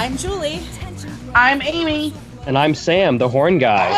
[0.00, 0.62] I'm Julie.
[1.34, 2.14] I'm Amy.
[2.46, 3.88] And I'm Sam, the horn guy.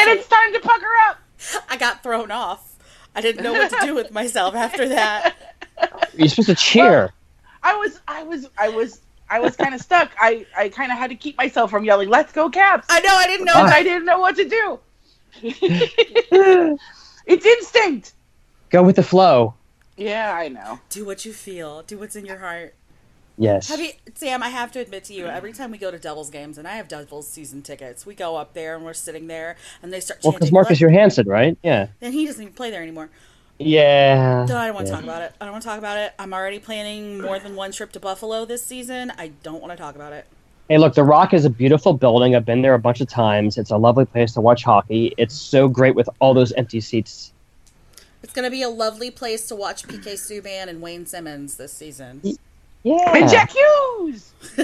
[0.00, 1.18] And it's time to pucker up.
[1.68, 2.78] I got thrown off.
[3.14, 5.36] I didn't know what to do with myself after that.
[6.16, 7.12] You're supposed to cheer.
[7.62, 10.12] I was, I was, I was, I was kind of stuck.
[10.18, 13.14] I, I kind of had to keep myself from yelling, "Let's go, Caps!" I know
[13.14, 13.52] I didn't know.
[13.52, 14.80] Because I didn't know what to do.
[17.26, 18.14] it's instinct.
[18.70, 19.52] Go with the flow.
[19.98, 20.80] Yeah, I know.
[20.88, 21.82] Do what you feel.
[21.82, 22.74] Do what's in your heart.
[23.38, 23.68] Yes.
[23.68, 24.42] Have you, Sam?
[24.42, 26.72] I have to admit to you, every time we go to Devils games, and I
[26.72, 30.20] have Devils season tickets, we go up there and we're sitting there, and they start
[30.24, 31.56] well, because Marcus Johansson, right?
[31.62, 31.88] Yeah.
[32.00, 33.10] and he doesn't even play there anymore.
[33.60, 34.44] Yeah.
[34.48, 34.96] No, I don't want to Yeah.
[34.96, 35.32] talk about it.
[35.40, 36.12] I don't want to talk about it.
[36.18, 39.12] I'm already planning more than one trip to Buffalo this season.
[39.18, 40.26] I don't want to talk about it.
[40.68, 42.36] Hey, look, The Rock is a beautiful building.
[42.36, 43.56] I've been there a bunch of times.
[43.56, 45.14] It's a lovely place to watch hockey.
[45.16, 47.32] It's so great with all those empty seats.
[48.22, 51.72] It's going to be a lovely place to watch PK Subban and Wayne Simmonds this
[51.72, 52.20] season.
[52.88, 53.16] Yeah.
[53.16, 54.32] And Jack Hughes.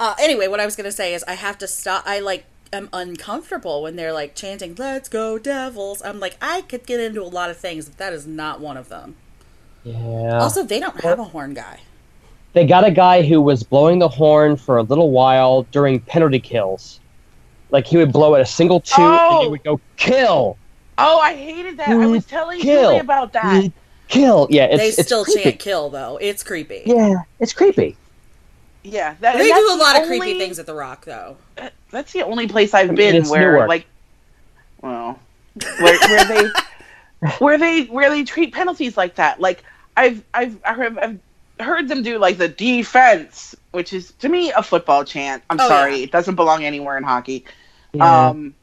[0.00, 2.02] Uh, anyway, what I was going to say is I have to stop.
[2.06, 6.86] I like am uncomfortable when they're like chanting "Let's go Devils." I'm like I could
[6.86, 9.14] get into a lot of things, but that is not one of them.
[9.84, 10.40] Yeah.
[10.40, 11.80] Also, they don't have a horn guy.
[12.52, 16.40] they got a guy who was blowing the horn for a little while during penalty
[16.40, 16.98] kills.
[17.70, 19.42] Like he would blow at a single toot and Oh.
[19.42, 20.56] he would go kill,
[20.98, 21.88] Oh, I hated that.
[21.90, 22.90] I was telling Kill.
[22.90, 23.70] Julie about that.
[24.12, 24.46] Kill.
[24.50, 25.42] Yeah, it's they it's still creepy.
[25.42, 26.18] chant "kill" though.
[26.20, 26.82] It's creepy.
[26.86, 27.96] Yeah, it's creepy.
[28.84, 31.36] Yeah, that, They do a lot the of creepy only- things at the Rock though.
[31.90, 33.68] That's the only place I've mean, been where, Newark.
[33.68, 33.86] like,
[34.82, 35.18] well,
[35.78, 36.48] where, where they,
[37.38, 39.38] where they, where they treat penalties like that.
[39.40, 39.62] Like,
[39.96, 41.18] I've, I've, I've heard, I've
[41.60, 45.42] heard them do like the defense, which is to me a football chant.
[45.50, 46.04] I'm Oh, sorry, yeah.
[46.04, 47.44] it doesn't belong anywhere in hockey.
[47.92, 48.28] Yeah.
[48.30, 48.54] Um,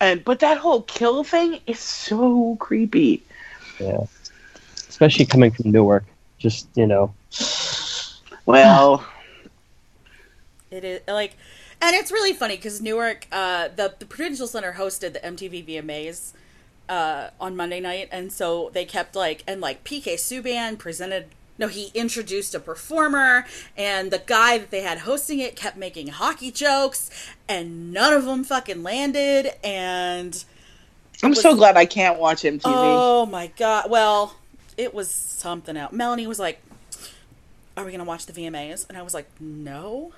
[0.00, 3.22] and but that whole kill thing is so creepy.
[3.78, 3.98] yeah.
[4.94, 6.04] Especially coming from Newark.
[6.38, 7.12] Just, you know.
[8.46, 9.04] Well,
[10.70, 11.32] It is like,
[11.82, 16.32] and it's really funny because Newark, uh, the the Prudential Center hosted the MTV VMAs
[16.88, 21.26] uh, on Monday night, and so they kept like and like PK Subban presented.
[21.58, 23.46] No, he introduced a performer,
[23.76, 27.10] and the guy that they had hosting it kept making hockey jokes,
[27.48, 29.54] and none of them fucking landed.
[29.64, 30.44] And
[31.20, 32.60] I'm was- so glad I can't watch MTV.
[32.64, 34.36] oh my god, well,
[34.76, 35.92] it was something else.
[35.92, 36.62] Melanie was like,
[37.76, 40.12] "Are we gonna watch the VMAs?" And I was like, "No."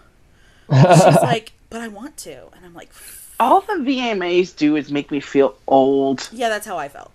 [0.71, 0.83] She's
[1.23, 2.91] like, "But I want to," and I'm like,
[3.39, 6.29] All the VMAs do is make me feel old.
[6.33, 7.11] "Yeah, that's how I felt."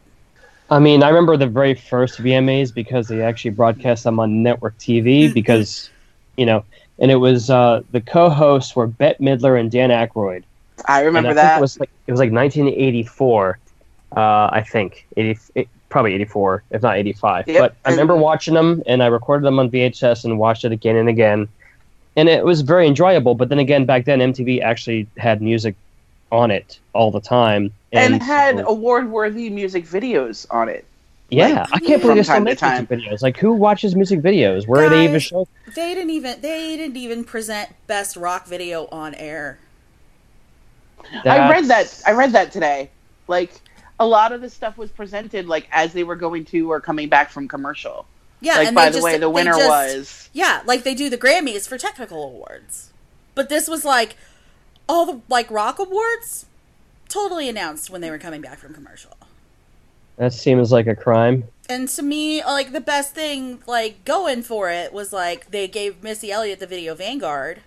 [0.69, 4.77] I mean, I remember the very first VMAs because they actually broadcast them on network
[4.77, 5.89] TV because,
[6.37, 6.63] you know,
[6.97, 10.43] and it was uh, the co-hosts were Bette Midler and Dan Aykroyd.
[10.85, 11.57] I remember and I think that.
[11.57, 13.59] it was like it was like 1984,
[14.15, 17.47] uh, I think 80, it, probably 84, if not 85.
[17.47, 20.71] Yep, But I remember watching them, and I recorded them on VHS and watched it
[20.71, 21.47] again and again,
[22.15, 23.35] and it was very enjoyable.
[23.35, 25.75] But then again, back then MTV actually had music
[26.31, 30.85] on it all the time, and, had so- award-worthy music videos on it.
[31.29, 33.21] yeah, I can't believe they still from make time music videos.
[33.21, 34.65] Like, who watches music videos?
[34.67, 35.47] Where are they even show?
[35.75, 39.59] They didn't even they didn't even present best rock video on air.
[41.25, 42.01] I read that.
[42.07, 42.89] I read that today.
[43.27, 43.51] Like
[44.01, 47.07] a lot of the stuff was presented like as they were going to or coming
[47.07, 48.07] back from commercial.
[48.39, 50.29] Yeah, like and by they the just, way, the winner just- was.
[50.33, 52.91] yeah, like they do the Grammys for technical awards,
[53.35, 54.17] but this was like
[54.89, 56.47] all the like rock awards
[57.09, 59.15] totally announced when they were coming back from commercial.
[60.17, 61.43] That seems like a crime.
[61.69, 66.01] And to me, like the best thing, like going for it, was like they gave
[66.01, 67.61] Missy Elliott the video Vanguard.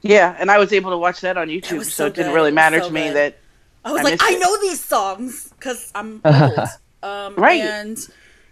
[0.00, 2.32] Yeah, and I was able to watch that on YouTube, was so, so it didn't
[2.32, 3.16] really matter so to me good.
[3.16, 3.36] that
[3.84, 4.40] I was I like, missed I it.
[4.40, 6.78] know these songs because I'm old.
[7.02, 7.60] um, Right.
[7.60, 7.98] And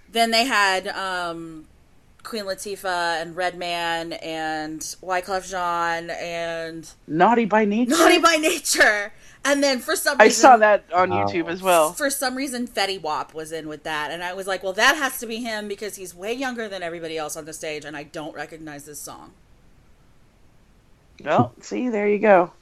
[0.08, 1.66] then they had um,
[2.22, 7.90] Queen Latifah and Redman and Wyclef Jean and Naughty by Nature.
[7.90, 9.12] Naughty by Nature.
[9.44, 11.26] And then for some I reason, saw that on Wow.
[11.26, 11.92] YouTube as well.
[11.92, 14.96] For some reason, Fetty Wap was in with that, and I was like, "Well, that
[14.96, 17.96] has to be him because he's way younger than everybody else on the stage, and
[17.96, 19.32] I don't recognize this song."
[21.24, 22.52] Well, see, there you go.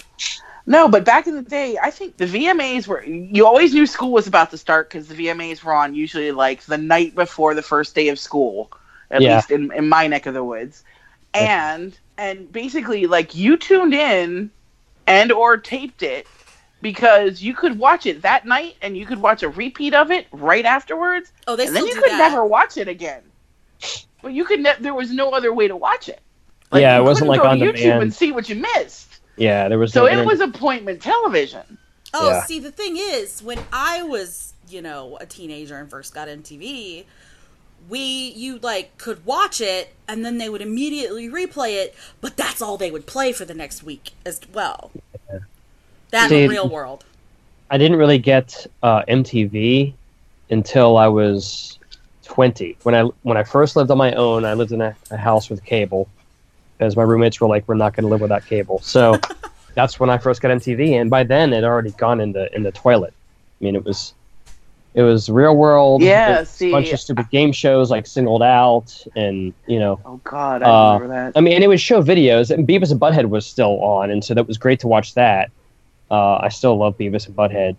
[0.69, 3.03] No, but back in the day, I think the VMAs were.
[3.05, 6.63] You always knew school was about to start because the VMAs were on usually like
[6.65, 8.71] the night before the first day of school,
[9.11, 9.37] at Yeah.
[9.37, 10.83] least in, in my neck of the woods.
[11.35, 14.51] And and basically, like you tuned in
[15.07, 16.27] and or taped it
[16.83, 20.27] because you could watch it that night and you could watch a repeat of it
[20.33, 22.19] right afterwards, Oh, they and then you do could that.
[22.31, 23.23] never watch it again.
[24.23, 24.61] But you could.
[24.61, 26.21] Ne- there was no other way to watch it.
[26.73, 28.03] Yeah, it wasn't, couldn't like, go on to YouTube demand.
[28.03, 29.06] and see what you missed.
[29.37, 30.27] Yeah, there was So no it internet.
[30.29, 31.79] was appointment television.
[32.15, 32.45] Oh, Yeah.
[32.45, 37.05] see, the thing is, when I was, you know, a teenager and first got MTV,
[37.89, 37.99] we
[38.35, 42.77] you like could watch it and then they would immediately replay it, but that's all
[42.77, 44.91] they would play for the next week as well.
[46.11, 47.05] That See- in real world.
[47.71, 49.93] I didn't really get uh, MTV
[50.51, 51.79] until I was
[52.25, 52.77] 20.
[52.85, 55.51] When I when I first lived on my own, I lived in a, a house
[55.51, 56.09] with cable,
[56.81, 59.19] as my roommates were like, "We're not going to live without cable." So
[59.75, 62.55] that's when I first got MTV, and by then it had already gone in the
[62.55, 63.13] in the toilet.
[63.61, 64.15] I mean, it was
[64.95, 69.05] it was Real World, Yeah, see- a bunch of stupid game shows like Singled Out,
[69.15, 71.33] and you know, Oh God, I Uh, remember that.
[71.39, 74.25] I mean, and it would show videos, and Beavis and Butthead was still on, and
[74.25, 75.51] so that was great to watch that.
[76.11, 77.77] Uh, I still love Beavis and Butthead,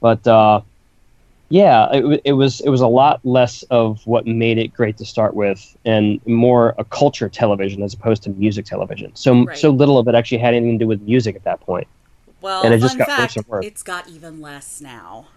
[0.00, 0.60] but uh,
[1.54, 5.04] yeah, it, it was it was a lot less of what made it great to
[5.04, 9.14] start with, and more a culture television as opposed to music television.
[9.14, 9.56] So Right.
[9.56, 11.86] so little of it actually had anything to do with music at that point.
[12.40, 13.64] Well, and it just got worse and worse.
[13.66, 15.28] it's got even less now.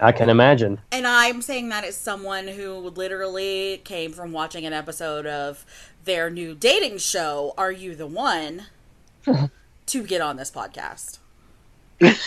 [0.00, 0.80] I can imagine.
[0.90, 5.64] And I'm saying that as someone who literally came from watching an episode of
[6.04, 8.64] their new dating show, Are You the One?
[9.86, 11.18] to get on this podcast.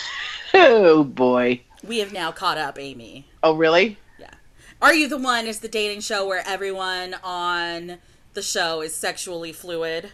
[0.54, 1.60] Oh boy.
[1.86, 3.26] We have now caught up, Amy.
[3.42, 3.98] Oh really?
[4.18, 4.34] Yeah.
[4.82, 7.98] Are You the One is the dating show where everyone on
[8.34, 10.10] the show is sexually fluid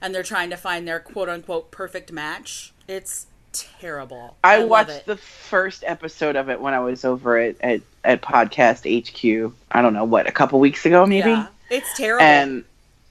[0.00, 2.72] and they're trying to find their quote unquote perfect match.
[2.88, 4.36] It's terrible.
[4.42, 5.06] I, love watched it.
[5.06, 9.54] the first episode of it when I was over at, at, at Podcast HQ.
[9.70, 11.30] I don't know what, a couple weeks ago maybe.
[11.30, 12.24] Yeah, it's terrible.
[12.24, 12.64] And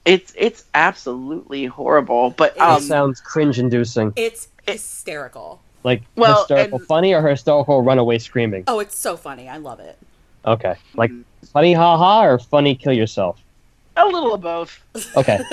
[0.04, 2.30] it's it's absolutely horrible.
[2.30, 5.60] But um, it sounds cringe-inducing, it's hysterical.
[5.84, 8.64] Like Well, historical and- funny or historical runaway screaming.
[8.66, 9.48] Oh, it's so funny.
[9.48, 9.98] I love it.
[10.44, 10.98] Okay, mm-hmm.
[10.98, 11.10] like
[11.52, 13.40] funny ha ha or funny kill yourself.
[13.96, 14.80] a little of both.
[15.16, 15.40] Okay.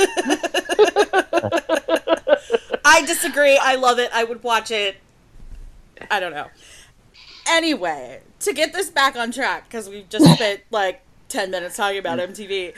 [2.85, 3.57] I disagree.
[3.57, 4.09] I love it.
[4.13, 4.97] I would watch it.
[6.09, 6.47] I don't know.
[7.47, 11.99] Anyway, to get this back on track, because we've just spent like 10 minutes talking
[11.99, 12.29] about mm.
[12.29, 12.73] MTV.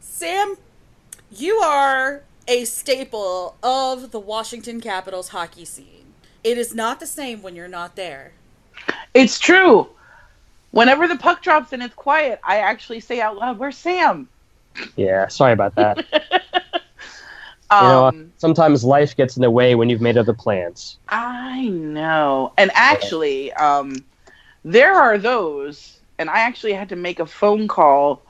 [0.00, 0.56] Sam,
[1.30, 6.03] you are a staple of the Washington Capitals hockey scene.
[6.44, 8.32] It is not the same when you're not there.
[9.14, 9.88] It's true.
[10.72, 14.28] Whenever the puck drops and it's quiet, I actually say out loud, "Where's Sam?"
[14.96, 15.98] Yeah, sorry about that.
[17.70, 20.98] Um, you know, sometimes life gets in the way when you've made other plans.
[21.08, 22.52] I know.
[22.58, 24.04] And actually, um,
[24.64, 28.20] there are those, and I actually had to make a phone call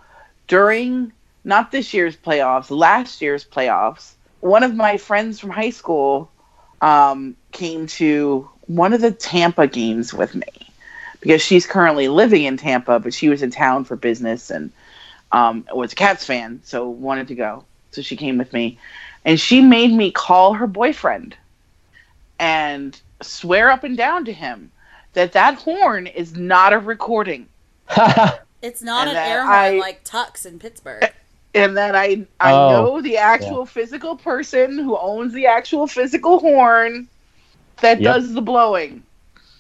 [0.46, 1.12] during
[1.44, 4.12] not this year's playoffs, last year's playoffs.
[4.40, 6.30] One of my friends from high school
[6.84, 10.46] um, came to one of the Tampa games with me
[11.20, 14.70] because she's currently living in Tampa, but she was in town for business and
[15.32, 17.64] um, was a Cats fan, so wanted to go.
[17.90, 18.78] So she came with me,
[19.24, 21.36] and she made me call her boyfriend
[22.38, 24.70] and swear up and down to him
[25.14, 27.48] that that horn is not a recording
[28.62, 31.10] It's not And an that air horn I- like Tux in Pittsburgh.
[31.54, 36.38] And that I I Oh, know the actual physical person who owns the actual physical
[36.40, 37.08] horn
[37.80, 38.02] that Yep.
[38.02, 39.04] does the blowing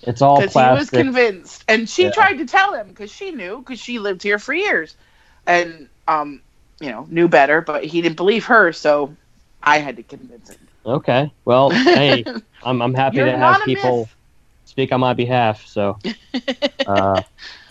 [0.02, 2.12] it's all because he was convinced and she Yeah.
[2.12, 4.96] tried to tell him because she knew because she lived here for years
[5.46, 6.42] and um
[6.80, 9.16] you know knew better but he didn't believe her so
[9.62, 10.68] I had to convince him.
[10.84, 11.32] okay.
[11.44, 12.28] Well, hey,
[12.62, 14.16] I'm, I'm happy to have people myth.
[14.64, 15.64] speak on my behalf.
[15.66, 16.00] So,
[16.86, 17.22] uh,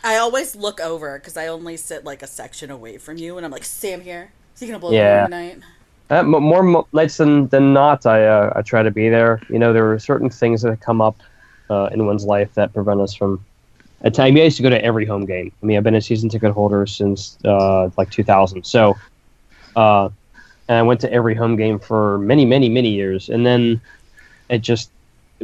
[0.04, 3.46] I always look over because I only sit like a section away from you, and
[3.46, 4.32] I'm like, Sam here.
[4.54, 5.22] Is he gonna blow Yeah.
[5.22, 5.60] the tonight?
[6.10, 9.42] uh, more mo- nights than, than not, I uh, I try to be there.
[9.50, 11.16] You know, there are certain things that come up
[11.70, 13.44] uh, in one's life that prevent us from.
[14.04, 15.52] At time, I used to go to every home game.
[15.62, 18.66] I mean, I've been a season ticket holder since uh, like 2000.
[18.66, 18.98] So,
[19.78, 20.10] uh,
[20.68, 23.80] and I went to every home game for many, many, many years, and then
[24.50, 24.92] it just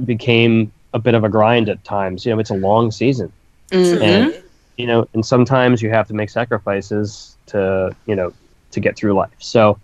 [0.04, 2.26] became a bit of a grind at times.
[2.26, 3.32] You know, it's a long season.
[3.72, 4.02] Mhm.
[4.02, 4.44] And-
[4.80, 8.34] you know, and sometimes you have to make sacrifices to, you know,
[8.72, 9.36] to get through life.
[9.40, 9.78] So,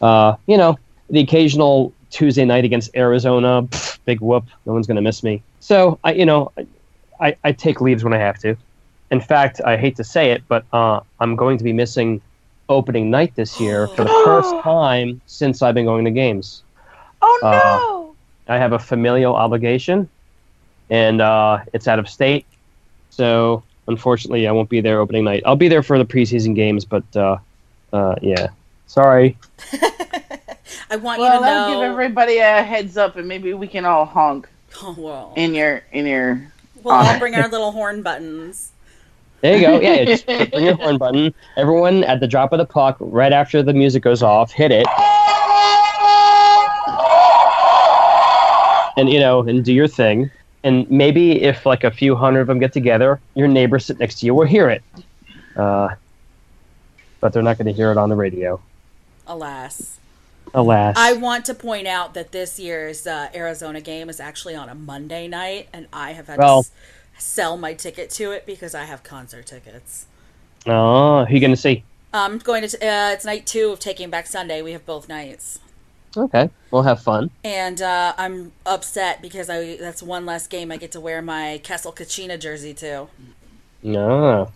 [0.00, 0.78] uh, you know,
[1.10, 5.42] the occasional Tuesday night against Arizona, pff, big whoop, no one's going to miss me.
[5.60, 6.52] So, I, you know,
[7.20, 8.56] I, I take leaves when I have to.
[9.10, 12.22] In fact, I hate to say it, but uh, I'm going to be missing
[12.70, 16.62] opening night this year for the first time since I've been going to games.
[17.20, 18.14] Oh Uh,
[18.48, 18.54] no!
[18.54, 20.08] I have a familial obligation,
[20.88, 22.46] and uh, it's out of state.
[23.10, 25.42] So unfortunately, I won't be there opening night.
[25.46, 27.38] I'll be there for the preseason games, but uh,
[27.92, 28.48] uh, yeah,
[28.86, 29.36] sorry.
[30.90, 31.80] I want well, you to I'll know.
[31.80, 34.48] give everybody a heads up, and maybe we can all honk
[34.82, 36.50] oh, well, in your in your.
[36.82, 38.72] we'll all bring our little horn buttons.
[39.40, 39.80] There you go.
[39.80, 41.34] Yeah, just bring your horn button.
[41.56, 44.86] Everyone at the drop of the puck, right after the music goes off, hit it,
[48.96, 50.30] and you know, and do your thing.
[50.62, 54.20] And maybe if like a few hundred of them get together, your neighbor sit next
[54.20, 54.82] to you will hear it.
[55.56, 55.88] Uh,
[57.20, 58.60] but they're not going to hear it on the radio.
[59.26, 59.98] Alas.
[60.52, 60.96] Alas.
[60.98, 64.74] I want to point out that this year's uh, Arizona game is actually on a
[64.74, 68.74] Monday night, and I have had Well- to s- sell my ticket to it because
[68.74, 70.06] I have concert tickets.
[70.66, 71.84] oh, who you going to see?
[72.12, 72.76] I'm going to.
[72.84, 74.60] Uh, it's night two of Taking Back Sunday.
[74.62, 75.60] We have both nights,
[76.16, 77.30] Okay, we'll have fun.
[77.44, 81.60] and uh, I'm upset because I that's one less game I get to wear my
[81.62, 83.06] Kessel Kachina jersey to.
[83.82, 84.50] No.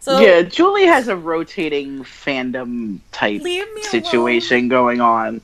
[0.00, 5.40] So yeah, Julie has a rotating fandom type Leave me situation going on.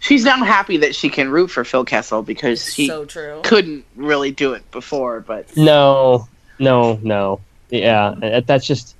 [0.00, 3.40] She's now happy that she can root for Phil Kessel because she so true.
[3.44, 6.26] couldn't really do it before, but No,
[6.58, 7.40] no, no.
[7.70, 8.96] Yeah, that's just.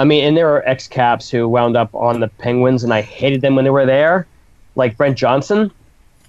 [0.00, 3.02] I mean, and there are ex Caps who wound up on the Penguins, and I
[3.02, 4.26] hated them when they were there.
[4.74, 5.70] Like Brent Johnson,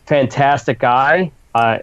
[0.05, 1.31] fantastic guy.
[1.55, 1.81] I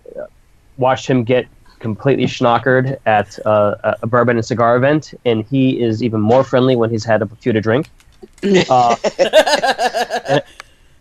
[0.77, 1.47] watched him get
[1.79, 6.45] completely schnockered at uh, a- a bourbon and cigar event, and he is even more
[6.45, 7.89] friendly when he's had a few to drink.
[8.69, 8.97] Uh,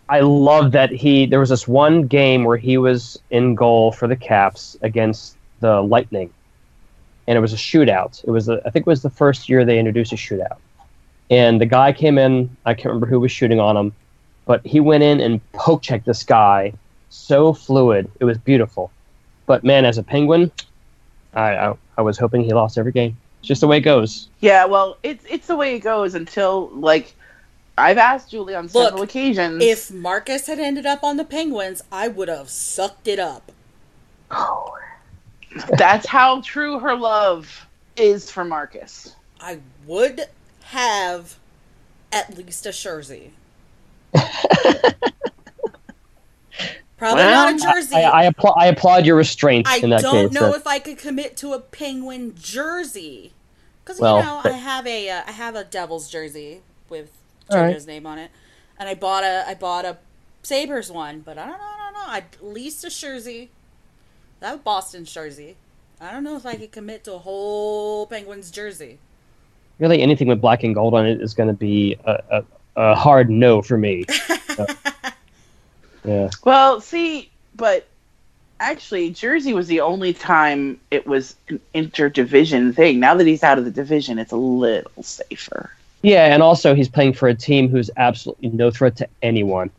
[0.08, 1.26] I love that he.
[1.26, 5.82] There was this one game where he was in goal for the Caps against the
[5.82, 6.32] Lightning,
[7.26, 8.24] and it was a shootout.
[8.24, 10.56] It was, the, I think, it was the first year they introduced a shootout,
[11.30, 12.56] and the guy came in.
[12.64, 13.92] I can't remember who was shooting on him,
[14.46, 16.72] but he went in and poke checked this guy,
[17.10, 18.10] so fluid.
[18.20, 18.90] It was beautiful,
[19.46, 20.50] but man, as a Penguin,
[21.34, 23.16] I I, I was hoping he lost every game.
[23.40, 24.28] It's just the way it goes.
[24.40, 27.14] yeah, well, it's it's the way it goes until like
[27.76, 29.62] I've asked Julie on several Look, occasions.
[29.62, 33.52] If Marcus had ended up on the Penguins, I would have sucked it up.
[35.78, 37.66] that's how true her love
[37.96, 39.14] is for Marcus.
[39.40, 40.22] I would
[40.68, 41.36] have
[42.12, 43.32] at least a jersey.
[46.96, 47.94] Probably Well, not a jersey.
[47.96, 50.32] I, I, applaud, I applaud your restraint I in that don't case.
[50.32, 53.32] know if I could commit to a penguin jersey
[53.84, 57.10] because Well, you know but- I have a uh, I have a Devils jersey with
[57.50, 57.86] All right.
[57.86, 58.30] Name on it,
[58.78, 59.98] and I bought a I bought a
[60.42, 63.50] Sabres one, but I don't know I don't know I at least a jersey.
[64.40, 65.56] That Boston jersey.
[66.00, 68.98] I don't know if I could commit to a whole Penguins jersey.
[69.78, 72.44] Really anything with black and gold on it is going to be a, a,
[72.76, 74.04] a hard no for me.
[74.56, 74.66] So,
[76.04, 76.30] yeah.
[76.44, 77.86] Well, see, but
[78.60, 83.00] actually, Jersey was the only time it was an interdivision thing.
[83.00, 85.70] Now that he's out of the division, it's a little safer.
[86.02, 89.70] Yeah, and also he's playing for a team who's absolutely no threat to anyone.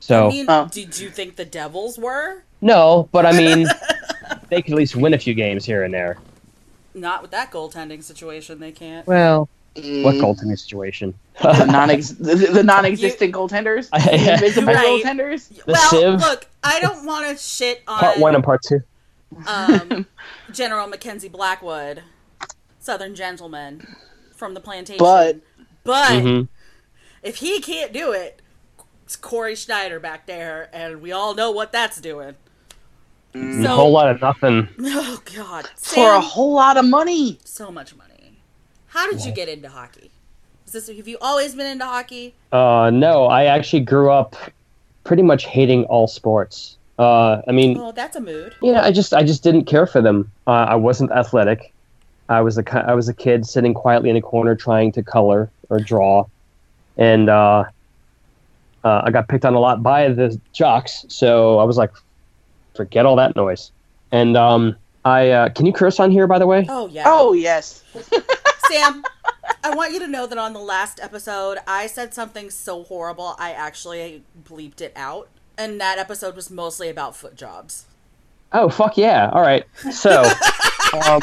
[0.00, 0.68] So I mean, Oh.
[0.70, 2.42] did you think the Devils were?
[2.60, 3.66] no, but I mean,
[4.50, 6.18] they could at least win a few games here and there.
[6.94, 9.06] Not with that goaltending situation, they can't.
[9.06, 11.14] Well, what Mm, goaltending situation?
[11.40, 15.02] the, non-ex- the, the non-existent goaltenders, the invisible Right.
[15.02, 15.48] goaltenders.
[15.48, 16.20] The well, Civ?
[16.20, 18.82] look, I don't want to shit on Part one and part two.
[19.46, 20.06] um,
[20.52, 22.02] General Mackenzie Blackwood,
[22.80, 23.96] Southern gentleman
[24.34, 24.98] from the plantation.
[24.98, 25.36] But-
[25.84, 26.48] but Mhm.
[27.22, 28.40] if he can't do it,
[29.04, 32.36] it's Cory Schneider back there, and we all know what that's doing.
[33.34, 34.68] A whole lot of nothing.
[34.84, 37.38] Oh God, For a whole lot of money.
[37.44, 38.38] so much money.
[38.88, 40.10] How did you get into hockey?
[40.66, 42.34] Is this have you always been into hockey?
[42.50, 44.36] Uh, no, I actually grew up
[45.04, 46.76] pretty much hating all sports.
[46.98, 48.54] Uh, I mean, Oh, that's a mood.
[48.62, 50.30] Yeah, I just I just didn't care for them.
[50.46, 51.72] Uh, I wasn't athletic.
[52.28, 55.02] I was a ki- I was a kid sitting quietly in a corner trying to
[55.02, 56.26] color or draw,
[56.96, 57.64] and uh,
[58.84, 61.04] uh, I got picked on a lot by the jocks.
[61.08, 61.90] So I was like,
[62.74, 63.72] forget all that noise.
[64.10, 66.66] And um, I uh, can you curse on here by the way?
[66.68, 67.04] Oh yeah.
[67.06, 67.82] Oh yes.
[68.70, 69.04] Sam,
[69.64, 73.34] I want you to know that on the last episode, I said something so horrible,
[73.38, 75.28] I actually bleeped it out.
[75.58, 77.86] And that episode was mostly about foot jobs.
[78.52, 79.30] Oh fuck yeah!
[79.32, 80.24] All right, so,
[81.06, 81.20] um,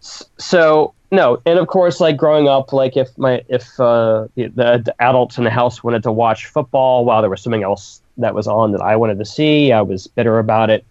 [0.00, 4.48] so no, and of course, like growing up, like if my if uh, the,
[4.84, 8.34] the adults in the house wanted to watch football while there was something else that
[8.34, 10.84] was on that I wanted to see, I was bitter about it.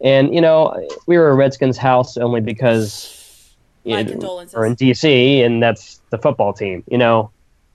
[0.00, 3.54] And you know, we were a Redskins house only because
[3.84, 4.54] My condolences.
[4.54, 7.30] we're in DC, and that's the football team, you know.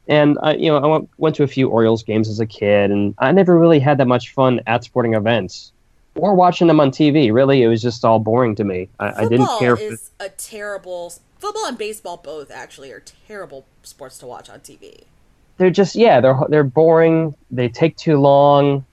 [0.08, 2.92] And I, you know, I went, went to a few Orioles games as a kid,
[2.92, 5.72] and I never really had that much fun at sporting events
[6.16, 7.32] or watching them on TV.
[7.32, 8.90] Really, it was just all boring to me.
[9.00, 9.78] I, I didn't Football care.
[9.78, 11.14] For, is a terrible.
[11.40, 15.06] Football and baseball both actually are terrible sports to watch on TV.
[15.62, 17.36] They're just yeah, they're they're boring.
[17.52, 18.84] They take too long.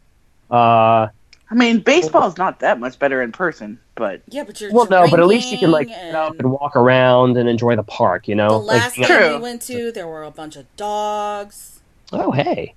[0.50, 1.08] Uh,
[1.50, 5.08] I mean, baseball's not that much better in person, but Yeah, but you're well, no,
[5.08, 7.74] but at least you can like drinking get up and and walk around and enjoy
[7.74, 8.28] the park.
[8.28, 10.66] You know, The last you know- time we went to, there were a bunch of
[10.76, 11.80] dogs.
[12.12, 12.74] oh hey,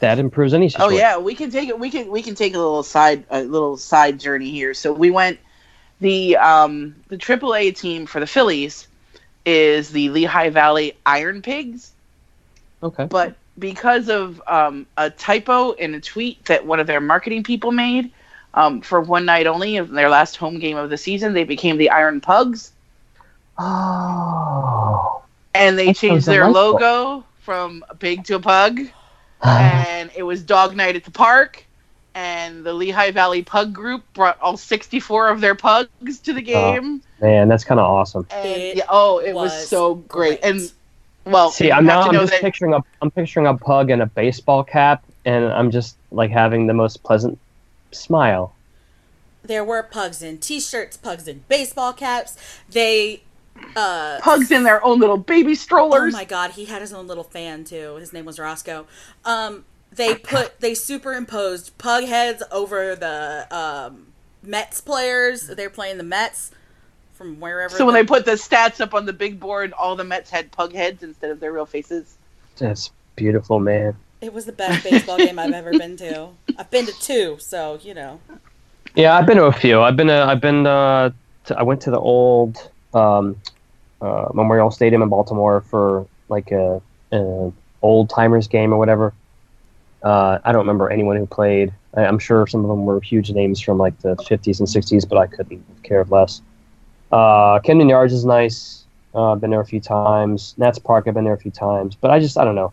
[0.00, 1.78] that improves any Oh yeah, we can take it.
[1.78, 4.74] We can we can take a little side a little side journey here.
[4.74, 5.38] So we went
[6.00, 8.88] the um the AAA team for the Phillies
[9.46, 11.92] is the Lehigh Valley Iron Pigs,
[12.82, 13.08] Okay.
[13.08, 17.72] but because of um, a typo in a tweet that one of their marketing people
[17.72, 18.12] made
[18.54, 21.76] um, for one night only in their last home game of the season, they became
[21.76, 22.72] the Iron Pugs,
[23.58, 25.22] Oh.
[25.54, 28.80] and they That changed sounds their logo from a pig to a pug,
[29.42, 31.64] and it was Dog Night at the Park.
[32.14, 37.02] And the Lehigh Valley Pug Group brought all 64 of their pugs to the game.
[37.20, 38.26] Man, that's kind of awesome.
[38.30, 40.40] and It yeah, oh, it was, was so great.
[40.40, 40.42] great.
[40.42, 40.72] And
[41.30, 44.06] well, See, I'm now I'm just that picturing a I'm picturing a pug in a
[44.06, 47.38] baseball cap, and I'm just like having the most pleasant
[47.92, 48.54] smile.
[49.42, 52.36] There were pugs in t-shirts, pugs in baseball caps.
[52.68, 53.22] They
[53.76, 55.92] uh pugs in their own little baby strollers.
[55.92, 56.12] Oh strollers.
[56.12, 57.96] my god, he had his own little fan too.
[57.96, 58.86] His name was Roscoe.
[59.24, 64.08] Um they put they superimposed pug heads over the um
[64.42, 65.48] Mets players.
[65.48, 66.52] They're playing the Mets
[67.18, 70.04] from wherever so when they put the stats up on the big board, all the
[70.04, 72.16] Mets had pug heads instead of their real faces.
[72.56, 73.96] That's beautiful, man.
[74.20, 76.28] It was the best baseball game I've ever been to.
[76.56, 78.20] I've been to two, so you know.
[78.94, 79.80] Yeah, I've been to a few.
[79.80, 81.10] I've been to, I've been uh,
[81.46, 83.36] to, I went to the old um,
[84.00, 86.80] uh, Memorial Stadium in Baltimore for like a,
[87.12, 89.12] a old timers game or whatever.
[90.02, 91.72] Uh, I don't remember anyone who played.
[91.94, 95.08] I, I'm sure some of them were huge names from like the 50s and 60s,
[95.08, 96.42] but I couldn't care less.
[97.10, 98.84] Uh, Camden Yards is nice.
[99.14, 100.54] Uh, been there a few times.
[100.58, 102.72] Nats Park, I've been there a few times, but I just I don't know.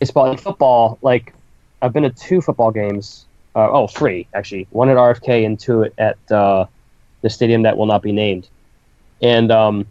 [0.00, 1.32] Baseball and football, like
[1.82, 3.26] I've been to two football games.
[3.54, 4.66] Uh, oh, three actually.
[4.70, 6.66] One at RFK and two at uh,
[7.22, 8.48] the stadium that will not be named.
[9.22, 9.86] And um,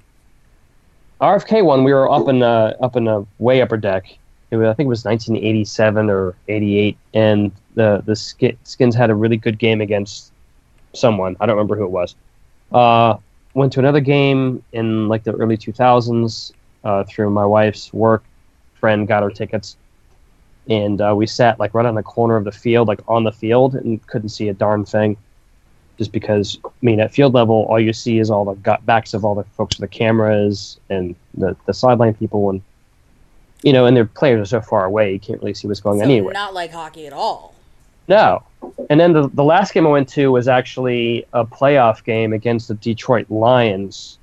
[1.22, 4.18] RFK one, we were up in a, up in a way upper deck.
[4.52, 9.38] Was, I think it was 1987 or 88, and the the Skins had a really
[9.38, 10.32] good game against
[10.94, 11.38] someone.
[11.40, 12.16] I don't remember who it was.
[12.72, 13.18] Uh,
[13.60, 16.54] went to another game in like the early 2000s
[16.86, 18.24] uh, through my wife's work
[18.76, 19.76] friend got her tickets.
[20.70, 23.34] And uh, we sat like right on the corner of the field like on the
[23.34, 25.18] field and couldn't see a darn thing.
[25.98, 29.14] Just because i mean at field level all you see is all the gut backs
[29.14, 32.50] of all the folks with the cameras and the, the sideline people.
[32.50, 32.62] And
[33.64, 36.00] you know and their players are so far away you can't really see what's going
[36.00, 37.54] So on anyway not like hockey at all.
[38.10, 38.44] No.
[38.90, 42.68] And then the, the last game I went to was actually a playoff game against
[42.68, 44.18] the Detroit Lions.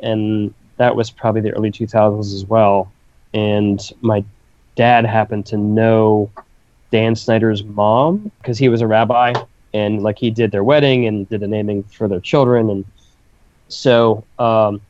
[0.00, 2.92] And that was probably the early 2000s as well.
[3.34, 4.24] And my
[4.76, 6.30] dad happened to know
[6.90, 9.32] Dan Snyder's mom because he was a rabbi
[9.74, 12.70] and like he did their wedding and did the naming for their children.
[12.70, 12.84] And
[13.68, 14.80] so um,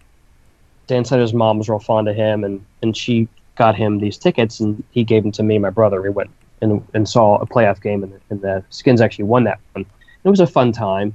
[0.86, 4.60] Dan Snyder's mom was real fond of him and, and she got him these tickets
[4.60, 6.02] and he gave them to me and my brother.
[6.02, 9.44] We went and, and saw a playoff game, and the, and the Skins actually won
[9.44, 9.86] that one.
[10.24, 11.14] It was a fun time,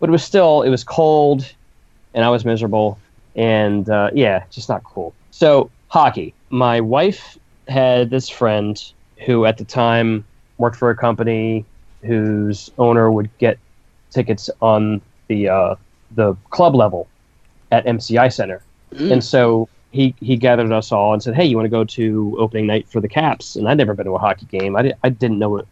[0.00, 1.50] but it was still it was cold,
[2.14, 2.98] and I was miserable,
[3.34, 5.14] and uh, yeah, just not cool.
[5.30, 6.34] So hockey.
[6.50, 8.82] My wife had this friend
[9.26, 10.24] who, at the time,
[10.58, 11.64] worked for a company
[12.02, 13.58] whose owner would get
[14.10, 15.74] tickets on the uh,
[16.14, 17.08] the club level
[17.70, 18.62] at MCI Center,
[18.94, 19.12] Mm.
[19.12, 22.36] and so he he gathered us all and said, "Hey, you want to go to
[22.38, 24.76] opening night for the Caps?" And I'd never been to a hockey game.
[24.76, 25.62] I, di- I didn't know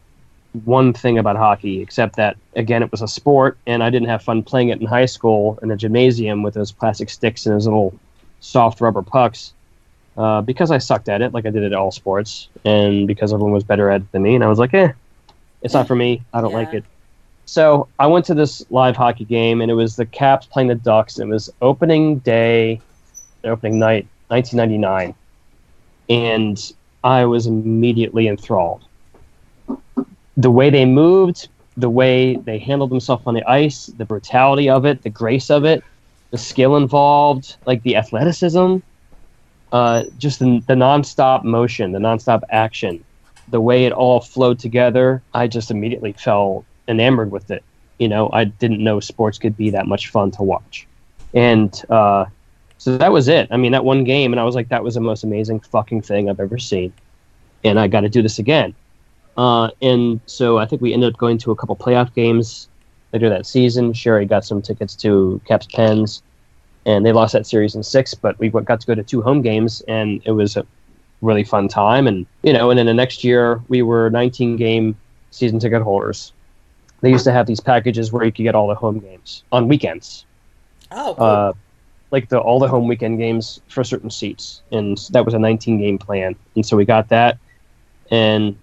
[0.65, 4.23] one thing about hockey except that again it was a sport, and I didn't have
[4.23, 7.67] fun playing it in high school in the gymnasium with those plastic sticks and those
[7.67, 7.95] little
[8.41, 9.53] soft rubber pucks.
[10.17, 13.53] Uh, because I sucked at it, like I did at all sports, and because everyone
[13.53, 14.93] was better at it than me, and I was like, "Eh,
[15.61, 16.23] it's not for me.
[16.33, 16.85] I don't like it."
[17.45, 20.75] So I went to this live hockey game, and it was the Caps playing the
[20.75, 21.19] Ducks.
[21.19, 22.81] And it was opening day,
[23.45, 25.15] opening night, 1999,
[26.09, 26.73] and
[27.05, 28.85] I was immediately enthralled.
[30.37, 34.85] The way they moved, the way they handled themselves on the ice, the brutality of
[34.85, 35.85] it, the grace of it,
[36.31, 38.79] the skill involved, like the athleticism,
[39.73, 43.05] uh, just the, the nonstop motion, the nonstop action,
[43.49, 45.23] the way it all flowed together.
[45.33, 47.63] I just immediately fell enamored with it.
[47.99, 50.87] You know, I didn't know sports could be that much fun to watch.
[51.35, 52.27] And uh,
[52.79, 53.49] so that was it.
[53.51, 56.03] I mean, that one game, and I was like, that was the most amazing fucking
[56.03, 56.93] thing I've ever seen.
[57.65, 58.75] And I got to do this again.
[59.37, 62.69] Uh, and so I think we ended up going to a couple playoff games
[63.13, 63.93] later that season.
[63.93, 66.23] Sherry got some tickets to Caps Pens,
[66.85, 69.43] and they lost that series in six, but we got to go to two home
[69.43, 70.67] games, and it was a
[71.23, 72.07] really fun time.
[72.07, 74.97] And, you know, and then the next year we were 19 game
[75.31, 76.33] season ticket holders.
[77.01, 79.69] They used to have these packages where you could get all the home games on
[79.69, 80.25] weekends
[80.91, 81.27] Oh, cool.
[81.27, 81.53] uh,
[82.11, 85.79] like the all the home weekend games for certain seats, and that was a 19
[85.81, 86.37] game plan.
[86.55, 87.39] And so we got that,
[88.11, 88.57] and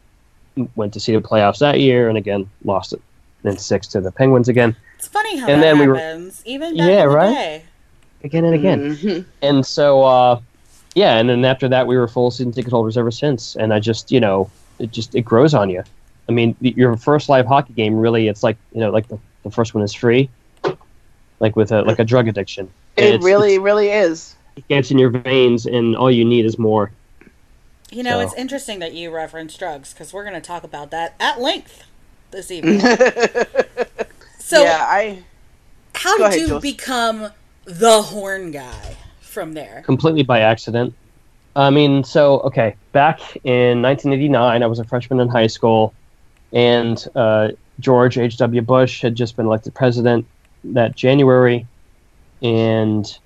[0.75, 3.01] went to see the playoffs that year, and again lost it.
[3.43, 4.75] Then six to the Penguins again.
[4.97, 6.41] it's funny how and that then we were- happens.
[6.45, 7.33] Even back Yeah, in the right?
[7.33, 7.61] day.
[8.23, 8.95] again and again.
[8.95, 9.25] Mhm.
[9.41, 10.39] And so, uh,
[10.95, 13.57] yeah, and then after that, we were full season ticket holders ever since.
[13.57, 15.83] And I just, you know, it just it grows on you.
[16.29, 19.19] I mean, y- your first live hockey game really, it's like you know, like the,
[19.43, 20.29] the first one is free,
[21.41, 22.69] like with a like a drug addiction.
[22.97, 24.35] And It it's- really, it's- really is.
[24.55, 26.91] it gets in your veins, and all you need is more.
[27.91, 30.91] You know, So- it's interesting that you reference drugs because we're going to talk about
[30.91, 31.83] that at length
[32.31, 32.79] this evening.
[34.39, 35.23] so, yeah, I.
[35.95, 36.61] how go did ahead, you Jules.
[36.61, 37.29] become
[37.65, 39.81] the horn guy from there?
[39.85, 40.93] completely by accident.
[41.55, 45.93] I mean, so okay, back in 1989, I was a freshman in high school,
[46.51, 48.61] and uh, George H.W.
[48.63, 50.25] Bush had just been elected president
[50.63, 51.67] that January,
[52.43, 53.17] and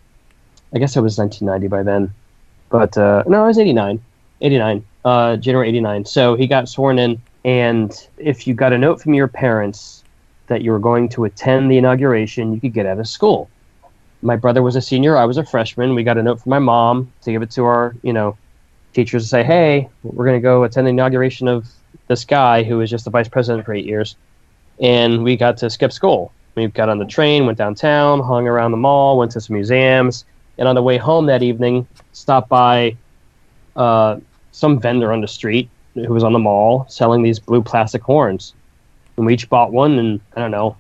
[0.73, 2.13] I guess it was 1990 by then,
[2.69, 3.99] but uh, no, it was 89,
[4.41, 6.05] 89, uh, January 89.
[6.05, 10.03] So he got sworn in, and if you got a note from your parents
[10.47, 13.49] that you were going to attend the inauguration, you could get out of school.
[14.21, 15.17] My brother was a senior.
[15.17, 15.95] I was a freshman.
[15.95, 18.37] We got a note from my mom to give it to our you know
[18.93, 21.67] teachers to say hey we're going to go attend the inauguration of
[22.07, 24.15] this guy who was just the vice president for eight years.
[24.79, 28.71] And we got to skip school we got on the train went downtown hung around
[28.71, 30.25] the mall went to some museums
[30.57, 32.95] and on the way home that evening stopped by
[33.75, 34.17] uh,
[34.51, 38.53] some vendor on the street who was on the mall selling these blue plastic horns
[39.15, 40.75] and we each bought one and i don't know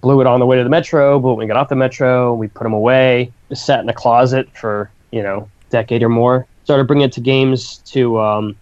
[0.00, 2.34] blew it on the way to the metro, but when we got off the metro,
[2.34, 3.32] we put them away.
[3.48, 6.46] Just sat in a closet for you know decade or more.
[6.64, 8.56] Started bringing it to games to um,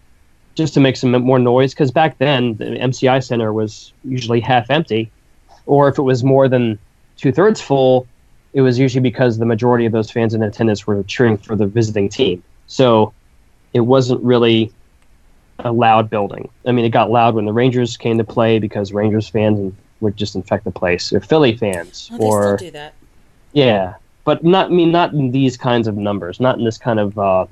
[0.54, 4.70] just to make some more noise because back then the MCI Center was usually half
[4.70, 5.10] empty,
[5.70, 6.78] or if it was more than
[7.16, 8.08] two thirds full,
[8.52, 11.66] it was usually because the majority of those fans in attendance were cheering for the
[11.66, 12.42] visiting team.
[12.66, 13.14] So
[13.72, 14.72] it wasn't really
[15.60, 16.50] a loud building.
[16.66, 20.16] I mean, it got loud when the Rangers came to play because Rangers fans would
[20.16, 22.94] just infect the place, or Philly fans, Oh, they or still do that.
[23.52, 26.98] yeah, but not I mean not in these kinds of numbers, not in this kind
[26.98, 27.46] of uh, uh,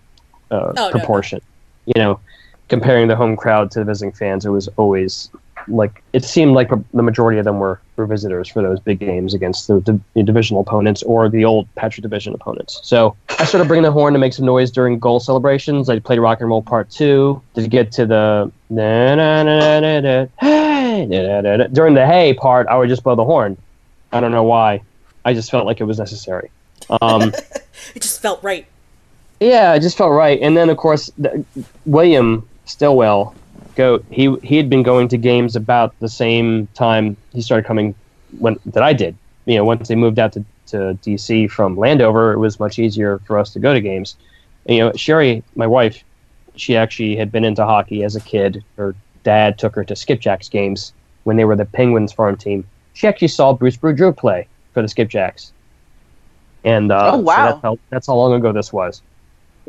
[0.51, 0.91] Oh, no, no.
[0.91, 1.41] proportion.
[1.87, 2.21] You know,
[2.69, 5.31] comparing the home crowd to the visiting fans, it was always
[5.69, 9.35] like it seemed like the majority of them were, were visitors for those big games
[9.35, 12.81] against the, the, the divisional opponents or the old Patriot Division opponents.
[12.83, 15.89] So I started bringing the horn to make some noise during goal celebrations.
[15.89, 17.41] I played Rock and Roll Part Two.
[17.55, 22.67] Did you get to the na na na na na hey during the hey part,
[22.69, 23.57] I would just blow the horn.
[24.13, 24.83] I don't know why.
[25.25, 26.51] I just felt like it was necessary.
[27.03, 27.33] Um,
[27.95, 28.67] It just felt right.
[29.41, 30.39] yeah, it just felt right.
[30.41, 31.45] And then, of course, the,
[31.87, 33.35] William Stillwell,
[33.79, 34.05] goat.
[34.11, 37.95] He he had been going to games about the same time he started coming
[38.39, 39.17] when that I did.
[39.47, 43.21] You know, once they moved out to, to DC from Landover, it was much easier
[43.27, 44.17] for us to go to games.
[44.67, 46.05] And, you know, Sherry, my wife,
[46.57, 48.65] she actually had been into hockey as a kid.
[48.77, 50.93] Her dad took her to Skipjacks games
[51.25, 52.69] when they were the Penguins farm team.
[52.95, 55.53] She actually saw Bruce Boudreau play for the Skipjacks.
[56.65, 57.47] And uh, Oh, so wow.
[57.53, 59.03] that's, how, that's how long ago this was.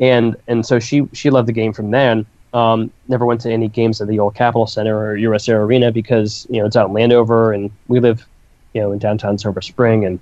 [0.00, 2.26] And and so she she loved the game from then.
[2.52, 5.92] Um, never went to any games at the old Capitol Center or US Air Arena
[5.92, 8.26] because you know it's out in Landover and we live
[8.72, 10.18] you know in downtown Silver Spring and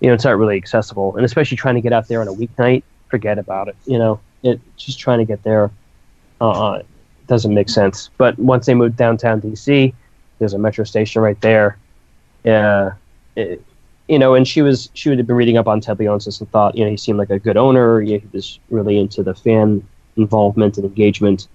[0.00, 2.32] you know it's not really accessible and especially trying to get out there on a
[2.32, 3.76] weeknight, forget about it.
[3.86, 5.70] You know, it just trying to get there
[6.40, 6.82] uh,
[7.26, 8.10] doesn't make sense.
[8.16, 9.92] But once they moved downtown DC,
[10.38, 11.76] there's a metro station right there.
[12.44, 12.92] Yeah,
[13.36, 13.62] it,
[14.08, 16.50] you know, and she was she would have been reading up on Ted Leonsis and
[16.50, 18.00] thought, you know, he seemed like a good owner.
[18.00, 19.86] He was really into the fan
[20.20, 21.48] involvement and engagement,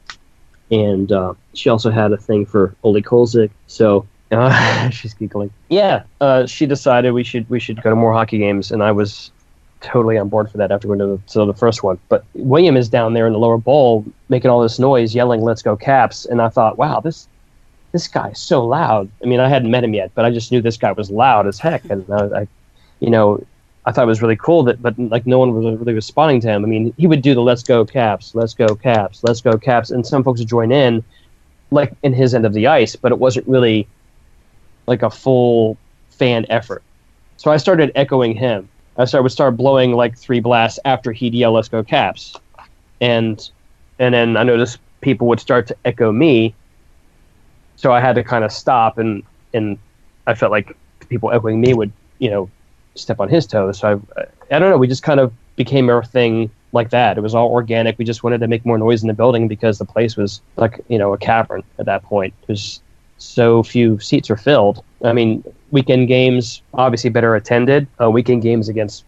[0.71, 3.51] and uh, she also had a thing for Olie Kolzig.
[3.67, 5.51] So uh, she's giggling.
[5.69, 8.91] Yeah, uh, she decided we should we should go to more hockey games, and I
[8.91, 9.31] was
[9.81, 11.99] totally on board for that after going to the, to the first one.
[12.09, 15.61] But William is down there in the lower bowl making all this noise, yelling "Let's
[15.61, 17.27] go Caps!" and I thought, wow, this
[17.91, 19.09] this guy is so loud.
[19.23, 21.47] I mean, I hadn't met him yet, but I just knew this guy was loud
[21.47, 22.47] as heck, and I, I
[22.99, 23.45] you know,
[23.85, 26.47] I thought it was really cool that, but like no one was really responding to
[26.47, 26.65] him.
[26.65, 29.91] I mean, he would do the "Let's go Caps," "Let's go Caps," "Let's go Caps,"
[29.91, 31.03] and some folks would join in,
[31.69, 33.87] like in his end of the ice, but it wasn't really
[34.87, 35.77] like a full
[36.09, 36.81] fan effort.
[37.37, 38.67] So I started echoing him.
[38.97, 42.35] I started would start blowing like three blasts after he'd yell "Let's go Caps,"
[43.01, 43.47] and
[43.99, 46.55] and then I noticed people would start to echo me.
[47.75, 49.21] So I had to kind of stop, and
[49.53, 49.77] and
[50.25, 50.75] I felt like
[51.07, 52.49] people echoing me would you know
[52.95, 53.79] step on his toes.
[53.79, 54.21] So I
[54.55, 54.77] I don't know.
[54.77, 57.17] We just kind of became our thing like that.
[57.17, 57.97] It was all organic.
[57.97, 60.81] We just wanted to make more noise in the building because the place was like
[60.87, 62.33] you know a cavern at that point.
[62.47, 62.81] There's
[63.17, 64.83] so few seats are filled.
[65.03, 67.87] I mean, weekend games obviously better attended.
[68.01, 69.05] Uh, weekend games against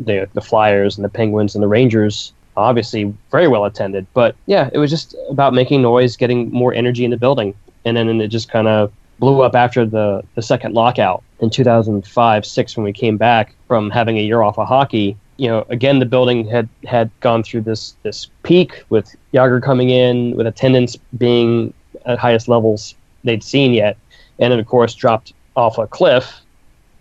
[0.00, 4.06] the the Flyers and the Penguins and the Rangers obviously very well attended.
[4.14, 7.96] But yeah, it was just about making noise, getting more energy in the building, and
[7.96, 12.46] then and it just kind of blew up after the the second lockout in 2005
[12.46, 16.00] six when we came back from having a year off of hockey you know, again,
[16.00, 20.96] the building had had gone through this this peak with Jagr coming in, with attendance
[21.16, 21.72] being
[22.04, 23.96] at highest levels they'd seen yet,
[24.40, 26.40] and then of course dropped off a cliff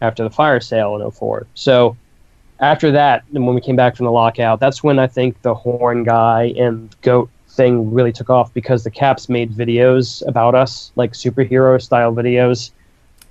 [0.01, 1.47] after the fire sale in 04.
[1.55, 1.97] So
[2.59, 5.55] after that, and when we came back from the lockout, that's when I think the
[5.55, 10.91] horn guy and goat thing really took off because the Caps made videos about us,
[10.95, 12.71] like superhero style videos,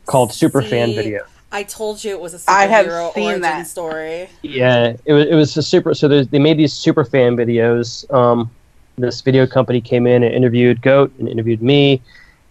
[0.04, 1.24] called super fan Video.
[1.52, 3.66] I told you it was a superhero I have seen origin that.
[3.66, 4.28] story.
[4.42, 5.94] Yeah, it was it was a super.
[5.94, 8.12] So they made these super fan videos.
[8.12, 8.50] Um,
[8.98, 12.02] this video company came in and interviewed Goat and interviewed me,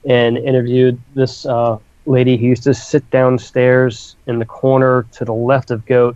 [0.05, 5.33] and interviewed this uh, lady who used to sit downstairs in the corner to the
[5.33, 6.15] left of Goat,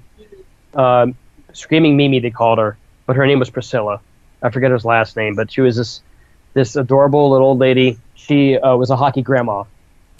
[0.75, 1.15] um,
[1.53, 3.99] screaming Mimi they called her, but her name was Priscilla.
[4.41, 6.02] I forget her last name, but she was this
[6.54, 7.99] this adorable little old lady.
[8.15, 9.63] She uh, was a hockey grandma,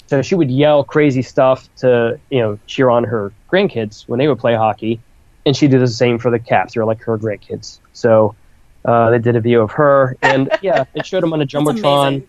[0.06, 4.28] so she would yell crazy stuff to you know cheer on her grandkids when they
[4.28, 5.00] would play hockey
[5.46, 6.74] and she did the same for the Caps.
[6.74, 7.80] They were like her great kids.
[7.92, 8.34] So
[8.84, 12.24] uh, they did a video of her, and yeah, it showed them on a jumbotron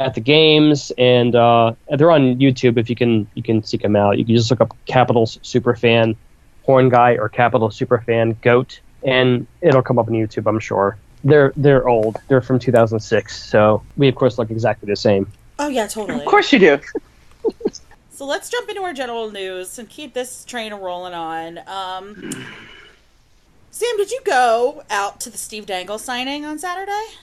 [0.00, 2.78] at the games, and uh, they're on YouTube.
[2.78, 4.18] If you can, you can seek them out.
[4.18, 6.16] You can just look up Capitals Superfan
[6.64, 10.48] Horn Guy or Capital Superfan Goat, and it'll come up on YouTube.
[10.48, 10.96] I'm sure.
[11.24, 12.16] They're they're old.
[12.28, 15.30] They're from 2006, so we of course look exactly the same.
[15.58, 16.20] Oh yeah, totally.
[16.20, 16.78] Of course you do.
[18.18, 21.58] So let's jump into our general news and keep this train rolling on.
[21.68, 22.32] Um,
[23.70, 27.14] Sam, did you go out to the Steve Dangle signing on Saturday?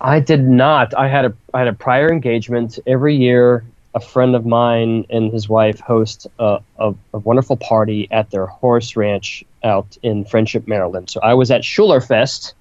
[0.00, 0.96] I did not.
[0.96, 3.62] I had a I had a prior engagement every year.
[3.94, 8.46] A friend of mine and his wife host a, a, a wonderful party at their
[8.46, 11.10] horse ranch out in Friendship, Maryland.
[11.10, 12.54] So I was at Schulerfest,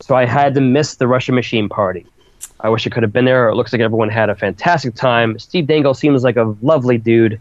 [0.00, 2.06] so I had to miss the Russian Machine party.
[2.60, 3.48] I wish I could have been there.
[3.48, 5.38] It looks like everyone had a fantastic time.
[5.38, 7.40] Steve Dangle seems like a lovely dude,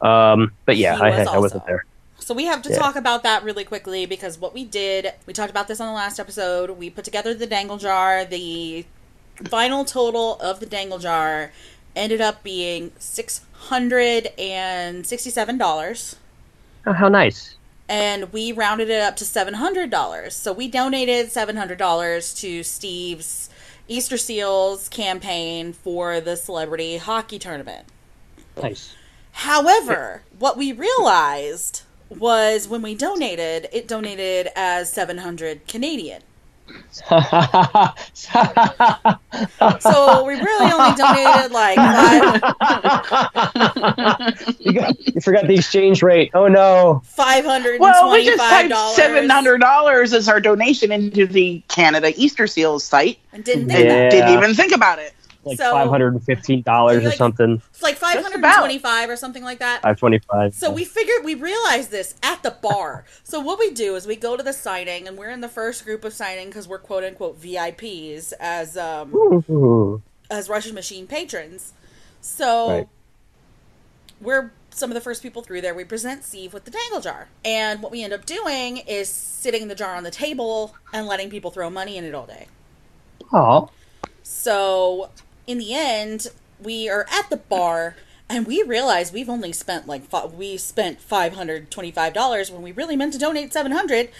[0.00, 1.84] um, but yeah, I, I wasn't there.
[2.18, 2.78] So we have to Yeah.
[2.78, 5.92] talk about that really quickly because what we did, we talked about this on the
[5.92, 6.70] last episode.
[6.70, 8.24] We put together the dangle jar.
[8.24, 8.84] The
[9.44, 11.52] final total of the dangle jar
[11.94, 16.16] ended up being six hundred and sixty-seven dollars.
[16.86, 17.56] Oh, how nice!
[17.88, 20.34] And we rounded it up to seven hundred dollars.
[20.34, 23.50] So we donated seven hundred dollars to Steve's
[23.88, 27.86] Easter Seals campaign for the celebrity hockey tournament.
[28.60, 28.94] Nice.
[29.32, 36.22] However, what we realized was when we donated, it donated as seven hundred Canadian.
[39.80, 42.40] So we really only donated like five
[44.58, 46.30] you, got, you forgot the exchange rate.
[46.34, 47.02] Oh no!
[47.04, 47.80] Five hundred.
[47.80, 52.84] Well, we just typed seven hundred dollars as our donation into the Canada Easter Seals
[52.84, 55.14] site, and didn't think and about didn't even think about it.
[55.46, 57.62] Like So- five hundred and fifteen dollars or something.
[57.70, 59.80] It's like five hundred and twenty-five or something like that.
[59.82, 60.54] Five twenty-five.
[60.54, 63.04] So we figured we realized this at the bar.
[63.22, 65.84] so what we do is we go to the signing, and we're in the first
[65.84, 70.02] group of signing because we're quote unquote VIPs as um, Ooh.
[70.30, 71.72] as Russian Machine patrons.
[72.20, 72.88] So Right.
[74.20, 75.74] we're some of the first people through there.
[75.74, 79.68] We present Steve with the dangle jar, and what we end up doing is sitting
[79.68, 82.46] the jar on the table and letting people throw money in it all day.
[83.32, 83.70] Oh,
[84.22, 85.10] So
[85.46, 86.28] in the end,
[86.62, 87.96] we are at the bar
[88.28, 92.50] and we realize we've only spent like fi- we spent five hundred twenty five dollars
[92.50, 94.10] when we really meant to donate seven hundred.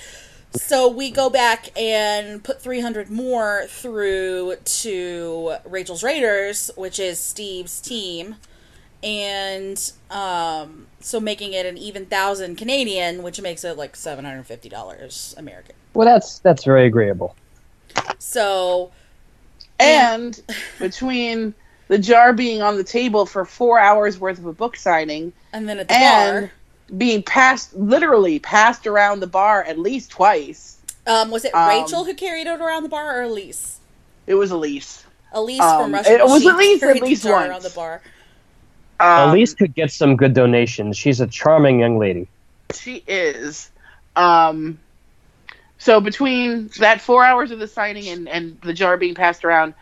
[0.52, 7.18] So we go back and put three hundred more through to Rachel's Raiders, which is
[7.18, 8.36] Steve's team,
[9.02, 14.44] and um, so making it an even thousand Canadian, which makes it like seven hundred
[14.46, 15.74] fifty dollars American.
[15.94, 17.34] well, that's that's very agreeable.
[18.18, 18.92] So
[19.78, 20.40] And
[20.78, 21.54] between
[21.88, 25.68] the jar being on the table for four hours worth of a book signing and
[25.68, 26.98] then at the and bar.
[26.98, 32.04] being passed, literally passed around the bar at least twice, Um, was it Um, Rachel
[32.04, 33.78] who carried it around the bar or Elise?
[34.26, 35.04] it was Elise.
[35.32, 36.10] Elise um, from Russia.
[36.12, 37.48] it was Machine at least- at carried the least jar once.
[37.50, 38.02] around the bar.
[38.98, 40.96] Um, Elise could get some good donations.
[40.96, 42.26] She's a charming young lady.
[42.74, 43.70] She is.
[44.16, 44.78] Um,
[45.78, 49.74] so between that four hours of the signing and, and the jar being passed around,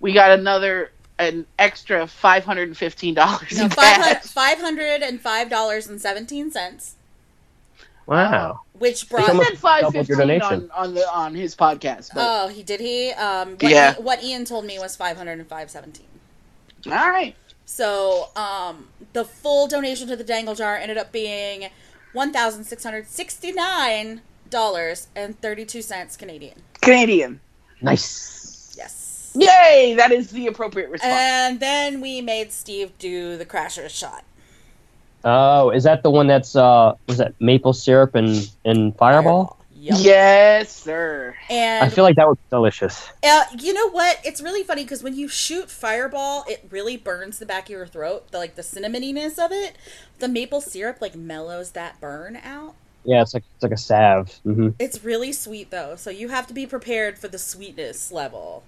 [0.00, 4.34] we got another an extra five hundred and fifteen dollars No, in five cash.
[4.34, 6.96] hundred and five dollars and seventeen cents,
[8.06, 8.62] Wow.
[8.78, 9.28] which brought.
[9.28, 10.70] almost said five doubled your fifteen donation.
[10.74, 12.10] on, on the on his podcast.
[12.14, 13.10] But, Oh, he did he?
[13.12, 13.94] Um, what, Yeah.
[13.94, 16.06] Ian, what Ian told me was five hundred and five seventeen.
[16.86, 17.34] all right.
[17.66, 21.70] So, um, the full donation to the dangle jar ended up being
[22.12, 24.20] one thousand six hundred sixty nine
[24.54, 26.62] dollars and thirty two cents Canadian.
[26.80, 27.40] Canadian.
[27.82, 28.74] Nice.
[28.78, 29.32] Yes.
[29.34, 29.94] Yay!
[29.98, 31.12] That is the appropriate response.
[31.12, 34.24] And then we made Steve do the crasher shot.
[35.24, 39.58] Oh, is that the one that's uh was that maple syrup and and fireball?
[39.76, 39.98] Yep.
[40.00, 41.34] Yes, sir.
[41.50, 43.10] And I feel like that was delicious.
[43.22, 44.18] Uh, you know what?
[44.24, 47.86] It's really funny because when you shoot fireball, it really burns the back of your
[47.86, 48.30] throat.
[48.30, 49.76] The like the cinnamoniness of it.
[50.20, 52.76] The maple syrup like mellows that burn out.
[53.04, 54.32] Yeah, it's like it's like a salve.
[54.44, 58.62] hmm It's really sweet though, so you have to be prepared for the sweetness level.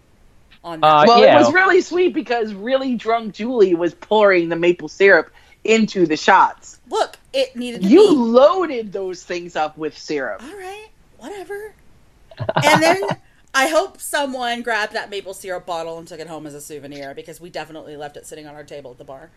[0.65, 0.87] On that.
[0.87, 1.37] Uh, Well, yeah.
[1.37, 5.31] it was really sweet because really drunk Julie was pouring the maple syrup
[5.65, 6.79] into the shots.
[6.89, 8.15] Look, it needed to You be.
[8.17, 10.43] loaded those things up with syrup.
[10.43, 11.73] All right, whatever.
[12.65, 13.03] and then
[13.55, 17.15] I hope someone grabbed that maple syrup bottle and took it home as a souvenir
[17.15, 19.31] because we definitely left it sitting on our table at the bar.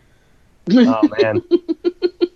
[0.72, 1.42] Oh man.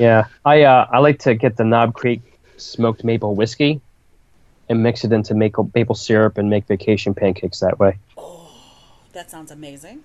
[0.00, 2.22] yeah, I uh, I like to get the Knob Creek
[2.56, 3.80] smoked maple whiskey
[4.68, 7.98] and mix it into maple maple syrup and make vacation pancakes that way.
[8.16, 8.50] Oh,
[9.12, 10.02] that sounds amazing.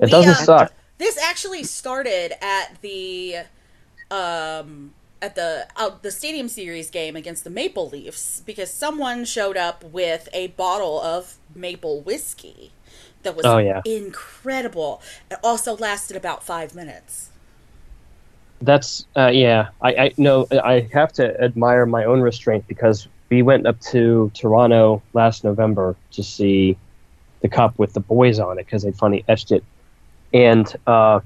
[0.00, 0.72] It doesn't uh, suck.
[0.98, 3.36] This actually started at the
[4.10, 9.56] um at the out the stadium series game against the Maple Leafs because someone showed
[9.56, 12.72] up with a bottle of maple whiskey
[13.22, 13.82] that was Oh, yeah.
[13.84, 15.02] incredible.
[15.30, 17.29] It also lasted about 5 minutes.
[18.60, 19.68] That's uh, yeah.
[19.80, 20.46] I I no.
[20.62, 25.96] I have to admire my own restraint because we went up to Toronto last November
[26.12, 26.76] to see
[27.40, 29.64] the cup with the boys on it because they finally etched it,
[30.34, 31.20] and uh,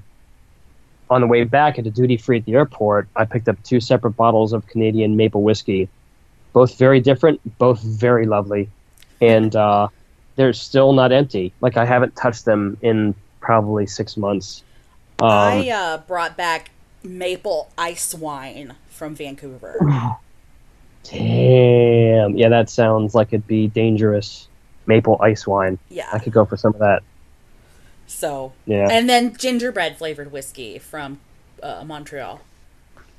[1.09, 3.79] on the way back at the duty free at the airport, I picked up two
[3.79, 5.89] separate bottles of Canadian maple whiskey,
[6.53, 8.69] both very different, both very lovely,
[9.21, 9.89] and uh,
[10.35, 11.53] they're still not empty.
[11.59, 14.63] Like I haven't touched them in probably six months.
[15.19, 16.71] Um, I uh, brought back
[17.05, 19.77] maple ice wine from Vancouver.
[21.03, 22.35] Damn.
[22.37, 24.47] Yeah, that sounds like it'd be dangerous.
[24.87, 25.77] Maple ice wine.
[25.89, 26.07] Yeah.
[26.11, 27.03] I could go for some of that.
[28.07, 28.87] So, Yeah.
[28.89, 31.19] and then gingerbread flavored whiskey from
[31.63, 32.41] uh, Montreal.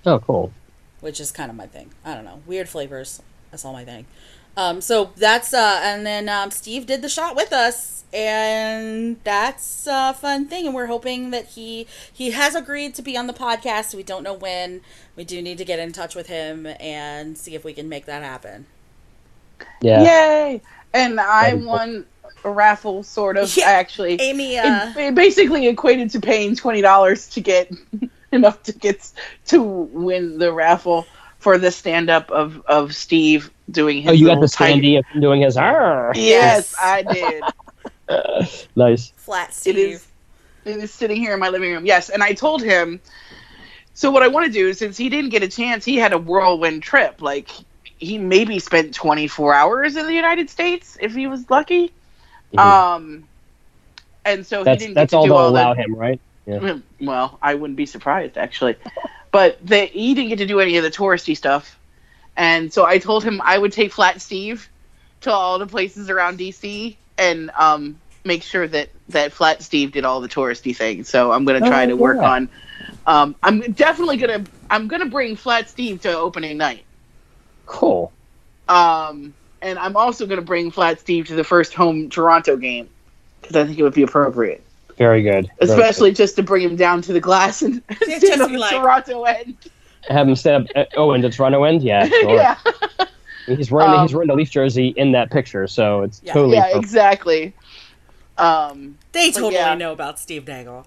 [0.04, 0.52] oh, cool.
[1.00, 1.90] which is kind of my thing.
[2.04, 3.20] I don't know, weird flavors.
[3.50, 4.06] That's all my thing.
[4.56, 9.86] Um, so that's uh, and then um, Steve did the shot with us, and that's
[9.90, 10.66] a fun thing.
[10.66, 13.94] And we're hoping that he he has agreed to be on the podcast.
[13.94, 14.80] We don't know when.
[15.14, 18.06] We do need to get in touch with him and see if we can make
[18.06, 18.66] that happen.
[19.82, 20.02] Yeah.
[20.02, 20.62] Yay!
[20.94, 22.06] And I That'd won
[22.44, 23.66] a raffle, sort of, Yeah.
[23.66, 24.20] actually.
[24.20, 27.70] Amy, uh, it, it basically equated to paying twenty dollars to get
[28.32, 29.14] enough tickets
[29.46, 31.06] to win the raffle
[31.46, 34.98] for the stand up of, of Steve doing his Oh, you got little the tiger-
[34.98, 35.56] of him doing his.
[35.56, 36.10] Arr!
[36.16, 36.74] Yes, Yes.
[36.76, 37.42] I did.
[38.74, 39.12] Nice.
[39.16, 39.76] flat Steve.
[39.76, 40.06] It is
[40.64, 41.86] it is sitting here in my living room.
[41.86, 43.00] Yes, and I told him
[43.94, 46.18] so what I want to do since he didn't get a chance, he had a
[46.18, 47.22] whirlwind trip.
[47.22, 47.48] Like
[47.96, 51.92] he maybe spent 24 hours in the United States if he was lucky.
[52.54, 52.58] Mhm.
[52.58, 53.24] Um
[54.24, 55.94] and so that's he didn't that's get to all do they'll all allow the, him,
[55.94, 56.20] right?
[56.44, 56.78] Yeah.
[57.00, 58.74] Well, I wouldn't be surprised actually,
[59.36, 61.78] but the, he didn't get to do any of the touristy stuff,
[62.38, 64.66] and so I told him I would take Flat Steve
[65.20, 70.06] to all the places around DC and um, make sure that that Flat Steve did
[70.06, 71.10] all the touristy things.
[71.10, 72.48] So I'm gonna try Oh, to work on.
[73.06, 76.86] Um, I'm definitely gonna I'm gonna bring Flat Steve to opening night.
[77.66, 78.10] Cool.
[78.70, 82.88] Um, and I'm also gonna bring Flat Steve to the first home Toronto game
[83.42, 84.65] because I think it would be appropriate.
[84.98, 85.50] Very good.
[85.60, 88.58] Very especially just to bring him down to the glass and stand just on the
[88.58, 89.56] like- Toronto end.
[90.08, 90.76] Have him stand up.
[90.76, 91.82] uh, Oh, and the Toronto end.
[91.82, 92.06] Yeah.
[92.08, 92.34] Sure.
[92.34, 92.56] yeah,
[93.46, 96.32] He's wearing Um, he's wearing the Leaf jersey in that picture, so it's Yeah.
[96.32, 96.54] totally.
[96.54, 96.82] yeah, appropriate.
[96.84, 97.54] exactly.
[98.38, 99.74] Um, They totally yeah.
[99.74, 100.86] know about Steve Dangle.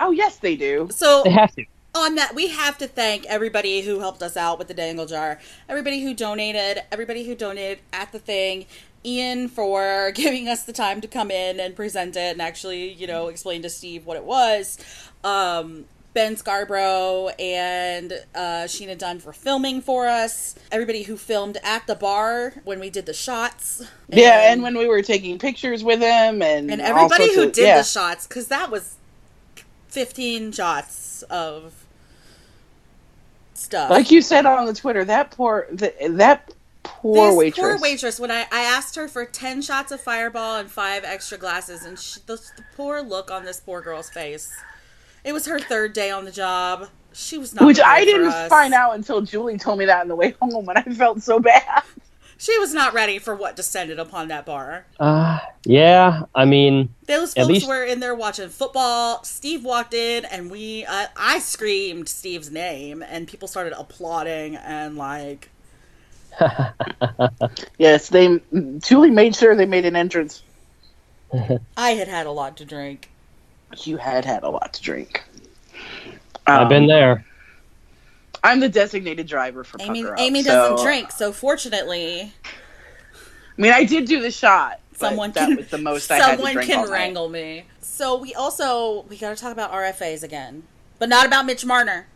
[0.00, 0.88] oh yes, they do.
[0.90, 1.64] So They have to.
[1.94, 5.38] on that, we have to thank everybody who helped us out with the dangle jar.
[5.68, 8.66] Everybody who donated, everybody who donated at the thing.
[9.04, 13.06] Ian for giving us the time to come in and present it and actually, you
[13.06, 14.78] know, explain to Steve what it was.
[15.22, 20.54] Um, ben Scarborough and uh, Sheena Dunn for filming for us.
[20.72, 23.82] Everybody who filmed at the bar when we did the shots.
[24.08, 27.66] yeah, and when we were taking pictures with him, and and everybody who of- did
[27.66, 27.78] yeah.
[27.78, 28.96] the shots because that was
[29.88, 31.84] 15 shots of
[33.52, 36.52] stuff like you said on the Twitter, that poor the, that
[36.84, 37.58] poor this waitress.
[37.66, 41.36] poor waitress when I, I asked her for 10 shots of fireball and five extra
[41.38, 44.52] glasses and she, the, the poor look on this poor girl's face
[45.24, 48.26] it was her third day on the job she was not Which I for didn't
[48.28, 48.48] us.
[48.48, 51.38] find out until Julie told me that on the way home, and I felt so
[51.38, 51.84] bad.
[52.36, 56.24] she was not ready for what descended upon that bar Uh, yeah.
[56.34, 59.22] I mean, Those At folks least- were in there watching football.
[59.22, 64.96] Steve walked in, and we, uh, I screamed Steve's name, and people started applauding and
[64.98, 65.50] like,
[67.78, 68.40] Yes, they.
[68.78, 70.42] Julie made sure they made an entrance.
[71.76, 73.10] I had had a lot to drink.
[73.78, 75.22] You had had a lot to drink.
[76.46, 77.24] I've Um, been there.
[78.44, 82.32] I'm the designated driver for Amy, Up, Amy so- doesn't drink, so fortunately,
[83.14, 84.80] I mean, I did do the shot.
[84.92, 86.92] but someone that can was the most I had to someone drink can all night.
[86.92, 87.64] wrangle me.
[87.80, 90.64] So we also we got to talk about RFAs again,
[90.98, 92.06] but not about Mitch Marner.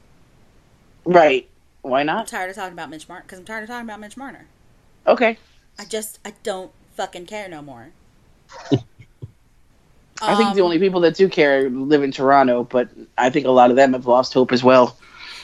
[1.04, 1.48] Right?
[1.82, 2.20] Why not?
[2.20, 4.46] I'm tired of talking about Mitch Marner because I'm tired of talking about Mitch Marner.
[5.06, 5.38] Okay.
[5.78, 7.88] I just I don't fucking care no more.
[10.20, 13.46] I think the Um, only people that do care live in Toronto, but I think
[13.46, 14.96] a lot of them have lost hope as well.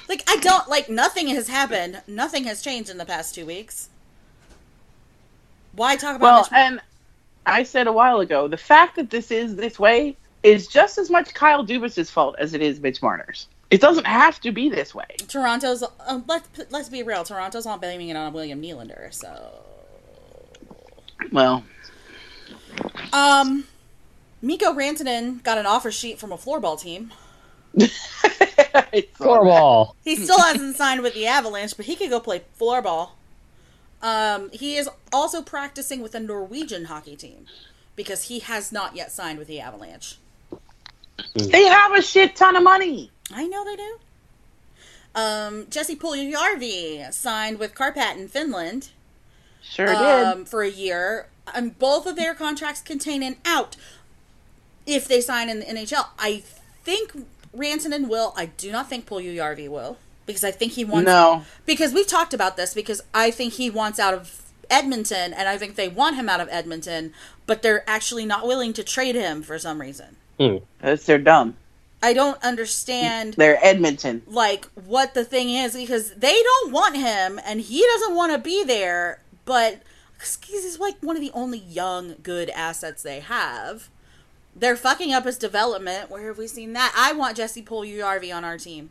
[0.09, 2.03] like I don't like nothing has happened.
[2.09, 3.89] Nothing has changed in the past two weeks.
[5.73, 6.67] Why talk about Well, Mitch Marner?
[6.67, 6.81] and
[7.47, 11.11] I said a while ago, the fact that this is this way is just as
[11.11, 13.49] much Kyle Dubas's fault as it is Mitch Marner's.
[13.71, 15.07] It doesn't have to be this way.
[15.29, 17.25] Toronto's uh, let's let's be real.
[17.25, 19.13] Toronto's not blaming it on William Nylander.
[19.13, 19.65] So
[21.33, 21.65] Well,
[23.13, 23.65] um,
[24.43, 27.13] Mikko Rantanen got an offer sheet from a floorball team.
[27.75, 27.99] it's
[28.65, 29.13] all right.
[29.15, 29.95] Floorball.
[30.05, 33.11] He still hasn't signed with the Avalanche, but he could go play floorball.
[34.03, 37.47] Um, he is also practicing with a Norwegian hockey team
[37.97, 40.19] because he has not yet signed with the Avalanche.
[41.35, 43.11] They have a shit ton of money.
[43.33, 43.99] I know they do.
[45.15, 48.91] Um, Jesse Puljujärvi signed with Karpat in Finland
[49.63, 49.97] Sure did.
[49.97, 51.29] um, for a year.
[51.55, 53.77] And both of their contracts contain an out
[54.87, 56.09] if they sign in the NHL.
[56.19, 56.43] I
[56.83, 58.33] think Rantanen will.
[58.37, 61.45] I do not think Puljujärvi will because I think he wants no.
[61.67, 65.59] because we've talked about this because I think he wants out of Edmonton and I
[65.59, 67.13] think they want him out of Edmonton,
[67.47, 70.17] but they're actually not willing to trade him for some reason.
[70.39, 70.63] Mm.
[70.81, 71.57] That's they're dumb.
[72.03, 74.23] I don't understand They're Edmonton.
[74.27, 78.39] like what the thing is because they don't want him and he doesn't want to
[78.39, 79.81] be there, but
[80.47, 83.89] he's like one of the only young good assets they have.
[84.55, 86.11] They're fucking up his development.
[86.11, 86.93] Where have we seen that?
[86.97, 88.91] I want Jesse Puljujärvi on our team.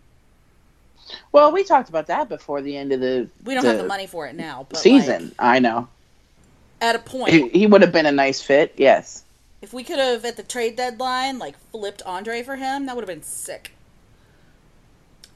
[1.31, 4.07] Well, we talked about that before the end of the We don't have the money
[4.07, 5.25] for it now, but season.
[5.25, 5.87] like, I know.
[6.81, 8.73] at a point, He, he would have been a nice fit.
[8.77, 9.23] Yes.
[9.63, 13.01] If we could have at the trade deadline like flipped Andre for him, that would
[13.03, 13.71] have been sick.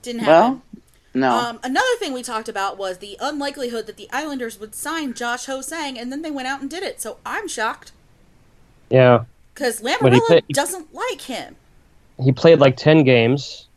[0.02, 0.62] Didn't happen.
[0.74, 0.82] Well,
[1.14, 1.32] no.
[1.32, 5.46] um, another thing we talked about was the unlikelihood that the Islanders would sign Josh
[5.46, 7.00] Ho-Sang, and then they went out and did it.
[7.00, 7.94] So I'm shocked
[8.90, 9.24] Yeah.
[9.54, 11.56] because But he Lamoriello played- doesn't like him.
[12.22, 13.68] He played like 10 games.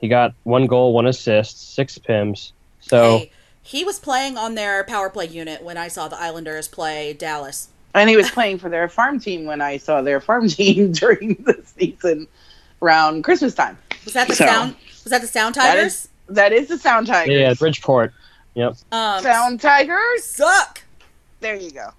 [0.00, 2.52] He got one goal, one assist, six pims.
[2.80, 3.32] So, Hey,
[3.62, 7.68] he was playing on their power play unit when I saw the Islanders play Dallas.
[7.94, 11.34] And he was playing for their farm team when I saw their farm team during
[11.44, 12.26] the season
[12.82, 13.76] around Christmas time.
[14.04, 14.76] Was that the So, sound?
[15.04, 15.86] Was that the Sound Tigers?
[15.94, 17.34] is that is the Sound Tigers.
[17.34, 18.12] yeah, Bridgeport.
[18.54, 18.76] Yep.
[18.92, 20.24] um, Sound Tigers.
[20.24, 20.82] suck.
[21.40, 21.90] There you go.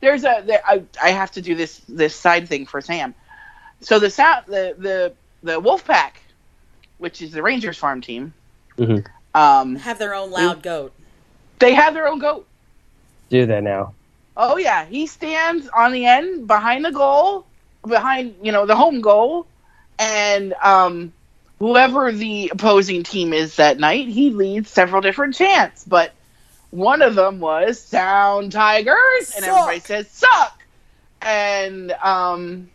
[0.00, 3.14] There's a there, I, I have to do this this side thing for Sam.
[3.80, 6.12] So the sound the the the Wolfpack,
[6.98, 8.32] which is the Rangers farm team,
[8.78, 9.04] Mhm.
[9.34, 10.92] um, Have their own loud goat.
[11.58, 12.46] they have their own goat.
[13.30, 13.92] Do that now.
[14.36, 17.46] Oh yeah, he stands on the end behind the goal,
[17.86, 19.46] behind you know the home goal,
[19.98, 21.12] and um,
[21.58, 25.84] whoever the opposing team is that night, he leads several different chants.
[25.84, 26.12] But
[26.70, 29.48] one of them was "Sound Tigers," and Suck.
[29.48, 30.62] everybody says "Suck,"
[31.20, 32.70] and um,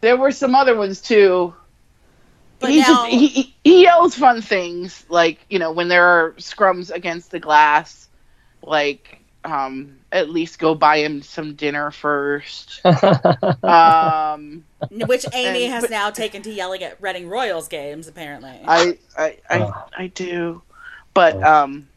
[0.00, 1.54] there were some other ones too.
[2.60, 6.06] But he now, just he, he he yells fun things like you know when there
[6.06, 8.08] are scrums against the glass,
[8.62, 12.80] like um at least go buy him some dinner first.
[13.64, 18.58] um, which Amy and- has but- now taken to yelling at Reading Royals games, apparently.
[18.66, 19.84] I I I, Oh.
[19.96, 20.62] I do,
[21.14, 21.88] but um,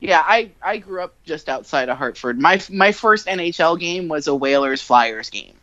[0.00, 2.38] yeah, I I grew up just outside of Hartford.
[2.40, 5.54] My my first NHL game was a Whalers Flyers game.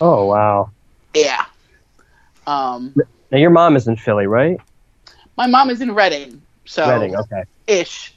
[0.00, 0.70] oh, wow.
[1.14, 1.44] Yeah.
[2.46, 2.94] Um,
[3.30, 4.58] Now, your mom is in Philly, right?
[5.36, 7.44] my mom is in Reading, so Reading, okay.
[7.66, 8.14] ish.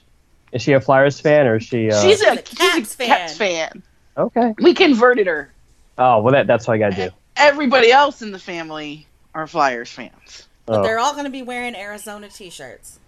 [0.52, 1.90] Is she a Flyers fan or is she.
[1.92, 2.02] Uh...
[2.02, 3.08] she's a, She's a she's Caps a fan.
[3.08, 3.84] Caps fan.
[4.18, 4.54] Okay.
[4.60, 5.52] We converted her.
[5.98, 7.16] Oh, well, that, that's what I got to do.
[7.38, 10.48] Everybody else in the family are Flyers fans.
[10.66, 10.84] But Oh.
[10.84, 13.00] they're all going to be wearing Arizona t-shirts.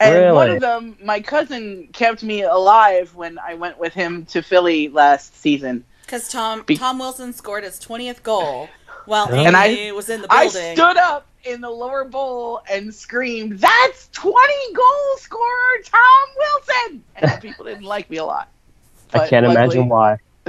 [0.00, 4.42] And one of them, my cousin kept me alive when I went with him to
[4.42, 5.84] Philly last season.
[6.02, 8.68] Because Tom Be- Tom Wilson scored his 20th goal
[9.06, 10.62] while And Amy I- was in the building.
[10.62, 17.04] I stood up in the lower bowl and screamed, "That's 20 goal scorer Tom Wilson!"
[17.16, 18.48] And people didn't like me a lot.
[19.14, 20.18] I can't luckily- imagine why.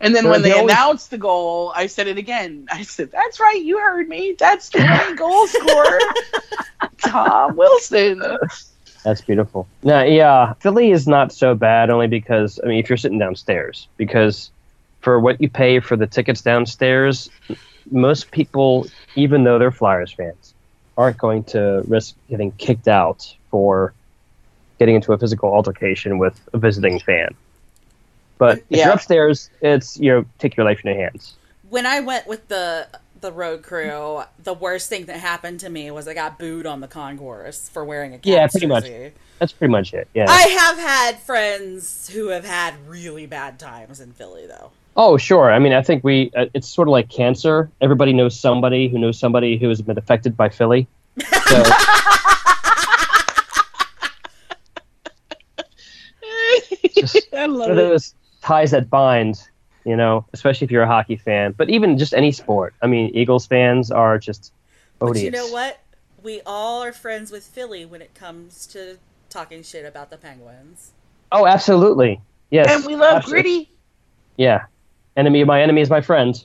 [0.00, 2.66] and then Well, when they they always- announced the goal, I said it again.
[2.70, 4.34] I said, "That's right, you heard me.
[4.38, 5.98] That's 20 goal scorer
[6.98, 8.22] Tom Wilson."
[9.04, 9.66] That's beautiful.
[9.82, 13.88] No, yeah, Philly is not so bad only because I mean, if you're sitting downstairs,
[13.96, 14.50] because
[15.00, 17.30] for what you pay for the tickets downstairs,
[17.90, 18.86] most people,
[19.16, 20.54] even though they're Flyers fans,
[20.96, 23.92] aren't going to risk getting kicked out for
[24.78, 27.34] getting into a physical altercation with a visiting fan.
[28.38, 28.84] But if Yeah.
[28.86, 31.34] you're upstairs, it's you know take your life in your hands.
[31.68, 32.88] when I went with the
[33.20, 36.80] the road crew, the worst thing that happened to me was I got booed on
[36.80, 38.84] the concourse for wearing a Caps Yeah, pretty much.
[39.40, 40.06] That's pretty much it.
[40.14, 40.26] Yeah.
[40.28, 44.70] I have had friends who have had really bad times in Philly, though.
[45.00, 45.52] Oh, sure.
[45.52, 47.70] I mean, I think we, uh, it's sort of like cancer.
[47.80, 50.88] Everybody knows somebody who knows somebody who has been affected by Philly.
[51.20, 51.26] So,
[56.96, 59.48] just I love one of those ties that bind,
[59.84, 62.74] you know, especially if you're a hockey fan, but even just any sport.
[62.82, 64.52] I mean, Eagles fans are just
[64.98, 65.78] But you know what?
[66.24, 68.98] We all are friends with Philly when it comes to
[69.30, 70.90] talking shit about the Penguins.
[71.30, 72.20] Oh, absolutely.
[72.50, 72.68] Yes.
[72.68, 73.42] And we love absolutely.
[73.42, 73.70] Gritty.
[74.36, 74.64] Yeah.
[75.18, 76.42] Enemy of my enemy is my friend.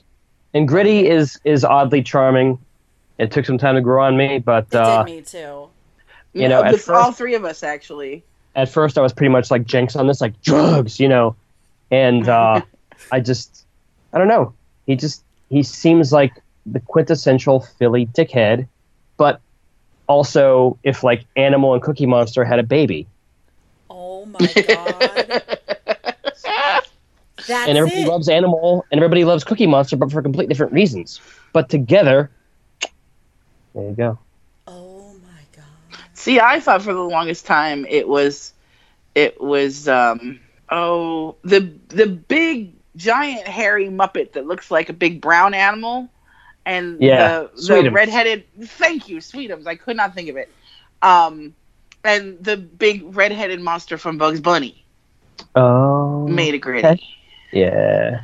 [0.52, 2.58] And Gritty is, is oddly charming.
[3.18, 5.68] It took some time to grow on me, but It uh, did me too.
[6.34, 8.24] You know, at it's all three of us actually.
[8.56, 11.36] at first I was pretty much like Jenks on this, like drugs, you know,
[11.90, 12.60] and uh,
[13.12, 13.64] I just,
[14.12, 14.52] I don't know.
[14.86, 16.32] He just, he seems like
[16.66, 18.66] the quintessential Philly dickhead,
[19.16, 19.40] but
[20.08, 23.06] also if like Animal and Cookie Monster had a baby,
[23.88, 25.58] Oh my god.
[27.46, 28.08] That's and everybody it.
[28.08, 31.20] loves Animal and everybody loves Cookie Monster, but for completely different reasons.
[31.52, 32.30] But together,
[33.74, 34.18] there you go.
[34.66, 35.64] oh my god.
[36.14, 38.52] See, I thought for the longest time it was,
[39.14, 40.40] it was, um,
[40.70, 46.08] oh, the the big giant hairy muppet that looks like a big brown animal,
[46.64, 47.92] and Yeah, the, the Sweetums.
[47.92, 48.44] redheaded.
[48.60, 49.66] Thank you, Sweetums.
[49.66, 50.50] I could not think of it.
[51.02, 51.54] Um,
[52.04, 54.84] and the big redheaded monster from Bugs Bunny
[55.54, 57.00] Oh, made a gritty, okay.
[57.54, 58.20] Yeah.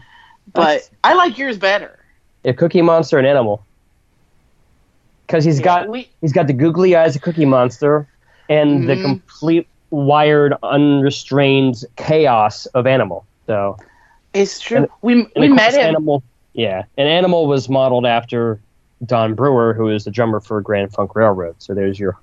[0.53, 1.99] but I like yours better.
[2.45, 3.65] A Cookie Monster and Animal.
[5.27, 8.09] Because he's got we, He's got the googly eyes of Cookie Monster
[8.49, 9.03] and the Mhm.
[9.05, 13.25] complete wired, unrestrained chaos of Animal.
[13.47, 13.77] So
[14.35, 14.79] it's true.
[14.79, 15.81] And- we and we of met him.
[15.81, 16.23] Animal,
[16.53, 18.59] yeah, and Animal was modeled after
[19.07, 21.55] Don Brewer, who is the drummer for Grand Funk Railroad.
[21.59, 22.19] So there's your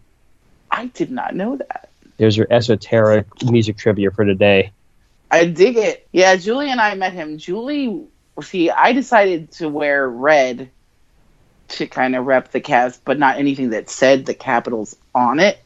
[0.72, 1.90] I did not know that.
[2.18, 4.72] there's your esoteric music trivia for today.
[5.30, 6.08] I dig it.
[6.12, 7.38] Yeah, Julie and I met him.
[7.38, 8.06] Julie,
[8.42, 10.70] see, I decided to wear red
[11.70, 15.60] to kind of rep the Cavs, but not anything that said the Capitals on it.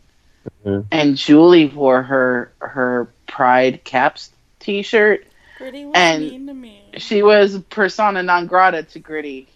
[0.66, 0.86] Mhm.
[0.92, 5.26] And Julie wore her her Pride Caps T-shirt.
[5.60, 6.82] Gritty was And- mean to me.
[6.98, 9.48] She was persona non grata to Gritty.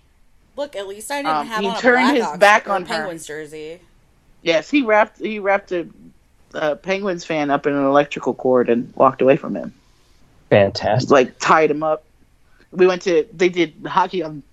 [0.56, 2.74] Look, at least I didn't Um, have he on a turned his Blackhawks back or
[2.74, 2.88] on her.
[2.88, 3.80] Penguins jersey.
[4.43, 5.88] Yes, he wrapped he wrapped a,
[6.53, 9.74] a Penguins fan up in an electrical cord and walked away from him.
[10.50, 11.12] Fantastic.
[11.12, 12.04] like tied him up.
[12.72, 14.43] We went to they did hockey on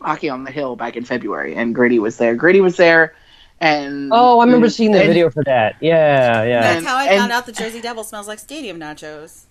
[0.00, 2.34] hockey on the hill back in February, and Gritty was there.
[2.34, 3.14] Gritty was there,
[3.60, 5.76] and Oh, I remember mm, seeing the and- video for that.
[5.80, 6.60] Yeah, yeah.
[6.62, 9.44] That's And- how I and- found out the Jersey Devil smells like stadium nachos,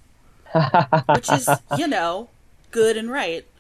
[1.16, 2.30] which is, you know,
[2.72, 3.46] good and right.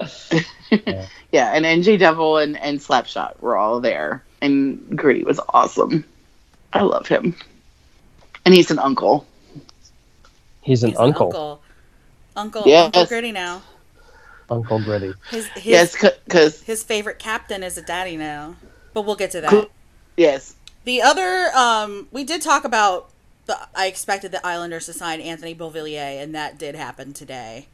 [1.32, 6.04] Yeah, and NJ Devil and and Slapshot were all there, and Gritty was awesome.
[6.74, 7.36] I love him,
[8.46, 9.26] and he's an uncle.
[10.62, 11.28] He's an He's uncle.
[11.28, 11.62] Uncle,
[12.36, 12.86] uncle, Yes.
[12.86, 13.62] uncle Gritty now.
[14.50, 15.14] Uncle Gritty.
[15.32, 18.56] His his, yes, because his favorite captain is a daddy now.
[18.94, 19.50] But we'll get to that.
[19.50, 19.70] Cool.
[20.16, 20.56] yes,
[20.86, 23.10] The other, um, we did talk about
[23.46, 23.58] the.
[23.76, 27.68] I expected the Islanders to sign Anthony Beauvillier, and that did happen today.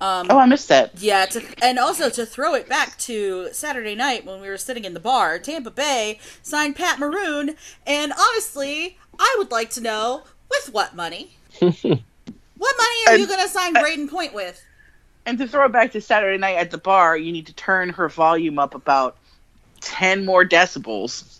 [0.00, 0.90] Um, oh, I missed that.
[1.00, 4.84] Yeah, to, and also to throw it back to Saturday night when we were sitting
[4.84, 10.24] in the bar, Tampa Bay signed Pat Maroon, and honestly, I would like to know
[10.50, 11.36] with what money.
[12.56, 14.62] what money are you going to sign Brayden Point with?
[15.26, 17.88] And to throw it back to Saturday night at the bar, you need to turn
[17.90, 19.16] her volume up about
[19.80, 21.38] ten more decibels.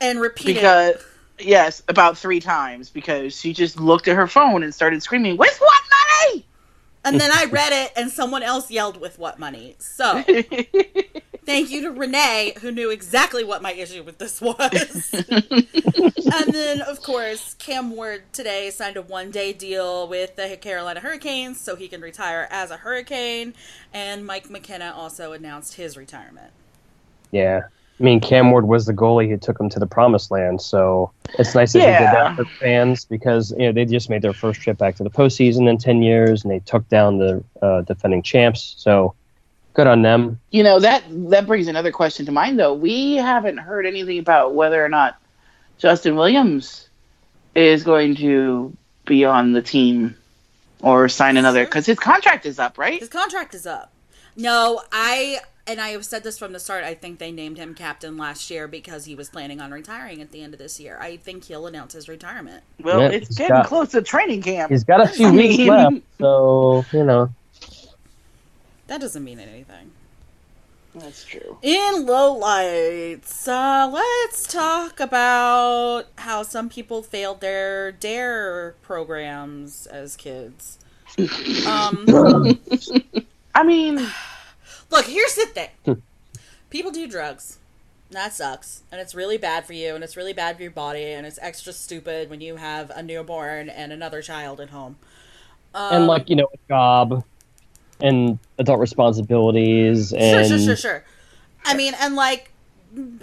[0.00, 0.54] And repeat it.
[0.54, 1.04] because
[1.38, 5.56] yes, about three times because she just looked at her phone and started screaming, "With
[5.58, 5.82] what
[6.30, 6.44] money?"
[7.04, 9.76] And then I read it, and someone else yelled with what money.
[9.78, 10.24] So
[11.44, 15.10] thank you to Renee, who knew exactly what my issue with this was.
[15.12, 21.00] and then, of course, Cam Ward today signed a one day deal with the Carolina
[21.00, 23.54] Hurricanes so he can retire as a Hurricane.
[23.92, 26.52] And Mike McKenna also announced his retirement.
[27.30, 27.62] Yeah.
[27.98, 31.12] I mean, Cam Ward was the goalie who took them to the promised land, so
[31.38, 34.32] it's nice that he did that for fans because you know they just made their
[34.32, 37.82] first trip back to the postseason in ten years, and they took down the uh,
[37.82, 38.74] defending champs.
[38.78, 39.14] So
[39.74, 40.40] good on them.
[40.50, 42.72] you know that that brings another question to mind though.
[42.74, 45.20] We haven't heard anything about whether or not
[45.78, 46.88] Justin Williams
[47.54, 50.16] is going to be on the team
[50.80, 52.98] or sign another because his contract is up, right?
[53.00, 53.92] His contract is up.
[54.36, 56.84] No, I and I have said this from the start.
[56.84, 60.30] I think they named him captain last year because he was planning on retiring at
[60.30, 60.98] the end of this year.
[61.00, 62.62] I think he'll announce his retirement.
[62.82, 64.70] Well, Yeah, it's getting got- close to training camp.
[64.70, 67.32] He's got a few I weeks mean- left, so you know.
[68.86, 69.92] That doesn't mean anything.
[70.94, 71.58] That's true.
[71.60, 80.14] In low lights, uh, let's talk about how some people failed their dare programs as
[80.16, 80.78] kids.
[81.66, 82.04] Um,
[83.54, 83.96] I mean,
[84.90, 86.02] look, here's the thing:
[86.70, 87.58] people do drugs.
[88.10, 91.06] That sucks, and it's really bad for you, and it's really bad for your body,
[91.06, 94.96] and it's extra stupid when you have a newborn and another child at home.
[95.74, 97.24] Um, and like you know, a job
[98.00, 101.04] and adult responsibilities Sure, and sure, sure, sure.
[101.64, 102.50] I mean, and like,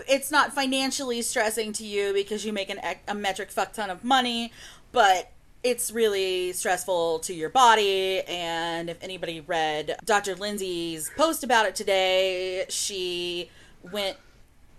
[0.07, 4.03] it's not financially stressing to you because you make an a metric fuck ton of
[4.03, 4.51] money,
[4.91, 5.31] but
[5.63, 8.21] it's really stressful to your body.
[8.21, 10.35] And if anybody read Dr.
[10.35, 13.49] Lindsay's post about it today, she
[13.91, 14.17] went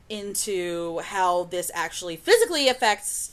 [0.08, 3.31] into how this actually physically affects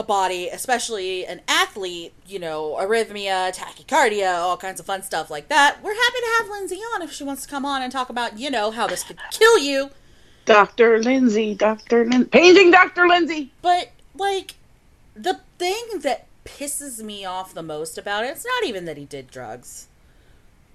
[0.00, 5.48] a body, especially an athlete, you know, arrhythmia, tachycardia, all kinds of fun stuff like
[5.48, 5.78] that.
[5.82, 8.38] We're happy to have Lindsay on if she wants to come on and talk about,
[8.38, 9.90] you know, how this could kill you.
[10.46, 11.00] Dr.
[11.02, 12.04] Lindsay, Dr.
[12.06, 13.06] Lindsay, paging Dr.
[13.06, 13.52] Lindsay.
[13.62, 14.54] But, like,
[15.14, 19.04] the thing that pisses me off the most about it, it's not even that he
[19.04, 19.86] did drugs.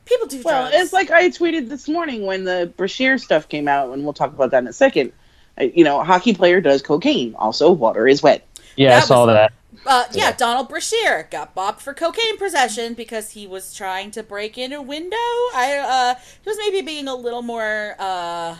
[0.05, 0.75] People do Well, drugs.
[0.83, 4.31] it's like I tweeted this morning when the Brashear stuff came out, and we'll talk
[4.31, 5.11] about that in a second.
[5.59, 7.33] You know, a hockey player does cocaine.
[7.35, 8.45] Also, water is wet.
[8.75, 9.53] Yeah, I saw was- that.
[9.85, 10.31] Uh, yeah, Yeah.
[10.31, 14.81] Donald Brashear got bopped for cocaine possession because he was trying to break in a
[14.81, 15.15] window.
[15.53, 15.77] I
[16.17, 18.55] uh, he was maybe being a little more uh,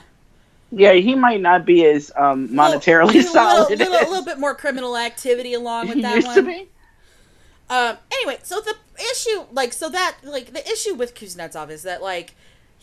[0.71, 3.69] Yeah, he might not be as um, monetarily little, solid.
[3.69, 6.35] little, little, as little bit more criminal activity along with he that used one.
[6.35, 6.69] to be.
[7.69, 8.75] Um, anyway, so the
[9.11, 12.35] issue, like, so that, like, the issue with Kuznetsov is that, like,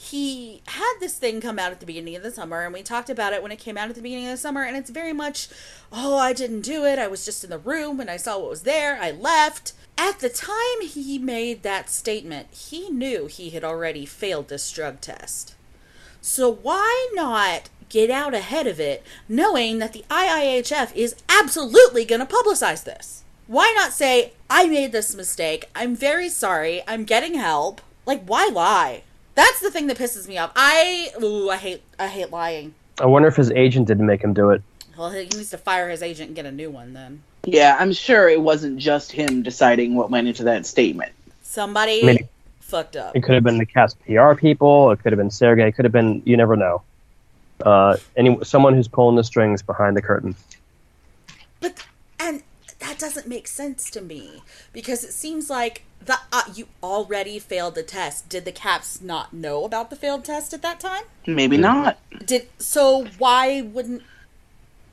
[0.03, 3.09] he had this thing come out at the beginning of the summer, and we talked
[3.09, 5.12] about it when it came out at the beginning of the summer, and it's very
[5.12, 5.48] much,
[5.92, 6.98] oh, I didn't do it.
[6.98, 8.98] I was just in the room and I saw what was there.
[9.00, 9.74] I left.
[9.96, 15.00] At the time he made that statement, he knew he had already failed this drug
[15.00, 15.55] test.
[16.20, 22.26] So why not get out ahead of it, knowing that the IIHF is absolutely going
[22.26, 23.22] to publicize this?
[23.46, 25.70] Why not say, I made this mistake.
[25.76, 26.82] I'm very sorry.
[26.88, 27.80] I'm getting help.
[28.05, 29.05] Like, why lie?
[29.35, 30.53] That's the thing that pisses me off.
[30.57, 32.74] I ooh, I hate I hate lying.
[33.01, 34.62] I wonder if his agent didn't make him do it.
[34.97, 37.22] Well, he needs to fire his agent and get a new one then.
[37.45, 41.12] Yeah, I'm sure it wasn't just him deciding what went into that statement.
[41.43, 42.28] Somebody Maybe.
[42.61, 43.16] fucked up.
[43.16, 44.91] It could have been the Caps PR people.
[44.91, 45.68] It could have been Sergey.
[45.68, 46.83] It could have been you never know.
[47.64, 50.35] Uh, any someone who's pulling the strings behind the curtain.
[51.61, 51.85] But
[52.20, 52.43] and
[52.80, 57.74] that doesn't make sense to me because it seems like the uh, you already failed
[57.74, 58.28] the test.
[58.28, 61.05] Did the Caps not know about the failed test at that time?
[61.26, 61.98] Maybe not.
[62.24, 63.07] Did so?
[63.18, 64.03] Why wouldn't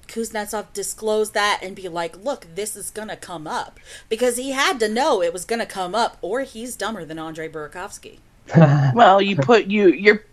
[0.08, 3.80] Kuznetsov disclose that and be like, "Look, this is gonna come up,"
[4.10, 7.48] because he had to know it was gonna come up, or he's dumber than Andre
[7.50, 8.18] Burakovsky.
[8.96, 10.24] Well, you put you you're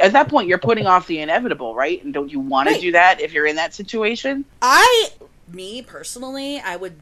[0.00, 2.02] at that point you're putting off the inevitable, right?
[2.04, 2.76] And don't you want Right.
[2.76, 4.44] to do that if you're in that situation?
[4.62, 5.08] I,
[5.52, 7.00] me personally, I would,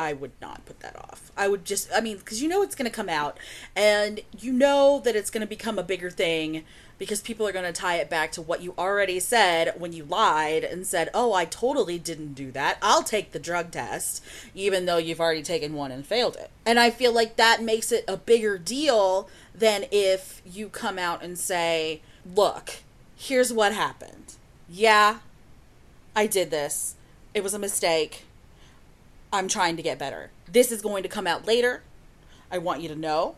[0.00, 1.30] I would not put that off.
[1.36, 3.36] I would just, I mean, because you know it's going to come out,
[3.76, 6.64] and you know that it's going to become a bigger thing
[6.98, 10.04] because people are going to tie it back to what you already said when you
[10.04, 12.78] lied and said, "Oh, I totally didn't do that.
[12.80, 14.24] I'll take the drug test,"
[14.54, 16.50] even though you've already taken one and failed it.
[16.64, 21.22] And I feel like that makes it a bigger deal than if you come out
[21.22, 22.00] and say,
[22.34, 22.76] "Look,
[23.18, 24.36] here's what happened.
[24.66, 25.18] Yeah,
[26.16, 26.94] I did this.
[27.34, 28.24] It was a mistake.
[29.32, 30.30] I'm trying to get better.
[30.50, 31.82] This is going to come out later.
[32.50, 33.36] I want you to know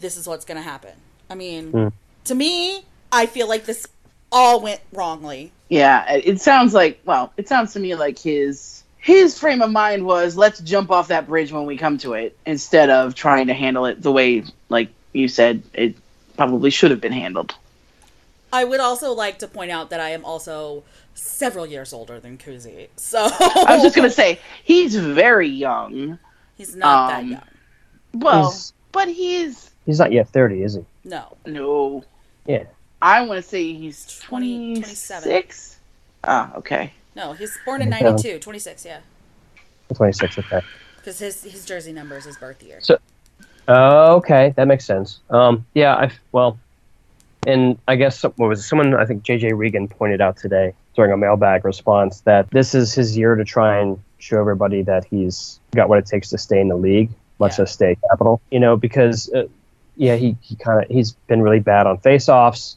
[0.00, 0.92] this is what's going to happen.
[1.28, 1.88] I mean, Hmm.
[2.24, 3.86] to me, I feel like this
[4.30, 5.52] all went wrongly.
[5.68, 10.04] Yeah, it sounds like well, it sounds to me like his his frame of mind
[10.04, 13.54] was let's jump off that bridge when we come to it instead of trying to
[13.54, 15.94] handle it the way like you said it
[16.36, 17.54] probably should have been handled.
[18.52, 20.84] I would also like to point out that I am also
[21.14, 22.88] several years older than Kuzi.
[22.96, 26.18] So I was just gonna say he's very young.
[26.56, 27.42] he's not that um, young.
[28.14, 30.84] Well, He's- but he's He's not yet thirty, is he?
[31.04, 31.36] No.
[31.46, 32.04] no.
[32.46, 32.64] Yeah.
[33.02, 35.76] I want to say he's 20 26.
[36.22, 36.92] Ah, okay.
[37.14, 39.00] No, he's born in 92, 26, yeah.
[39.94, 40.38] Twenty six.
[40.38, 40.62] Okay.
[40.96, 42.80] Because his, his jersey number is his birth year.
[42.80, 42.98] So-
[43.68, 45.20] Uh, okay, that makes sense.
[45.30, 46.58] Um, yeah, I well,
[47.46, 48.62] and I guess what was it?
[48.64, 52.92] someone I think JJ Regan pointed out today during a mailbag response that this is
[52.94, 56.60] his year to try and show everybody that he's got what it takes to stay
[56.60, 57.62] in the league, much Yeah.
[57.62, 58.40] less stay capital.
[58.50, 59.44] You know, because uh,
[59.96, 62.76] yeah, he, he kind of he's been really bad on faceoffs.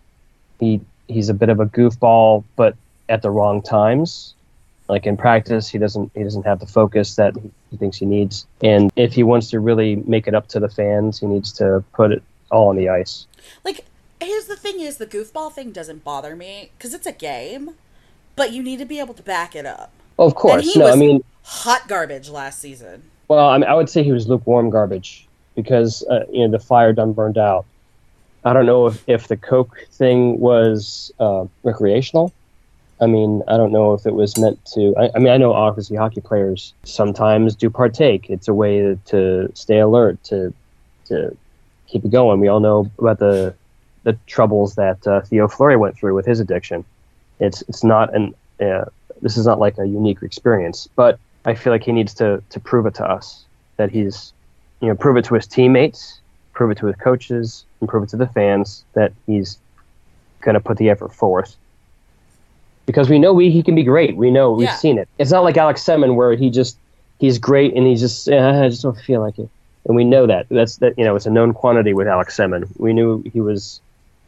[0.59, 2.75] He he's a bit of a goofball, but
[3.09, 4.33] at the wrong times.
[4.89, 7.35] Like in practice, he doesn't he doesn't have the focus that
[7.69, 8.47] he thinks he needs.
[8.63, 11.83] And if he wants to really make it up to the fans, he needs to
[11.93, 13.27] put it all on the ice.
[13.65, 13.83] Like,
[14.21, 17.71] here's the thing: is the goofball thing doesn't bother me because it's a game,
[18.35, 19.91] but you need to be able to back it up.
[20.19, 20.85] Of course, he no.
[20.85, 23.03] was- I mean, Hot garbage last season.
[23.29, 26.59] well, I mean, I would say he was lukewarm garbage because uh, you know the
[26.59, 27.65] fire done burned out.
[28.43, 32.33] I don't know if, if the coke thing was uh, recreational.
[32.99, 34.93] I mean, I don't know if it was meant to.
[34.97, 38.29] I, I mean, I know obviously hockey players sometimes do partake.
[38.29, 40.53] It's a way to, to stay alert, to
[41.05, 41.35] to
[41.87, 42.41] keep it going.
[42.41, 43.53] We all know about the
[44.07, 46.85] the troubles that uh, Theo Fleury went through with his addiction.
[47.41, 48.85] It's it's not an uh,
[49.21, 52.59] this is not like a unique experience, but I feel like he needs to to
[52.61, 53.43] prove it to us
[53.75, 54.31] that he's
[54.79, 56.21] you know prove it to his teammates,
[56.53, 59.57] prove it to his coaches, and prove it to the fans that he's
[60.39, 61.57] going to put the effort forth.
[62.85, 64.15] Because we know we, he can be great.
[64.15, 64.75] We know we've Yeah.
[64.77, 65.09] seen it.
[65.19, 66.77] It's not like Alex Semin where he just
[67.19, 69.49] he's great and he's just "Eh, I just don't feel like it.
[69.85, 70.47] And we know that.
[70.49, 72.63] That's that you know it's a known quantity with Alex Semin.
[72.77, 73.81] We knew he was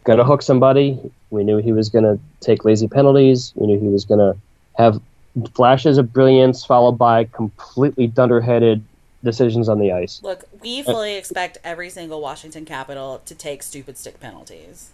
[0.04, 1.00] going to hook somebody.
[1.30, 3.54] We knew he was going to take lazy penalties.
[3.56, 4.40] We knew he was going to
[4.78, 5.02] have
[5.54, 8.84] flashes of brilliance followed by completely dunderheaded
[9.24, 10.22] decisions on the ice.
[10.24, 14.92] Look, we fully expect every single Washington Capital to take stupid stick penalties.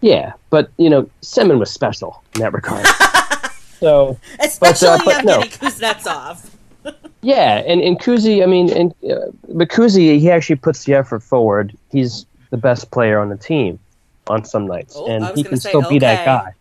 [0.00, 2.86] Yeah, but you know, Semin was special in that regard.
[3.80, 5.40] so Especially but no.
[5.40, 6.50] Evgeny Kuznetsov.
[7.22, 11.20] yeah, and and Kuzi, I mean, and uh, but Kuzi, he actually puts the effort
[11.20, 11.76] forward.
[11.90, 13.80] He's the best player on the team
[14.28, 16.54] on some nights, Oh, and he gonna can say, still be that guy.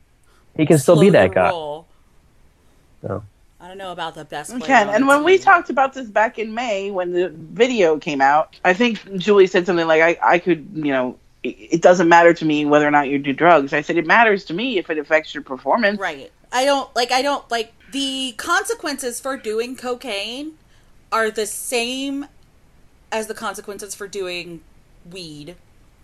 [0.55, 1.49] He can still be that guy.
[1.49, 1.87] roll.
[3.01, 3.23] So.
[3.59, 4.61] I don't know about the best player.
[4.61, 8.21] Ken, and the when we talked about this back in May when the video came
[8.21, 12.07] out, I think Julie said something like, I, I could, you know, it, it doesn't
[12.07, 13.73] matter to me whether or not you do drugs.
[13.73, 15.99] I said, it matters to me if it affects your performance.
[15.99, 16.31] Right.
[16.51, 20.53] I don't like I don't like the consequences for doing cocaine
[21.11, 22.27] are the same
[23.11, 24.61] as the consequences for doing
[25.09, 25.55] weed,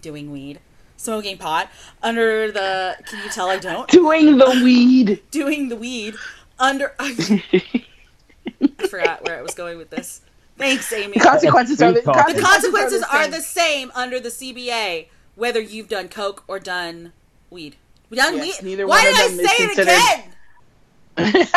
[0.01, 0.59] doing weed,
[1.04, 1.70] smoking pot
[2.01, 5.22] under the can you tell I don't Doing the weed.
[5.32, 6.16] doing the weed
[6.60, 7.14] under I
[8.88, 10.22] forgot where I was going with this.
[10.58, 11.14] Thanks, Amy.
[11.14, 13.32] The consequences are the, The consequences are same.
[13.32, 17.12] the same under the CBA whether you've done coke or done
[17.49, 17.76] weed.
[18.10, 18.68] We done Yes, weed.
[18.68, 19.56] neither Why one of did I them is say
[21.18, 21.47] it again?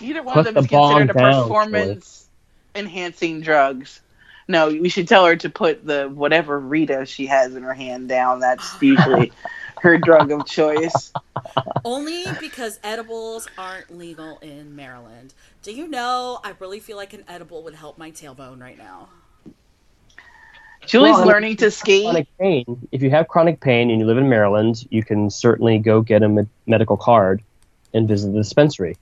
[0.00, 2.28] Neither one Put of them is the bomb considered a down, performance
[2.74, 4.00] enhancing drugs.
[4.48, 8.08] No, we should tell her to put the whatever Rita she has in her hand
[8.08, 8.40] down.
[8.40, 9.32] That's usually
[9.80, 11.12] her drug of choice.
[11.84, 15.34] Only because edibles aren't legal in Maryland.
[15.62, 16.38] Do you know?
[16.44, 19.08] I really feel like an edible would help my tailbone right now.
[20.86, 22.04] Julie's Well, learning to skate.
[22.04, 22.88] Chronic pain.
[22.92, 26.22] If you have chronic pain and you live in Maryland, you can certainly go get
[26.22, 27.42] a med- medical card
[27.92, 28.96] and visit the dispensary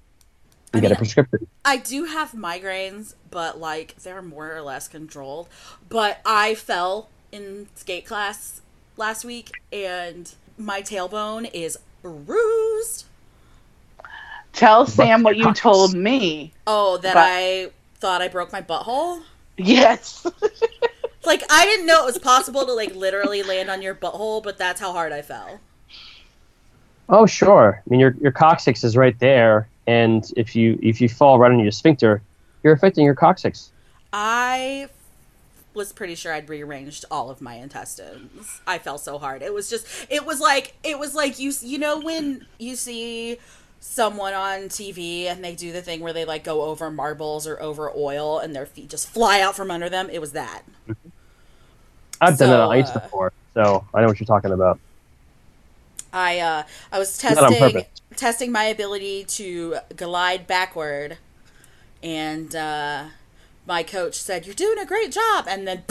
[0.75, 1.47] and I get a prescription.
[1.65, 5.49] I do have migraines, but like they're more or less controlled.
[5.89, 8.61] But I fell in skate class
[8.97, 13.07] last week and my tailbone is bruised.
[14.53, 16.53] Tell Sam what you told me.
[16.67, 19.23] Oh, that But- I thought I broke my butthole?
[19.57, 20.27] Yes.
[21.27, 24.59] Like I didn't know it was possible to like literally land on your butthole, but
[24.59, 25.59] that's how hard I fell.
[27.09, 27.81] Oh, sure.
[27.83, 31.53] I mean, your your coccyx is right there, and if you if you fall right
[31.53, 32.25] on your sphincter,
[32.63, 33.73] you're affecting your coccyx.
[34.13, 34.89] I
[35.75, 38.61] was pretty sure I'd rearranged all of my intestines.
[38.67, 39.43] I fell so hard.
[39.43, 43.39] It was just it was like it was like you you know when you see
[43.81, 47.61] someone on TV and they do the thing where they like go over marbles or
[47.63, 50.11] over oil and their feet just fly out from under them.
[50.11, 50.65] It was that.
[52.21, 54.81] I've done that So, on ice uh, before, so I know what you're talking about.
[56.13, 56.63] I uh
[56.93, 57.85] I was testing purpose.
[58.17, 61.19] Testing my ability to glide backward
[62.03, 63.05] and uh
[63.67, 65.83] my coach said you're doing a great job and then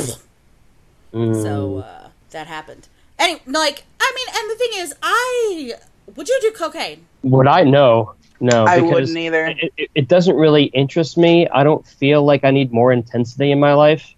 [1.13, 1.41] Mm.
[1.41, 2.87] So uh, that happened.
[3.19, 5.73] Anyway, like I mean, and the thing is, I
[6.15, 7.05] would you do cocaine?
[7.23, 8.15] Would I know?
[8.39, 9.45] No, I wouldn't either.
[9.45, 11.47] It, it, it doesn't really interest me.
[11.47, 14.13] I don't feel like I need more intensity in my life.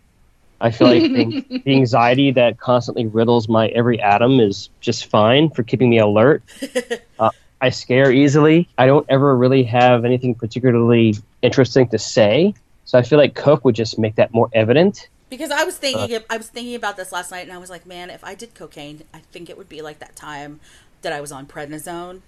[0.62, 5.50] I feel like the, the anxiety that constantly riddles my every atom is just fine
[5.50, 6.44] for keeping me alert.
[7.18, 7.30] Uh,
[7.62, 8.68] I scare easily.
[8.78, 12.54] I don't ever really have anything particularly interesting to say.
[12.86, 15.08] So I feel like Coke would just make that more evident.
[15.30, 16.20] Because I was thinking, Uh.
[16.30, 18.54] I was thinking about this last night, and I was like, man, if I did
[18.54, 20.60] cocaine, I think it would be like that time
[21.02, 22.22] that I was on prednisone.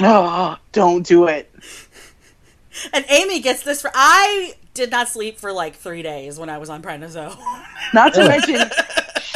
[0.00, 1.50] Oh, don't do it.
[2.92, 6.58] And Amy gets this for I did not sleep for like three days when I
[6.58, 7.36] was on prednisone.
[7.92, 8.70] Not to mention,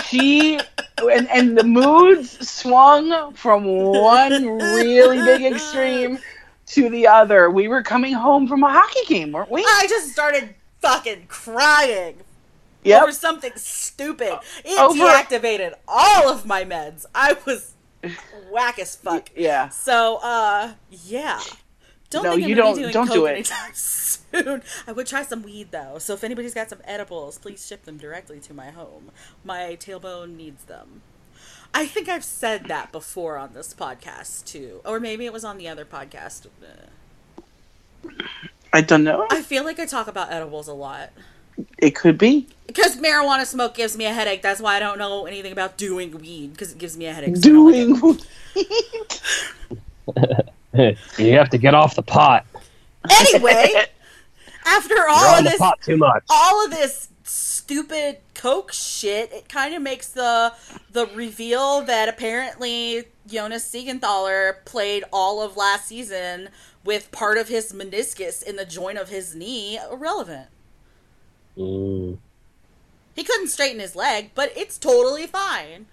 [0.05, 0.61] she
[1.09, 6.19] and and the moods swung from one really big extreme
[6.67, 7.51] to the other.
[7.51, 9.63] We were coming home from a hockey game, weren't we?
[9.63, 12.17] I just started fucking crying
[12.85, 13.03] Yep.
[13.03, 14.39] over something stupid.
[14.65, 17.07] It Over- deactivated all of my meds.
[17.15, 17.75] I was
[18.51, 19.29] whack as fuck.
[19.37, 19.69] Yeah.
[19.69, 21.39] So, uh, yeah.
[22.13, 23.51] Don't No, think I'm you don't- be doing don't do it.
[23.75, 24.63] soon.
[24.87, 25.99] I would try some weed though.
[25.99, 29.11] So if anybody's got some edibles, please ship them directly to my home.
[29.45, 31.01] My tailbone needs them.
[31.75, 35.57] I think I've said that before on this podcast too, or maybe it was on
[35.57, 36.47] the other podcast.
[38.75, 39.27] I don't know.
[39.31, 41.11] I feel like I talk about edibles a lot.
[41.79, 44.43] It could be Because marijuana smoke gives me a headache.
[44.43, 47.37] That's why I don't know anything about doing weed because it gives me a headache.
[47.37, 48.21] so I don't like
[48.57, 48.67] it.
[50.17, 50.47] doing.
[50.75, 52.47] you have to get off the pot.
[53.11, 53.73] Anyway,
[54.67, 56.25] after all of this, pot too much.
[56.31, 60.53] all of this stupid coke shit, it kind of makes the
[60.91, 66.49] the reveal that apparently Jonas Siegenthaler played all of last season
[66.85, 70.49] with part of his meniscus in the joint of his knee irrelevant.
[71.57, 72.19] Mm.
[73.15, 75.87] He couldn't straighten his leg, but it's totally fine.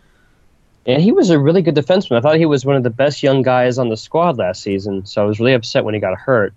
[0.86, 2.18] And he was a really good defenseman.
[2.18, 5.06] I thought he was one of the best young guys on the squad last season.
[5.06, 6.54] So I was really upset when he got hurt.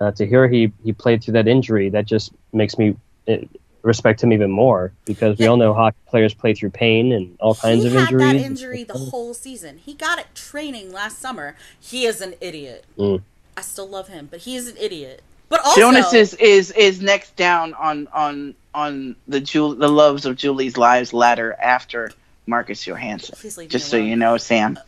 [0.00, 2.96] Uh, to hear he, he played through that injury, that just makes me
[3.28, 3.36] uh,
[3.82, 5.52] respect him even more because we Yeah.
[5.52, 8.32] all know hockey players play through pain and all kinds he of had injuries.
[8.32, 9.78] that injury the whole season.
[9.78, 11.54] He got it training last summer.
[11.80, 12.84] He is an idiot.
[12.98, 13.22] Mm.
[13.56, 15.22] I still love him, but he is an idiot.
[15.48, 20.24] But also, Jonas is, is is next down on on on the Jul- the loves
[20.24, 22.10] of Julie's lives ladder after
[22.46, 23.34] Marcus Johansson.
[23.38, 24.08] Please leave me Just so alone.
[24.08, 24.78] you know, Sam.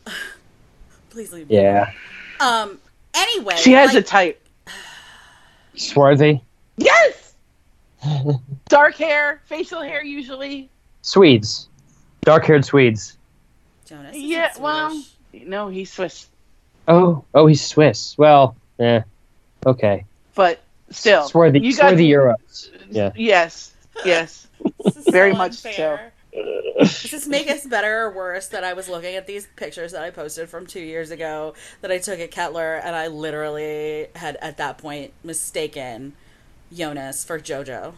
[1.11, 1.57] Please leave me.
[1.57, 1.91] Yeah.
[2.41, 2.71] alone.
[2.71, 2.79] Um.
[3.15, 4.41] Anyway, She has a type.
[5.77, 6.43] Swarthy.
[6.77, 7.35] Yes.
[8.69, 10.69] Dark hair, facial hair usually.
[11.03, 11.69] Swedes.
[12.23, 13.17] Dark haired Swedes.
[13.87, 14.17] Jonas.
[14.17, 15.03] isn't Yeah, well,
[15.33, 16.29] no, he's Swiss,
[16.89, 18.17] Oh, oh, he's Swiss.
[18.19, 19.05] Well, yeah.
[19.67, 20.05] Okay.
[20.35, 22.71] but still, Swarthy, you got swarthy Euros.
[22.91, 23.13] Yeah.
[23.15, 23.73] Yes,
[24.05, 24.47] yes.
[25.11, 26.13] Very so much unfair.
[26.35, 30.03] Does this make us better or worse that I was looking at these pictures that
[30.03, 34.37] I posted from two years ago that I took at Kettler and I literally had
[34.41, 36.15] at that point mistaken
[36.73, 37.95] Jonas for JoJo.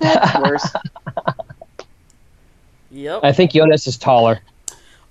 [0.42, 0.68] Worse.
[2.90, 3.20] Yep.
[3.22, 4.40] I think Jonas is taller.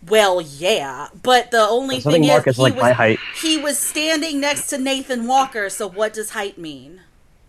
[0.07, 3.19] Well, yeah, but the only I thing think is he like was my height.
[3.35, 5.69] he was standing next to Nathan Walker.
[5.69, 7.01] So what does height mean?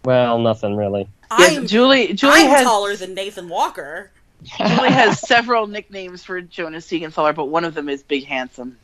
[0.04, 1.08] Well, nothing really.
[1.30, 2.12] I'm Julie.
[2.12, 4.10] Julie I'm has taller than Nathan Walker.
[4.42, 8.78] Julie has several nicknames for Jonas Siegenthaler, but one of them is Big Handsome.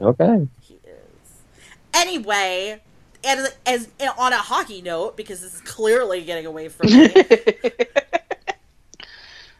[0.00, 0.46] Okay.
[0.62, 1.42] He is.
[1.94, 2.80] Anyway,
[3.24, 3.88] as, as
[4.18, 7.08] on a hockey note, because this is clearly getting away from me.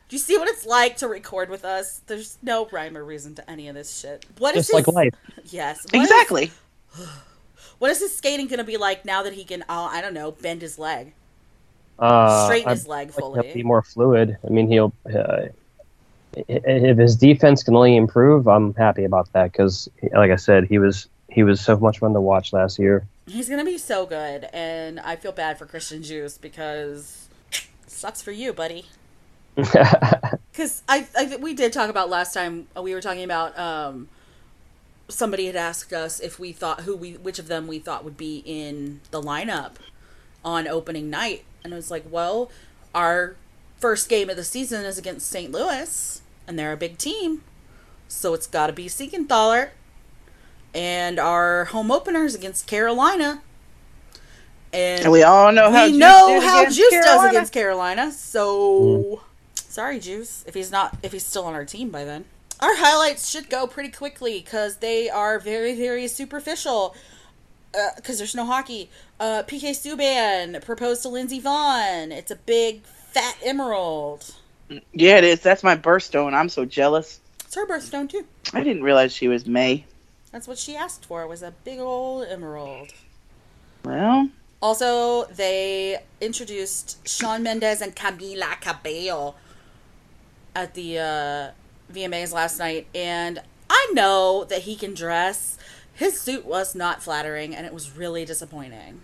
[0.09, 2.03] Do you see what it's like to record with us?
[2.07, 4.26] There's no rhyme or reason to any of this shit.
[4.39, 5.14] What is Just like his, life.
[5.47, 5.87] Yes.
[5.91, 6.53] what is- exactly.
[7.78, 9.64] what is his skating going to be like now that he can?
[9.70, 11.14] Oh, I don't know, bend his leg,
[11.99, 14.36] Uh, straighten his leg like he'll be more fluid.
[14.45, 14.93] I mean, he'll.
[15.12, 15.49] Uh,
[16.34, 20.78] if his defense can only improve, I'm happy about that because, like I said, he
[20.78, 23.07] was he was so much fun to watch last year.
[23.26, 27.28] He's going to be so good, and I feel bad for Christian Djoos because
[27.86, 28.86] sucks for you, buddy.
[30.53, 34.09] Because I, I we did talk about last time uh, we were talking about um,
[35.09, 38.18] somebody had asked us if we thought who we which of them we thought would
[38.18, 39.72] be in the lineup
[40.45, 42.51] on opening night, and I was like, well,
[42.95, 43.37] our
[43.79, 45.51] first game of the season is against St.
[45.51, 47.43] Louis, and they're a big team,
[48.09, 49.71] so it's got to be Siegenthaler,
[50.75, 53.43] and our home opener is against Carolina.
[54.73, 57.53] And And we all know how we Juice know did how against Juice does against
[57.53, 58.11] Carolina.
[58.11, 59.25] So hmm.
[59.55, 62.25] sorry, Juice, if he's not if he's still on our team by then.
[62.61, 66.95] Our highlights should go pretty quickly because they are very very superficial.
[67.97, 68.91] Because there's no hockey.
[69.18, 72.11] Uh, PK Subban proposed to Lindsey Vonn.
[72.12, 74.35] It's a big fat emerald.
[74.93, 75.41] Yeah, it is.
[75.41, 76.35] That's my birthstone.
[76.35, 77.20] I'm so jealous.
[77.41, 78.25] It's her birthstone too.
[78.53, 79.85] I didn't realize she was May.
[80.33, 81.27] That's what she asked for.
[81.27, 82.91] Was a big old emerald.
[83.85, 84.29] Well,
[84.62, 89.35] Also, they introduced Shawn Mendes and Camila Cabello
[90.55, 91.51] at the uh,
[91.93, 95.59] VMAs last night, and I know that he can dress.
[95.95, 99.01] His suit was not flattering, and it was really disappointing.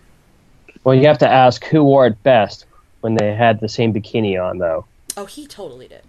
[0.83, 2.65] well, you have to ask who wore it best
[3.01, 4.85] when they had the same bikini on, though.
[5.15, 6.01] Oh, he totally did.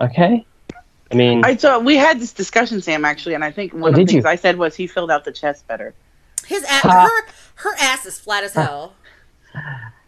[0.00, 0.44] Okay.
[1.12, 3.86] I mean, I thought we had this discussion, Sam, actually, and I think one Oh,
[3.88, 4.28] of the things you?
[4.30, 5.92] I said was he filled out the chest better.
[6.46, 7.08] His ass, Ha.
[7.08, 7.32] her
[7.70, 8.94] her ass is flat as hell.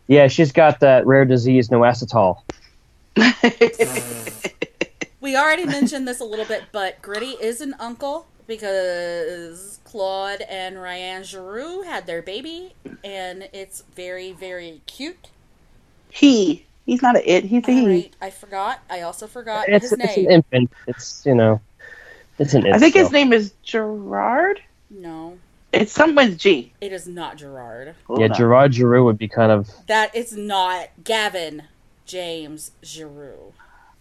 [0.07, 2.43] yeah, she's got that rare disease, no acetol.
[5.21, 8.27] We already mentioned this a little bit, but Gritty is an uncle
[8.57, 15.29] because Claude and Ryan Giroux had their baby, and it's very, very cute.
[16.11, 16.67] He.
[16.85, 17.45] He's not a it.
[17.45, 17.87] He's a he.
[17.87, 18.81] right, I forgot.
[18.91, 20.31] I also forgot It's, his it's an name.
[20.33, 20.73] infant.
[20.89, 21.61] It's you know,
[22.39, 22.73] it's an.
[22.73, 24.61] I think his name is Gerard.
[24.91, 25.39] no,
[25.73, 26.73] It's something with G.
[26.81, 27.95] it is not Gerard.
[28.09, 28.35] Hold Yeah, on.
[28.35, 29.71] Gerard Giroux would be kind of.
[29.87, 31.63] That it's not Gavin
[32.05, 33.53] James Giroux.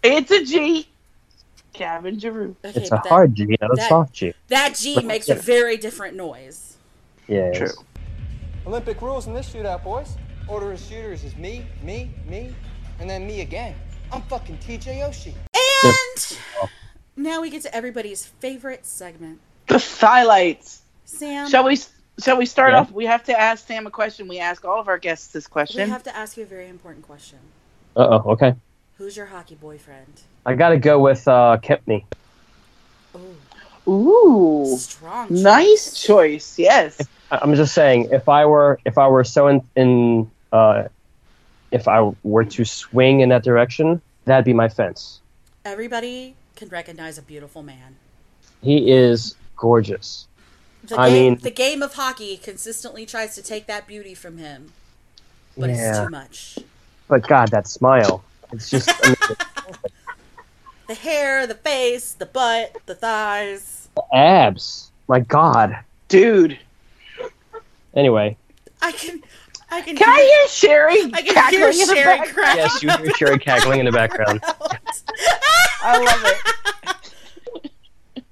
[0.03, 0.87] It's a G.
[1.74, 2.55] Gavin Giroux.
[2.65, 4.34] Okay, It's a that, hard G, not a that- soft G.
[4.49, 6.78] that G makes a very different noise.
[7.28, 7.51] Yeah.
[7.53, 7.69] True.
[8.67, 10.15] Olympic rules in this shootout, boys.
[10.47, 12.53] Order of shooters is me, me, me,
[12.99, 13.76] and then me again.
[14.11, 15.34] I'm fucking TJ Oshie.
[15.84, 16.39] And
[17.15, 19.39] now we get to everybody's favorite segment.
[19.67, 20.82] The highlights.
[21.05, 21.78] Sam, Shall we?
[22.22, 22.82] Shall we start Yeah.
[22.82, 22.91] off?
[22.91, 24.28] We have to ask Sam a question.
[24.28, 25.84] We ask all of our guests this question.
[25.84, 27.39] we have to ask you a very important question.
[27.95, 28.32] Uh oh.
[28.34, 28.53] Okay.
[29.01, 30.21] Who's your hockey boyfriend?
[30.45, 32.03] I got to go with uh, Kempny.
[33.15, 35.29] Oh, Ooh, strong.
[35.29, 35.39] choice.
[35.41, 36.59] nice choice.
[36.59, 37.01] Yes.
[37.31, 40.83] I- I'm just saying, if I were if I were so in, in uh,
[41.71, 45.19] if I were to swing in that direction, that'd be my fence.
[45.65, 47.95] Everybody can recognize a beautiful man.
[48.61, 50.27] He is gorgeous.
[50.83, 54.37] The I game, mean- the game of hockey consistently tries to take that beauty from
[54.37, 54.73] him,
[55.57, 56.59] but it's too much.
[57.07, 58.23] but God, that smile.
[58.51, 58.89] It's just.
[59.03, 59.15] I mean,
[60.87, 63.87] The hair, the face, the butt, the thighs.
[63.95, 64.91] the abs.
[65.07, 65.77] My God.
[66.09, 66.59] Dude.
[67.93, 68.35] Anyway,
[68.81, 69.21] I can,
[69.69, 69.95] I can.
[69.95, 71.01] Can I hear Sherry?
[71.13, 72.33] I can cackling hear in Sherry background?
[72.33, 72.55] crack.
[72.57, 74.41] yes, you hear Sherry cackling in the background.
[75.83, 78.23] I love it.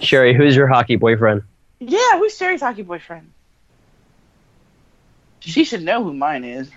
[0.00, 1.42] Sherry, who's your hockey boyfriend?
[1.78, 3.30] Yeah, who's Sherry's hockey boyfriend?
[5.40, 6.68] She should know who mine is.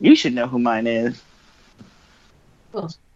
[0.00, 1.22] You should know who mine is.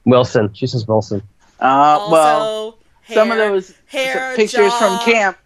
[0.04, 0.52] Wilson.
[0.52, 1.22] She says Wilson.
[1.60, 2.78] Uh, Also, well,
[3.08, 4.98] some of those hair, pictures jaw.
[5.00, 5.38] from camp.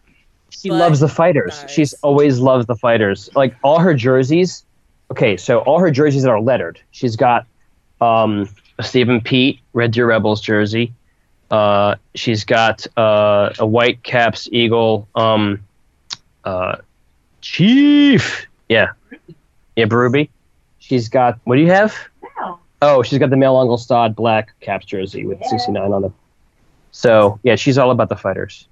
[0.51, 1.61] She loves the fighters.
[1.63, 1.71] Nice.
[1.71, 3.31] She's always loved the fighters.
[3.37, 4.65] Like all her jerseys.
[5.11, 6.81] Okay, so all her jerseys are lettered.
[6.91, 7.47] She's got
[8.01, 10.93] um, a Stephen Peat Red Deer Rebels jersey.
[11.51, 15.61] Uh, she's got uh, a White Caps Eagle um,
[16.45, 16.77] uh,
[17.41, 18.47] Chief.
[18.69, 18.89] Yeah,
[19.77, 20.31] yeah, Ruby.
[20.89, 21.39] She's got.
[21.45, 21.95] What do you have?
[22.81, 26.13] Oh, she's got the Mel Angelstad black Caps jersey with 69 on it.
[26.93, 28.67] So yeah, she's all about the fighters.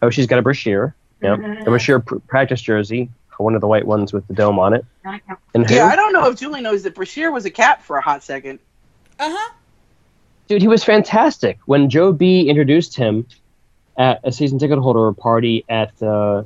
[0.00, 0.94] Oh, she's got a Brashear.
[1.22, 1.38] Yep.
[1.40, 4.84] A Brashear pr- practice jersey, one of the white ones with the dome on it.
[5.54, 5.74] And who?
[5.74, 8.22] Yeah, I don't know if Julie knows that Brashear was a cap for a hot
[8.22, 8.60] second.
[9.18, 9.54] Uh huh.
[10.46, 11.58] Dude, he was fantastic.
[11.66, 13.26] When Joe B introduced him
[13.96, 16.44] at a season ticket holder party at uh,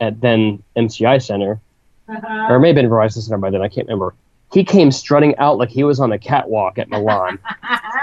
[0.00, 1.60] at then MCI Center,
[2.08, 4.14] or it may have been Verizon Center by then, I can't remember.
[4.52, 7.38] He came strutting out like he was on a catwalk at Milan.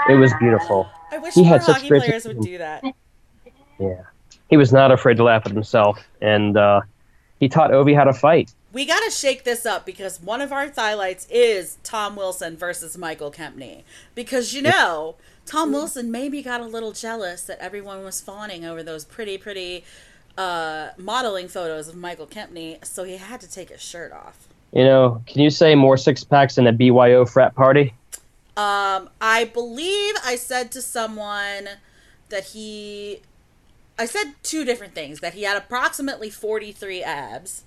[0.08, 0.88] it was beautiful.
[1.12, 2.82] I wish He more had such hockey great players would do that.
[3.78, 4.02] Yeah.
[4.48, 5.98] He was not afraid to laugh at himself.
[6.20, 6.80] And uh,
[7.38, 8.52] he taught Ovi how to fight.
[8.72, 12.98] We got to shake this up because one of our highlights is Tom Wilson versus
[12.98, 13.82] Michael Kempny.
[14.14, 18.82] Because you know, Tom Wilson maybe got a little jealous that everyone was fawning over
[18.82, 19.84] those pretty, pretty
[20.36, 24.48] uh, modeling photos of Michael Kempny, so he had to take his shirt off.
[24.72, 27.94] You know, can you say more six packs in a BYO frat party?
[28.56, 31.68] Um, I believe I said to someone
[32.28, 33.20] that he.
[33.98, 37.64] I said two different things that he had approximately 43 abs.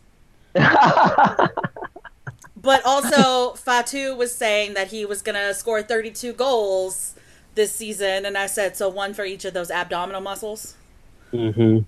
[2.64, 7.14] But also, Fatu was saying that he was going to score 32 goals
[7.56, 8.26] this season.
[8.26, 10.76] And I said, so one for each of those abdominal muscles.
[11.32, 11.80] hmm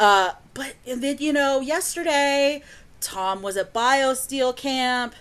[0.00, 2.62] Uh, but and then, you know, yesterday,
[3.00, 5.14] Tom was at BioSteel camp.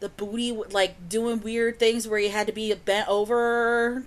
[0.00, 4.04] The booty, like, doing weird things where he had to be bent over,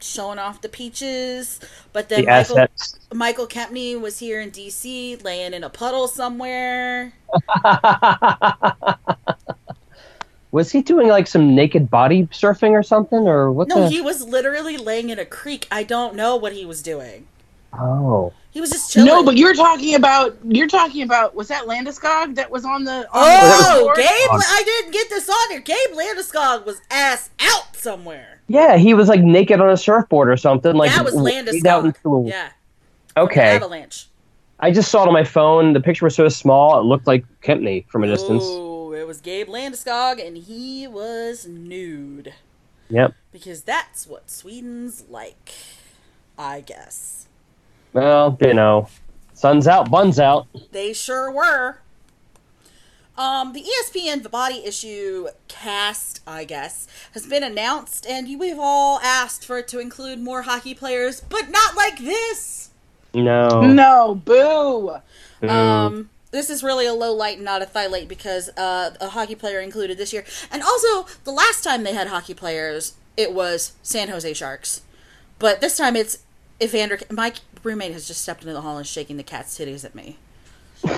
[0.00, 1.60] showing off the peaches.
[1.92, 2.98] But then The Michael, assets.
[3.12, 7.14] Michael Kempny was here in D.C., laying in a puddle somewhere.
[10.52, 13.28] was he doing like some naked body surfing or something?
[13.28, 13.90] Or what No, the?
[13.90, 15.66] he was literally laying in a creek.
[15.70, 17.26] I don't know what he was doing.
[17.72, 18.32] Oh.
[18.50, 19.06] He was just chilling.
[19.08, 22.92] No, but you're talking about you're talking about was that Landeskog that was on the
[22.92, 23.96] on Oh, the board?
[23.96, 24.06] Gabe!
[24.30, 24.42] Oh.
[24.46, 25.60] I didn't get this on there.
[25.60, 28.40] Gabe Landeskog was ass out somewhere.
[28.48, 30.74] Yeah, he was like naked on a surfboard or something.
[30.74, 31.84] Like that was w- laid out Landeskog.
[31.86, 32.48] into a- Yeah.
[33.16, 33.56] Okay.
[33.56, 34.08] Avalanche.
[34.60, 35.72] I just saw it on my phone.
[35.72, 38.42] The picture was so small, it looked like Kempny from a distance.
[38.46, 42.32] Oh, it was Gabe Landeskog, and he was nude
[42.90, 43.14] Yep.
[43.32, 45.52] because that's what Sweden's like.
[46.38, 47.21] I guess
[47.92, 48.88] Well, you know,
[49.34, 50.46] sun's out, buns out.
[50.72, 51.78] they sure were.
[53.16, 59.00] Um, the ESPN The Body Issue cast, I guess, has been announced, and we've all
[59.00, 62.70] asked for it to include more hockey players, but not like this.
[63.12, 63.60] No.
[63.60, 64.96] No, boo.
[65.40, 65.48] Boo.
[65.48, 69.10] Um, this is really a low light and not a thigh light because uh, a
[69.10, 70.24] hockey player included this year.
[70.50, 74.80] And also, the last time they had hockey players, it was San Jose Sharks.
[75.38, 76.20] But this time it's
[76.62, 77.00] Evander.
[77.10, 79.94] My roommate has just stepped into the hall and is shaking the cat's titties at
[79.94, 80.18] me.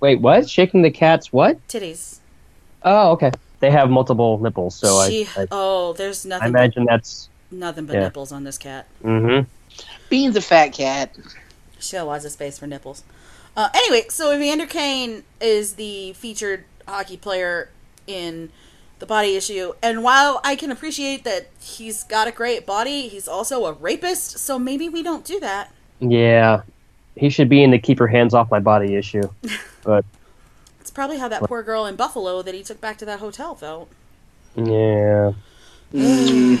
[0.00, 0.48] Wait, what?
[0.48, 1.66] Shaking the cat's what?
[1.68, 2.18] Titties.
[2.82, 3.32] Oh, okay.
[3.60, 6.52] They have multiple nipples, so I, she, I, oh, there's I nothing.
[6.52, 7.28] but, imagine that's.
[7.50, 8.02] nothing but yeah.
[8.02, 8.86] nipples on this cat.
[9.02, 9.48] Mm-hmm.
[10.08, 11.16] Bean's a fat cat.
[11.80, 13.02] She got lots of space for nipples.
[13.56, 17.70] Uh, anyway, so Evander Kane is the featured hockey player
[18.06, 18.50] in
[18.98, 23.28] the body issue, and while I can appreciate that he's got a great body, he's
[23.28, 24.38] also a rapist.
[24.38, 25.72] So maybe we don't do that.
[26.00, 26.62] Yeah,
[27.16, 29.22] he should be in the keep your hands off my body issue.
[29.84, 30.04] But
[30.80, 33.54] It's probably how that poor girl in Buffalo that he took back to that hotel
[33.54, 33.88] felt.
[34.54, 35.32] yeah,
[35.92, 36.60] The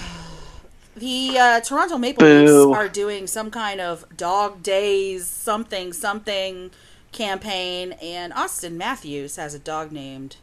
[1.38, 2.26] uh, Toronto Maple.
[2.26, 6.70] Leafs are doing some kind of dog days something something
[7.12, 10.36] campaign, and Auston Matthews has a dog named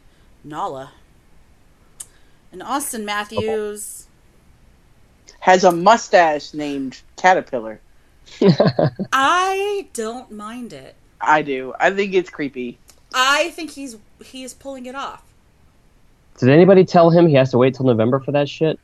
[0.44, 0.92] Nala.
[2.52, 4.06] And Auston Matthews,
[5.40, 7.80] Has a mustache named Caterpillar.
[9.12, 10.94] I don't mind it.
[11.20, 11.74] I do.
[11.78, 12.78] I think it's creepy.
[13.14, 15.22] I think he's he is pulling it off.
[16.38, 18.78] did anybody tell him he has to wait till November for that shit?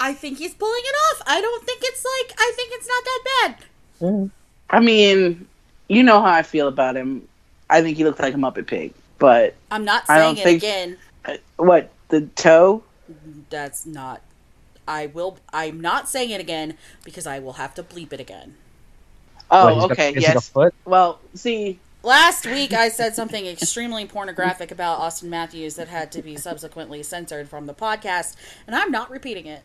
[0.00, 1.22] I think he's pulling it off.
[1.26, 3.22] I don't think it's like I think it's not that
[4.00, 4.08] bad.
[4.08, 4.30] Mm.
[4.70, 5.46] I mean,
[5.88, 7.26] you know how I feel about him.
[7.70, 8.92] I think he looks like a Muppet Pig.
[9.18, 10.98] But I'm not I saying don't it think- again.
[11.24, 12.82] uh, what the toe?
[13.50, 14.20] That's not.
[14.86, 15.38] I will.
[15.52, 18.54] I'm not saying it again because I will have to bleep it again.
[19.50, 20.48] Oh, What, okay, got yes.
[20.48, 20.74] foot?
[20.84, 26.22] Well, see, Last week I said something extremely pornographic about Auston Matthews that had to
[26.22, 28.36] be subsequently censored from the podcast,
[28.66, 29.62] and I'm not repeating it.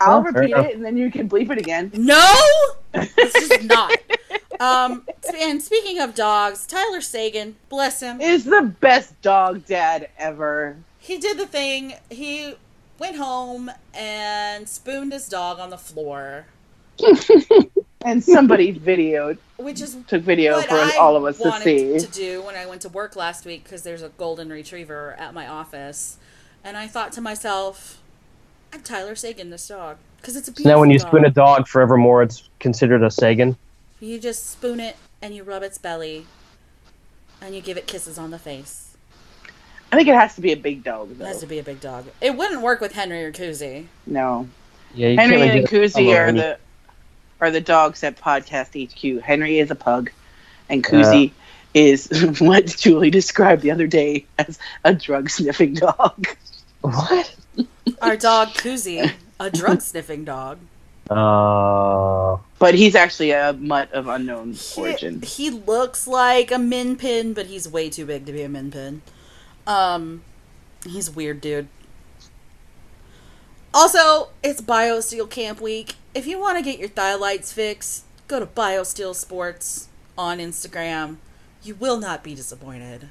[0.00, 1.92] I'll Oh, repeat it and then you can bleep it again.
[1.94, 2.34] No,
[2.92, 3.92] this is not.
[4.58, 10.76] Um, and speaking of dogs, Tyler Seguin, bless him, Is the best dog dad ever.
[11.04, 11.94] He did the thing.
[12.08, 12.54] He
[12.98, 16.46] went home and spooned his dog on the floor,
[18.04, 21.98] And somebody videoed, which is took video for I all of us to see.
[21.98, 25.34] to do when I went to work last week because there's a golden retriever at
[25.34, 26.16] my office,
[26.62, 28.00] and I thought to myself,
[28.72, 31.08] "I'd Tyler Seguin this dog because it's a So beautiful now when you dog.
[31.08, 33.56] spoon a dog forevermore, it's considered a Seguin.
[34.00, 36.26] You just spoon it and you rub its belly,
[37.42, 38.93] and you give it kisses on the face.
[39.94, 41.80] I think it has to be a big dog, It has to be a big
[41.80, 42.06] dog.
[42.20, 43.86] It wouldn't work with Henry or Kuzi.
[44.08, 44.48] No.
[44.92, 46.58] Yeah, you Henry can't really and do that Kuzi are any- the
[47.40, 49.22] are the dogs at Podcast HQ.
[49.22, 50.10] Henry is a pug,
[50.68, 51.30] and Kuzi
[51.74, 52.08] is
[52.40, 56.26] what Julie described the other day as a drug sniffing dog.
[56.80, 57.34] What?
[58.02, 60.58] Our dog Kuzi, a drug sniffing dog.
[61.10, 65.20] Uh, But he's actually a mutt of unknown He, origin.
[65.22, 68.70] he looks like a min pin, but he's way too big to be a min
[68.70, 69.02] pin.
[69.66, 70.22] Um,
[70.86, 71.68] he's a weird, dude.
[73.72, 75.96] Also, it's BioSteel Camp Week.
[76.14, 81.16] If you want to get your thylights fixed, go to BioSteel Sports on Instagram.
[81.62, 83.08] You will not be disappointed.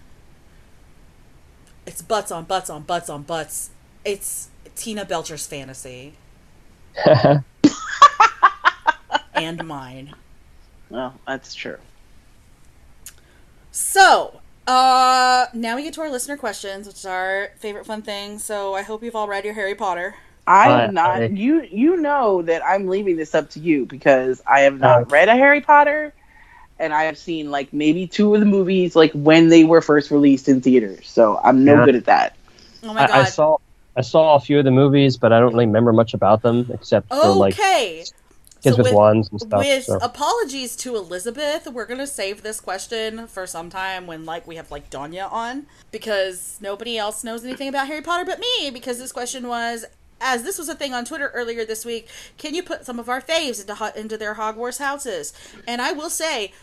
[1.85, 3.71] It's butts on butts on butts on butts.
[4.05, 6.13] It's Tina Belcher's fantasy
[9.33, 10.13] and mine.
[10.89, 11.77] Well, that's true.
[13.71, 18.39] So, uh, now we get to our listener questions, which is our favorite fun thing.
[18.39, 20.15] So, I hope you've all read your Harry Potter.
[20.45, 21.21] I I- am not.
[21.21, 25.01] I- you you know that I'm leaving this up to you because I have not
[25.03, 25.05] Oh.
[25.05, 26.13] read a Harry Potter,
[26.79, 30.11] and I have seen like maybe two of the movies like when they were first
[30.11, 31.07] released in theaters.
[31.07, 31.85] So I'm no Yeah.
[31.85, 32.35] good at that.
[32.83, 33.15] Oh my I, god.
[33.15, 33.57] I saw
[33.95, 36.69] I saw a few of the movies, but I don't really remember much about them
[36.73, 38.03] except for like okay.
[38.63, 39.59] Kids So with, with- wands and stuff.
[39.59, 39.97] With so.
[40.01, 44.71] apologies to Elizabeth, we're gonna save this question for some time when like we have
[44.71, 48.69] like Danya on because nobody else knows anything about Harry Potter but me.
[48.71, 49.85] Because this question was,
[50.21, 52.07] as this was a thing on Twitter earlier this week,
[52.37, 55.33] can you put some of our faves into ho- into their Hogwarts houses?
[55.67, 56.53] And I will say,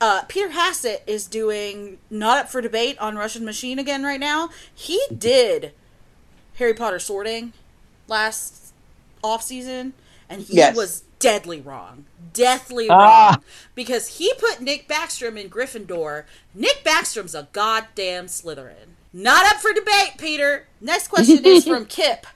[0.00, 4.48] uh, Peter Hassett is doing not up for debate on Russian Machine again right now.
[4.74, 5.72] He did
[6.54, 7.52] Harry Potter sorting
[8.08, 8.72] last
[9.22, 9.92] off season,
[10.28, 10.74] and he Yes.
[10.76, 13.40] was deadly wrong, deathly wrong, Ah.
[13.76, 16.24] because he put Nick Backstrom in Gryffindor.
[16.54, 18.96] Nick Backstrom's a goddamn Slytherin.
[19.12, 20.66] Not up for debate, Peter.
[20.80, 22.26] Next question is from Kip.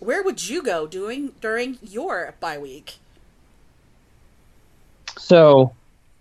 [0.00, 2.96] Where would you go doing during your bye week?
[5.18, 5.72] So,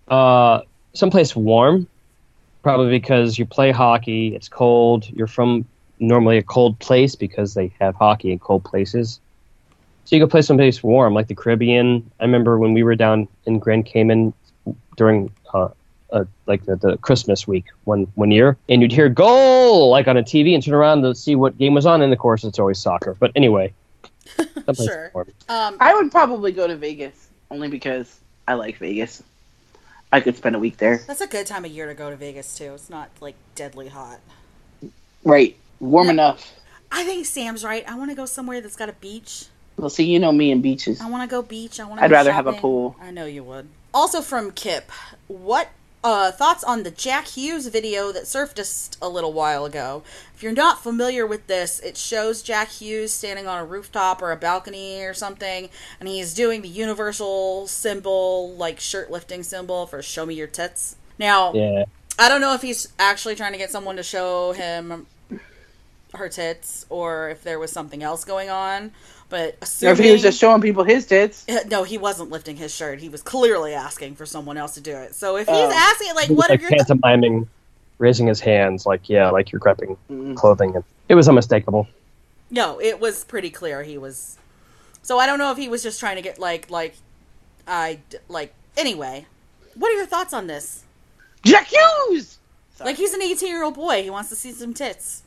[0.10, 0.62] uh,
[0.94, 1.88] someplace warm,
[2.64, 4.36] probably because you play hockey.
[4.36, 5.08] It's cold.
[5.10, 5.66] You're from
[6.00, 9.20] normally a cold place because they have hockey in cold places.
[10.06, 12.10] So you go play someplace warm, like the Caribbean.
[12.20, 14.34] I remember when we were down in Grand Cayman
[14.98, 15.70] during uh,
[16.12, 20.18] uh, like the, the Christmas week one one year, and you'd hear goal like on
[20.18, 22.02] a TV and turn around to see what game was on.
[22.02, 23.16] And of course, it's always soccer.
[23.20, 23.72] But anyway,
[24.38, 25.12] someplace Sure.
[25.14, 25.28] warm.
[25.48, 29.22] Um, I would probably go to Vegas only because I like Vegas.
[30.12, 31.04] I could spend a week there.
[31.06, 32.74] that's a good time of year to go to Vegas too.
[32.74, 34.20] It's not like deadly hot.
[35.24, 36.52] Right, warm enough.
[36.92, 37.88] I think Sam's right.
[37.88, 39.46] I want to go somewhere that's got a beach.
[39.80, 41.00] Well, see, you know me and beaches.
[41.00, 41.80] I want to go beach.
[41.80, 42.04] I want to.
[42.04, 42.96] I'd go rather have a pool.
[43.02, 43.70] I know you would.
[43.94, 44.92] Also from Kip,
[45.28, 45.70] what
[46.04, 50.04] uh, thoughts on the Jack Hughes video that surfaced a little while ago?
[50.36, 54.32] If you're not familiar with this, it shows Jack Hughes standing on a rooftop or
[54.32, 55.70] a balcony or something,
[56.00, 60.98] and he's doing the universal symbol, like shirt lifting symbol for "Show me your tits."
[61.18, 61.86] Now, Yeah.
[62.18, 65.08] I don't know if he's actually trying to get someone to show him
[66.14, 68.92] her tits or if there was something else going on.
[69.30, 71.46] But Or assuming if he was just showing people his tits.
[71.48, 73.00] Uh, No, he wasn't lifting his shirt.
[73.00, 75.14] He was clearly asking for someone else to do it.
[75.14, 75.72] So if he's Oh.
[75.72, 77.48] asking, like, He was, what are like your th- pantomiming,
[78.00, 80.36] raising his hands, like yeah, like you're grabbing Mm.
[80.36, 80.76] clothing.
[80.76, 81.88] And it was unmistakable.
[82.50, 82.80] no?
[82.82, 84.38] It was pretty clear he was.
[85.04, 86.96] So I don't know if he was just trying to get like like
[87.68, 89.28] I like anyway.
[89.76, 90.84] What are your thoughts on this?
[91.46, 92.38] Jack Hughes.
[92.76, 92.90] Sorry.
[92.90, 94.02] Like he's an 18 year old boy.
[94.02, 95.22] He wants to see some tits.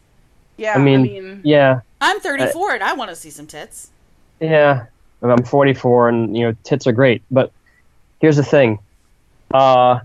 [0.56, 3.90] Yeah, I mean, yeah, I'm 34 and I want to see some tits.
[4.40, 4.86] yeah.
[5.20, 7.22] And I'm 44, and you know, tits are great.
[7.30, 7.52] But
[8.20, 8.80] here's the thing.
[9.54, 10.00] Uh,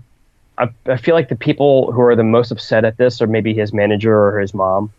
[0.56, 3.52] I, I feel like the people who are the most upset at this are maybe
[3.52, 4.92] his manager or his mom.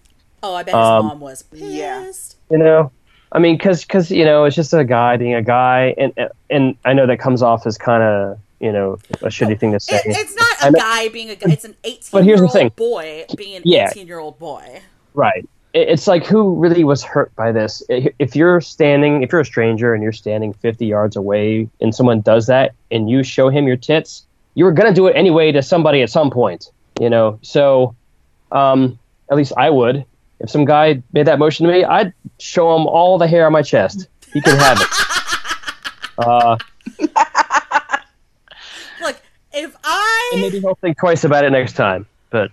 [0.43, 1.63] Oh, I bet his Um, mom was pissed.
[1.63, 2.11] yeah.
[2.49, 2.91] You know,
[3.31, 6.11] I mean, because because you know, it's just a guy being a guy, and
[6.49, 9.79] and I know that comes off as kind of you know a shitty thing to
[9.79, 9.97] say.
[9.97, 11.51] It, it's not I a know- guy being a guy.
[11.53, 12.71] It's an 18 But year here's the old thing.
[12.75, 13.89] boy being an Yeah.
[13.89, 14.81] 18 year old boy.
[15.13, 15.47] Right.
[15.73, 17.83] It's like who really was hurt by this?
[17.89, 22.21] If you're standing, if you're a stranger and you're standing 50 yards away and someone
[22.21, 24.25] does that and you show him your tits,
[24.55, 27.37] you were going to do it anyway to somebody at some point, you know?
[27.43, 27.95] So,
[28.51, 28.97] um,
[29.29, 30.05] at least I would.
[30.39, 33.51] If some guy made that motion to me, I'd show him all the hair on
[33.51, 34.07] my chest.
[34.33, 34.87] He can have it.
[36.19, 36.57] Uh,
[39.01, 39.15] Look,
[39.53, 42.05] if I and maybe he'll think twice about it next time.
[42.29, 42.51] But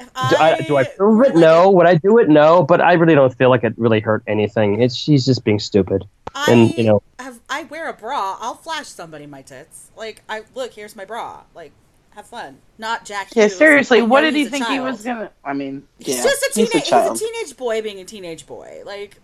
[0.00, 1.34] if do I, do I prove it?
[1.36, 1.70] No.
[1.70, 2.28] Would I do it?
[2.28, 2.62] No.
[2.62, 4.80] But I really don't feel like it really hurt anything.
[4.82, 6.04] It's she's just being stupid.
[6.34, 8.36] I, and, you know- have, I wear a bra.
[8.40, 9.90] I'll flash somebody my tits.
[9.96, 10.72] Like, I look.
[10.72, 11.42] Here's my bra.
[11.54, 11.72] Like,
[12.10, 12.58] have fun.
[12.78, 13.28] Not Jack.
[13.34, 13.56] Yeah, Hughes.
[13.56, 15.30] seriously, I what did he he's a think he was gonna?
[15.44, 16.84] I mean, He's just a he's teenage.
[16.88, 18.82] He's, a teenage boy being a teenage boy.
[18.84, 19.18] Like,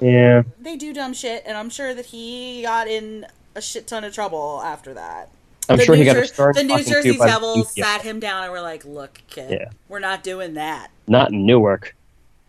[0.00, 0.42] Yeah.
[0.60, 4.12] they do dumb shit, and I'm sure that he got in a shit ton of
[4.14, 5.28] trouble after that.
[5.68, 7.72] I'm the sure New he got a Jer- stern The New Jersey by the Devils
[7.74, 9.68] sat him down and were like, "Look, kid, Yeah.
[9.88, 11.94] we're not doing that." Not in Newark.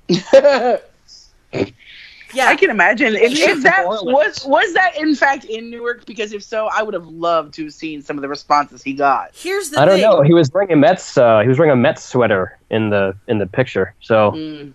[2.34, 6.06] Yeah, I can imagine if, if that was was that in fact in Newark.
[6.06, 8.92] Because if so, I would have loved to have seen some of the responses he
[8.94, 9.30] got.
[9.34, 10.02] Here's the I don't thing.
[10.02, 10.22] know.
[10.22, 11.18] He was wearing a Mets.
[11.18, 13.94] Uh, he was wearing a Mets sweater in the in the picture.
[14.02, 14.74] So Mm.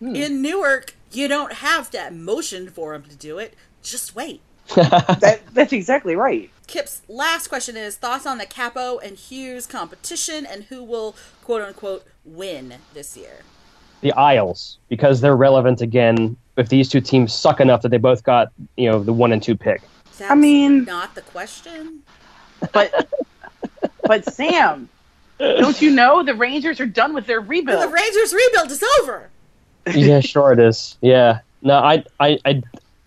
[0.00, 3.54] In Newark, you don't have that motion for him to do it.
[3.82, 4.40] Just wait.
[4.74, 6.50] That that's exactly right.
[6.66, 11.62] Kip's last question is thoughts on the Capo and Hughes competition and who will quote
[11.62, 13.40] unquote win this year.
[14.00, 16.36] the Isles, because they're relevant again.
[16.56, 19.42] If these two teams suck enough that they both got you know the one and
[19.42, 19.82] two pick.
[20.18, 22.02] That's mean- not the question.
[22.72, 23.08] But
[24.04, 24.88] but Sam,
[25.38, 27.82] don't you know the Rangers are done with their rebuild?
[27.82, 27.88] The?
[27.88, 29.28] Rangers rebuild is over.
[29.94, 30.96] yeah, sure it is.
[31.00, 31.40] Yeah.
[31.62, 32.62] No, I I I,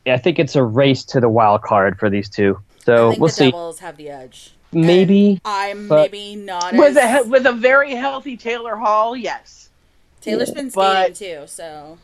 [0.08, 2.60] I think it's a race to the wild card for these two.
[2.88, 3.46] I So think we'll the see.
[3.52, 4.52] Devils have the edge.
[4.72, 5.40] Maybe.
[5.46, 9.70] I'm But- maybe not With as a with a very healthy Taylor Hall, yes.
[10.22, 11.98] Taylor's been skating but- too, so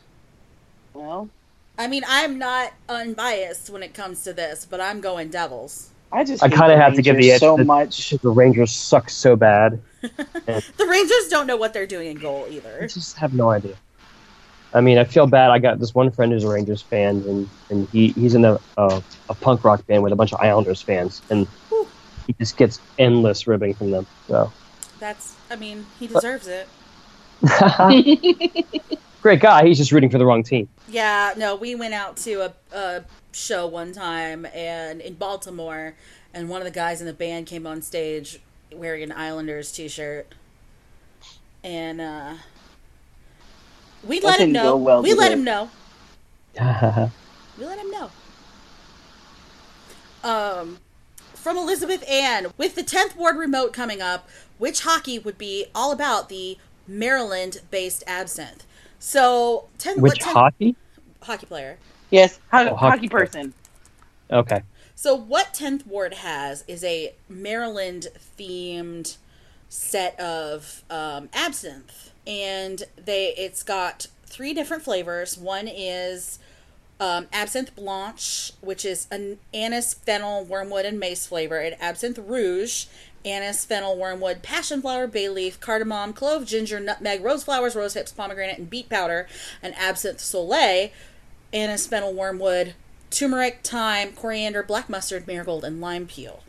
[0.94, 1.30] Well,
[1.78, 5.90] I mean I'm not unbiased when it comes to this, but I'm going Devils.
[6.14, 8.10] I just I kind of the have to give the edge so to much.
[8.12, 9.80] The Rangers suck so bad.
[10.02, 12.88] The Rangers don't know what they're doing in goal I either.
[12.88, 13.76] just have no idea.
[14.74, 15.52] I mean, I feel bad.
[15.52, 18.60] I got this one friend who's a Rangers fan, and, and he, he's in a,
[18.78, 21.88] a a punk rock band with a bunch of Islanders fans, and Whew.
[22.28, 24.08] he just gets endless ribbing from them.
[24.28, 24.52] So
[25.00, 26.68] That's I mean, he deserves it.
[29.22, 29.66] great guy.
[29.66, 30.70] He's just rooting for the wrong team.
[30.88, 35.96] Yeah, no, we went out to a, a show one time and in Baltimore,
[36.34, 38.40] and one of the guys in the band came on stage
[38.74, 40.34] wearing an Islanders t-shirt,
[41.64, 42.34] and uh,
[44.04, 44.64] we let him didn't know.
[44.64, 45.70] go well, we did let him know.
[47.58, 48.12] We let him know.
[50.24, 50.80] Um,
[51.34, 52.48] from Elizabeth Ann.
[52.58, 56.58] With the 10th Ward remote coming up, which hockey would be all about the
[56.88, 58.66] Maryland based absinthe?
[59.00, 60.76] So, 10, Which what 10 hockey?
[61.22, 61.78] hockey player.
[62.12, 63.54] Yes, ho- Oh, hockey hockey person.
[64.32, 64.62] Okay.
[64.96, 68.08] So, what 10th Ward has is a Maryland
[68.38, 69.18] themed
[69.70, 72.11] set of um, absinthe.
[72.26, 75.38] And they it's got three different flavors.
[75.38, 76.40] One is
[77.02, 82.86] um, absinthe blanche, which is an anise, fennel, wormwood, and mace flavor, and absinthe rouge,
[83.26, 88.12] anise, fennel, wormwood, passion flower, bay leaf, cardamom, clove, ginger, nutmeg, rose flowers, rose hips,
[88.12, 89.28] pomegranate, and beet powder,
[89.64, 90.92] and absinthe soleil,
[91.52, 92.76] anise, fennel, wormwood,
[93.10, 96.44] turmeric, thyme, coriander, black mustard, marigold, and lime peel.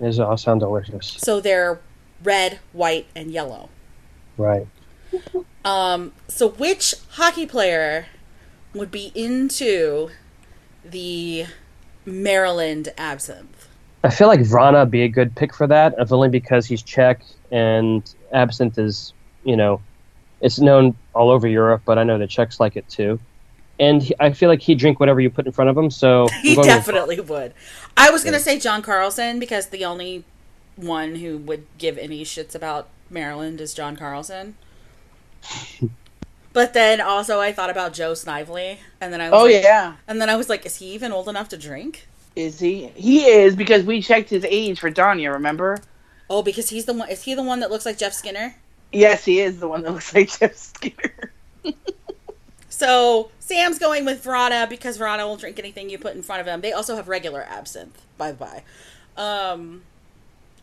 [0.00, 1.16] These all sound delicious.
[1.18, 1.80] So they're
[2.22, 3.70] red, white, and yellow.
[4.36, 4.66] Right.
[5.64, 8.06] Um, so which hockey player
[8.74, 10.10] would be into
[10.84, 11.46] the
[12.04, 13.68] Maryland absinthe?
[14.02, 16.82] I feel like Vrana would be a good pick for that, if only because he's
[16.82, 19.14] Czech and absinthe is,
[19.44, 19.80] you know,
[20.42, 23.18] it's known all over Europe, but I know the Czechs like it too.
[23.80, 25.90] And he, I feel like he'd drink whatever you put in front of him.
[25.90, 27.54] So He going with- definitely would.
[27.96, 30.24] I was gonna say John Carlson because the only
[30.76, 34.56] one who would give any shits about Maryland is John Carlson.
[36.52, 39.96] but then also I thought about Joe Snively, and then I was Oh like, yeah,
[40.06, 42.08] and then I was like, is he even old enough to drink?
[42.36, 42.88] is he?
[42.88, 45.32] He is because we checked his age for Danya.
[45.34, 45.84] Remember?
[46.28, 47.08] Oh, because he's the one.
[47.08, 48.56] Is he the one that looks like Jeff Skinner?
[48.92, 51.34] Yes, he is the one that looks like Jeff Skinner.
[52.68, 56.46] So Sam's going with Vrana because Vrana will drink anything you put in front of
[56.46, 56.60] him.
[56.60, 58.64] They also have regular absinthe, by the by.
[59.16, 59.84] Um,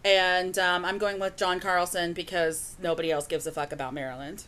[0.03, 4.45] and um, I'm going with John Carlson because nobody else gives a fuck about Maryland.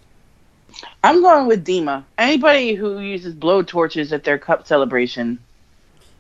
[1.03, 2.03] I'm going with Dima.
[2.18, 5.40] Anybody who uses blow torches at their cup celebration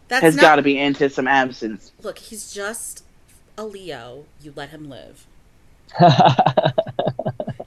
[0.07, 1.91] That's has not, got to be into some absinthe.
[2.01, 3.03] Look, he's just
[3.57, 4.25] a Leo.
[4.41, 5.25] You let him live.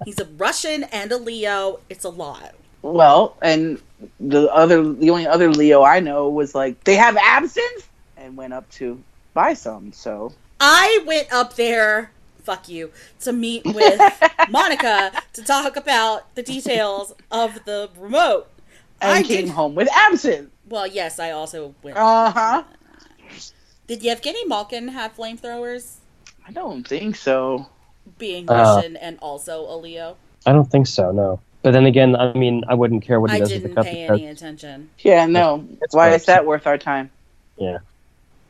[0.05, 1.81] He's a Russian and a Leo.
[1.89, 2.55] It's a lot.
[2.82, 3.81] Well, and
[4.20, 8.53] the other, the only other Leo I know was like, they have absinthe, and went
[8.53, 9.03] up to
[9.35, 9.93] buy some.
[9.93, 12.12] So I went up there,
[12.47, 12.90] fuck you,
[13.20, 14.01] to meet with
[14.51, 18.47] Monica to talk about the details of the remote.
[19.02, 19.51] and I came did.
[19.51, 20.51] home with absinthe.
[20.68, 21.97] Well, yes, I also went.
[21.98, 22.62] Uh huh.
[23.86, 25.97] Did Yevgeny Malkin have flamethrowers?
[26.47, 27.66] I don't think so.
[28.18, 28.55] Being Uh.
[28.55, 30.16] Russian and also a Leo,
[30.47, 31.40] I don't think so, no.
[31.62, 33.82] But then again, I mean, I wouldn't care what he I does with the didn't
[33.85, 34.90] pay because any attention.
[35.01, 35.66] Yeah, no.
[35.82, 36.20] It's Why gross.
[36.20, 37.10] is that worth our time?
[37.56, 37.78] Yeah.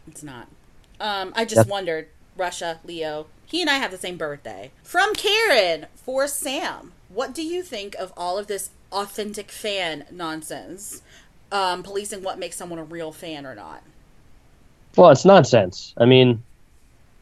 [0.06, 0.48] It's not.
[1.00, 1.68] Um, I just Yep.
[1.68, 2.08] wondered.
[2.36, 3.26] Russia, Leo.
[3.46, 4.72] He and I have the same birthday.
[4.82, 6.92] From Karen for Sam.
[7.08, 11.02] What do you think of all of this authentic fan nonsense?
[11.52, 13.82] Um, policing what makes someone a real fan or not.
[14.96, 15.94] Well, it's nonsense.
[15.96, 16.42] I mean,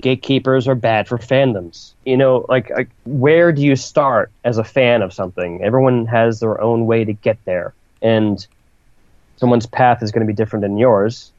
[0.01, 1.93] gatekeepers are bad for fandoms.
[2.07, 5.63] You know, like, like where do you start as a fan of something?
[5.63, 8.47] Everyone has their own way to get there, and
[9.37, 11.33] someone's path is going to be different than yours.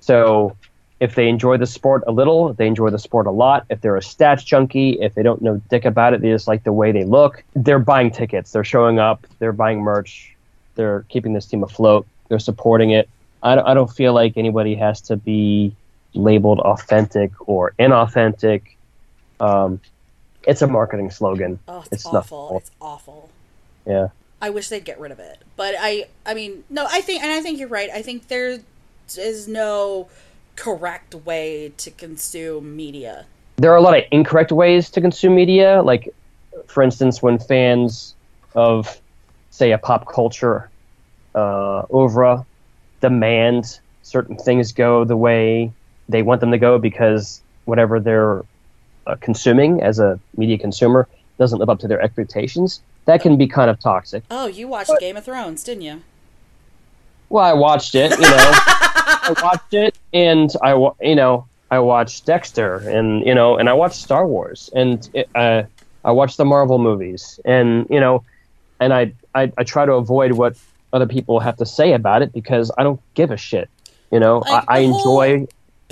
[0.00, 0.56] So,
[1.00, 3.64] if they enjoy the sport a little, they enjoy the sport a lot.
[3.70, 6.64] If they're a stats junkie, if they don't know dick about it, they just like
[6.64, 7.44] the way they look.
[7.54, 8.52] They're buying tickets.
[8.52, 9.26] They're showing up.
[9.38, 10.34] They're buying merch.
[10.74, 12.06] They're keeping this team afloat.
[12.28, 13.08] They're supporting it.
[13.42, 15.74] I don't, I don't feel like anybody has to be
[16.14, 18.62] labeled authentic or inauthentic.
[19.38, 19.80] Um,
[20.46, 21.60] it's a marketing slogan.
[21.68, 22.58] Oh, it's, It's awful.
[22.58, 23.30] It's awful.
[23.86, 24.08] Yeah.
[24.40, 25.38] I wish they'd get rid of it.
[25.56, 27.90] But I I mean, no, I think and I think you're right.
[27.90, 28.60] I think there
[29.16, 30.08] is no
[30.58, 33.26] correct way to consume media.
[33.56, 35.82] There are a lot of incorrect ways to consume media.
[35.82, 36.12] Like,
[36.66, 38.14] for instance, when fans
[38.54, 39.00] of,
[39.50, 40.68] say, a pop culture
[41.34, 42.44] uh, oeuvre
[43.00, 45.70] demand certain things go the way
[46.08, 48.42] they want them to go because whatever they're
[49.06, 51.06] uh, consuming as a media consumer
[51.38, 54.24] doesn't live up to their expectations, that can be kind of toxic.
[54.30, 56.02] Oh, you watched Game of Thrones, didn't you?
[57.28, 58.52] Well, I watched it, you know.
[59.08, 63.72] I watched it, and I, you know, I watched Dexter, and you know, and I
[63.72, 65.62] watched Star Wars, and it, uh,
[66.04, 68.24] I watched the Marvel movies, and you know,
[68.80, 70.56] and I, I, I try to avoid what
[70.92, 73.68] other people have to say about it because I don't give a shit.
[74.10, 75.46] You know, Like, I, I enjoy,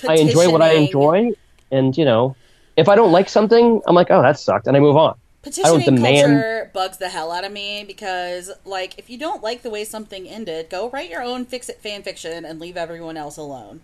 [0.09, 1.33] I enjoy what I enjoy,
[1.71, 2.37] and you know,
[2.77, 5.17] if I don't like something, I'm like, oh, that sucked, and I move on.
[5.43, 9.63] Petitioning demand- culture bugs the hell out of me because, like, if you don't like
[9.63, 13.17] the way something ended, go write your own fix it fan fiction and leave everyone
[13.17, 13.81] else alone.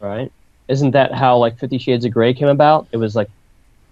[0.00, 0.32] right?
[0.66, 2.88] Isn't that how like Fifty Shades of Grey came about?
[2.90, 3.30] It was like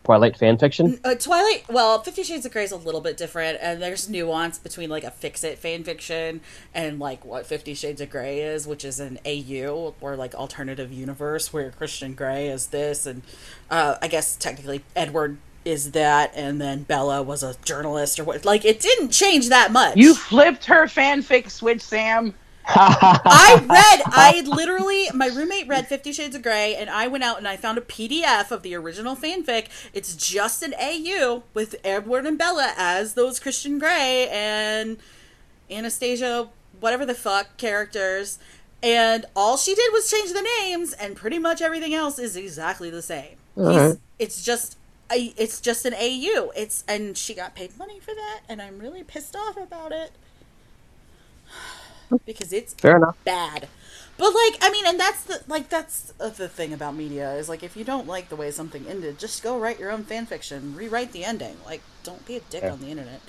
[0.02, 0.98] Twilight fan fiction.
[1.04, 4.58] Uh, Twilight, well, Fifty Shades of Grey is a little bit different, and there's nuance
[4.58, 6.40] between like a fix it fan fiction
[6.74, 10.92] and like what Fifty Shades of Grey is, which is an AU or like alternative
[10.92, 13.22] universe where Christian Grey is this, and
[13.70, 18.44] uh, I guess technically Edward is that, and then Bella was a journalist or what.
[18.44, 19.96] Like it didn't change that much.
[19.96, 22.34] You flipped her fanfic switch, Sam.
[22.66, 27.36] I read, I literally, my roommate read Fifty Shades of Grey, and I went out
[27.38, 29.66] and I found a PDF of the original fanfic.
[29.92, 34.96] It's just an AU with Edward and Bella as those Christian Grey and
[35.70, 36.48] Anastasia,
[36.80, 38.38] whatever the fuck characters.
[38.82, 42.90] And all she did was change the names, and pretty much everything else is exactly
[42.90, 43.36] the same.
[43.56, 43.98] He's- Alright.
[44.18, 44.76] It's just.
[45.10, 46.50] I, it's just an AU.
[46.56, 50.12] It's and she got paid money for that, and I'm really pissed off about it
[52.26, 53.16] because it's Fair enough.
[53.24, 53.68] bad.
[54.16, 57.62] But like, I mean, and that's the like that's the thing about media is like
[57.62, 60.74] if you don't like the way something ended, just go write your own fan fiction,
[60.74, 61.56] rewrite the ending.
[61.64, 62.72] Like, don't be a dick Yeah.
[62.72, 63.20] on the internet.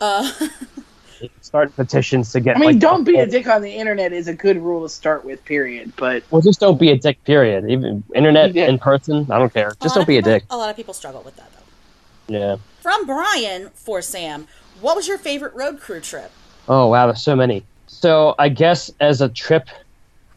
[0.00, 0.32] Uh,
[1.40, 2.56] Start petitions to get.
[2.56, 4.88] I mean, like, don't be a dick on the internet is a good rule to
[4.88, 5.44] start with.
[5.44, 5.92] Period.
[5.96, 7.22] But Well, just don't be a dick.
[7.24, 7.68] Period.
[7.68, 9.72] Even internet, in person, I don't care.
[9.82, 10.44] Just don't be a dick.
[10.50, 12.38] A lot of people struggle with that though.
[12.38, 12.56] Yeah.
[12.80, 14.46] From Brian for Sam,
[14.80, 16.30] what was your favorite road crew trip?
[16.68, 17.64] Oh wow, there's so many.
[17.86, 19.68] So I guess as a trip,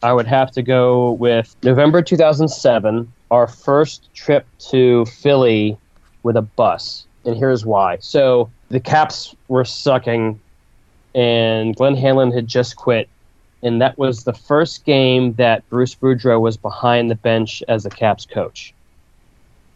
[0.04, 5.78] I would have to go with November 2007, our first trip to Philly
[6.24, 7.98] with a bus, and here's why.
[8.02, 10.40] So the Caps were sucking,
[11.16, 13.10] and Glenn Hanlon had just quit,
[13.64, 17.90] and that was the first game that Bruce Boudreau was behind the bench as the
[17.90, 18.74] Caps coach.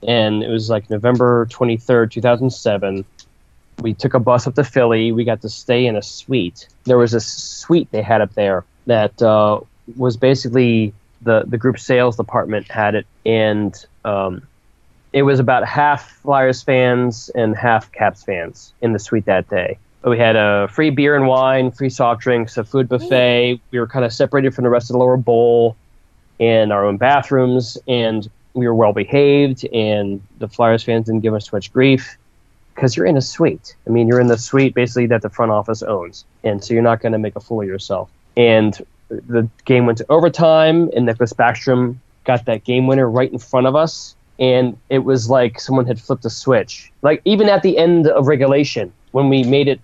[0.05, 3.05] And it was like November 23rd, 2007
[3.81, 5.11] we took a bus up to Philly.
[5.11, 6.67] We got to stay in a suite.
[6.85, 9.61] There was a suite they had up there that uh,
[9.97, 14.41] was basically the the group sales department had it, and um,
[15.13, 19.77] it was about half Flyers fans and half Caps fans in the suite that day.
[20.03, 23.59] We had a free beer and wine, free soft drinks, a food buffet.
[23.71, 25.75] We were kind of separated from the rest of the lower bowl,
[26.39, 29.65] in our own bathrooms, and we were well behaved.
[29.73, 32.17] And the Flyers fans didn't give us too much grief
[32.73, 33.75] because you're in a suite.
[33.85, 36.81] I mean, you're in the suite basically that the front office owns, and so you're
[36.81, 38.09] not going to make a fool of yourself.
[38.37, 38.73] And
[39.09, 43.67] the game went to overtime, and Nicholas Backstrom got that game winner right in front
[43.67, 46.91] of us, and it was like someone had flipped a switch.
[47.01, 49.81] Like even at the end of regulation, when we made it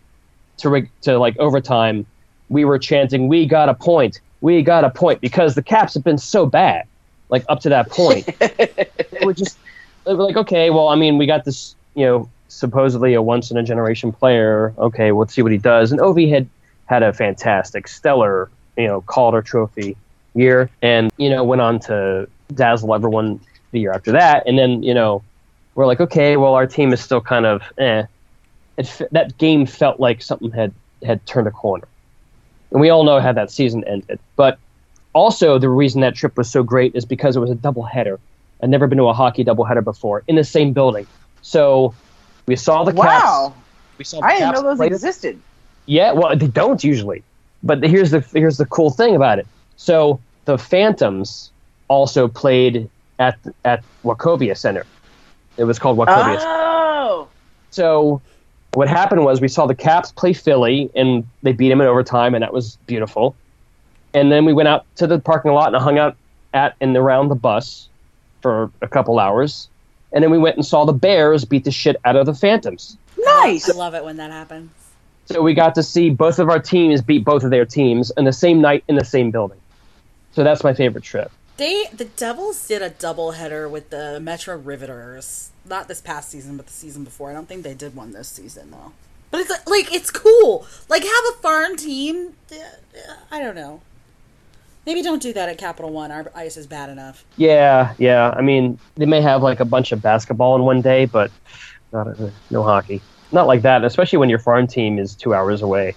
[0.57, 2.05] to reg- to like overtime,
[2.49, 4.19] we were chanting, "We got a point!
[4.41, 6.85] We got a point!" because the Caps have been so bad,
[7.29, 8.29] like up to that point
[9.23, 9.57] we're just
[10.05, 13.57] we're like, okay, well, I mean, we got this, you know, supposedly a once in
[13.57, 14.73] a generation player.
[14.77, 15.91] Okay, let's see what he does.
[15.91, 16.47] And Ovi had
[16.85, 19.97] had a fantastic, stellar, you know, Calder Trophy
[20.35, 23.39] year, and you know, went on to dazzle everyone
[23.71, 24.43] the year after that.
[24.45, 25.23] And then, you know,
[25.73, 28.03] we're like, okay, well, our team is still kind of, eh.
[28.77, 30.73] It, f- that game felt like something had
[31.03, 31.87] had turned a corner,
[32.71, 34.19] and we all know how that season ended.
[34.35, 34.57] But
[35.13, 38.19] also, the reason that trip was so great is because it was a doubleheader.
[38.61, 41.07] I'd never been to a hockey doubleheader before in the same building.
[41.41, 41.93] So
[42.47, 43.05] we saw the Caps.
[43.23, 43.53] wow,
[43.97, 45.39] We saw the I didn't know those play- existed.
[45.85, 47.23] Yeah, well, they don't usually.
[47.63, 49.47] But the- here's the here's the cool thing about it.
[49.77, 51.51] So the Phantoms
[51.87, 52.89] also played
[53.19, 54.85] at at Wachovia Center.
[55.57, 56.39] It was called Wachovia.
[56.41, 57.27] Oh,
[57.71, 58.21] So
[58.75, 62.33] what happened was we saw the Caps play Philly, and they beat them in overtime,
[62.35, 63.35] and that was beautiful.
[64.13, 66.15] And then we went out to the parking lot and hung out
[66.53, 67.89] at and around the bus
[68.41, 69.67] for a couple hours.
[70.13, 72.97] And then we went and saw the Bears beat the shit out of the Phantoms.
[73.17, 73.69] nice.
[73.69, 74.71] I love it when that happens.
[75.25, 78.25] So we got to see both of our teams beat both of their teams in
[78.25, 79.59] the same night in the same building.
[80.33, 81.31] So that's my favorite trip.
[81.57, 85.51] They the Devils did a double header with the Metro Riveters.
[85.65, 87.31] Not this past season, but the season before.
[87.31, 88.91] I don't think they did one this season though.
[89.31, 90.65] But it's like, like it's cool.
[90.89, 92.33] Like have a farm team.
[92.51, 93.81] uh, I don't know.
[94.85, 96.11] Maybe don't do that at Capital One.
[96.11, 97.25] Our ice is bad enough.
[97.37, 98.33] Yeah, yeah.
[98.37, 101.31] I mean, they may have like a bunch of basketball in one day, but
[101.91, 102.07] not
[102.51, 103.01] no hockey.
[103.31, 105.95] Not like that, especially when your farm team is two hours away.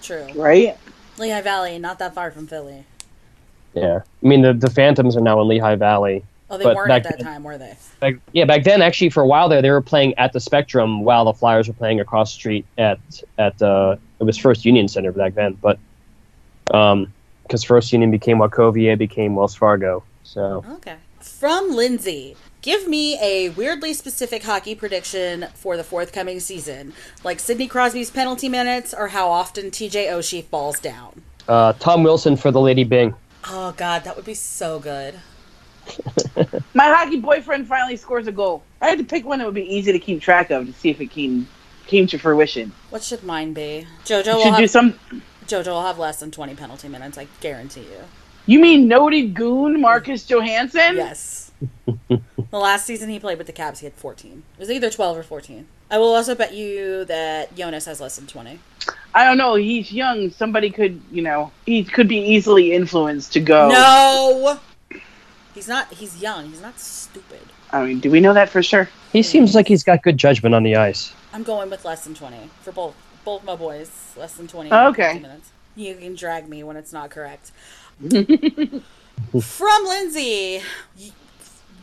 [0.00, 0.26] True.
[0.34, 0.78] Right?
[1.18, 2.84] Lehigh Valley, not that far from Philly.
[3.76, 6.24] Yeah, I mean the the Phantoms are now in Lehigh Valley.
[6.48, 7.74] Oh, they But weren't at that then- time, were they?
[8.00, 11.02] Back, yeah, back then actually for a while there they were playing at the Spectrum
[11.02, 12.98] while the Flyers were playing across the street at
[13.38, 15.78] at uh, it was First Union Center back then, but
[16.72, 17.12] um
[17.42, 20.02] because First Union became Wachovia, became Wells Fargo.
[20.24, 20.96] So Okay.
[21.20, 22.36] From Lindsay.
[22.62, 26.92] Give me a weirdly specific hockey prediction for the forthcoming season,
[27.22, 31.22] like Sidney Crosby's penalty minutes or how often TJ Oshie falls down.
[31.48, 33.14] uh, Tom Wilson for the Lady Byng.
[33.48, 35.20] Oh God, that would be so good.
[36.74, 38.64] My hockey boyfriend finally scores a goal.
[38.80, 40.90] I had to pick one that would be easy to keep track of to see
[40.90, 41.48] if it came
[41.86, 42.72] came to fruition.
[42.90, 43.86] What should mine be?
[44.04, 44.98] Jojo will should have do some.
[45.46, 47.16] Jojo will have less than twenty penalty minutes.
[47.18, 48.02] I guarantee you.
[48.46, 50.96] You mean noted goon Marcus Johansson?
[50.96, 51.45] Yes.
[51.86, 52.20] The
[52.58, 54.42] last season he played with the Caps, he had 14.
[54.56, 55.66] It was either 12 or 14.
[55.90, 58.58] I will also bet you that Jonas has less than 20.
[59.14, 59.54] I don't know.
[59.54, 60.30] He's young.
[60.30, 63.68] Somebody could, you know, he could be easily influenced to go.
[63.68, 64.58] No!
[65.54, 66.50] He's not, he's young.
[66.50, 67.40] He's not stupid.
[67.72, 68.88] I mean, do we know that for sure?
[69.12, 71.12] He seems like he's got good judgment on the ice.
[71.32, 73.90] I'm going with less than 20 for both both my boys.
[74.16, 75.18] Less than 20 Oh, okay.
[75.18, 75.50] minutes.
[75.74, 77.50] You can drag me when it's not correct.
[78.00, 80.60] From Lindsay,
[80.98, 81.10] y-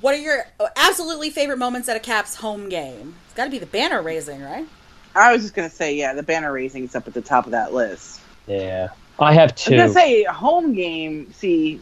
[0.03, 3.15] what are your absolutely favorite moments at a Caps home game?
[3.25, 4.67] It's got to be the banner raising, right?
[5.15, 7.51] I was just gonna say, yeah, the banner raising is up at the top of
[7.51, 8.19] that list.
[8.47, 8.89] Yeah.
[9.17, 9.75] I have two.
[9.75, 9.83] I two.
[9.83, 11.31] was gonna say home game.
[11.33, 11.79] See,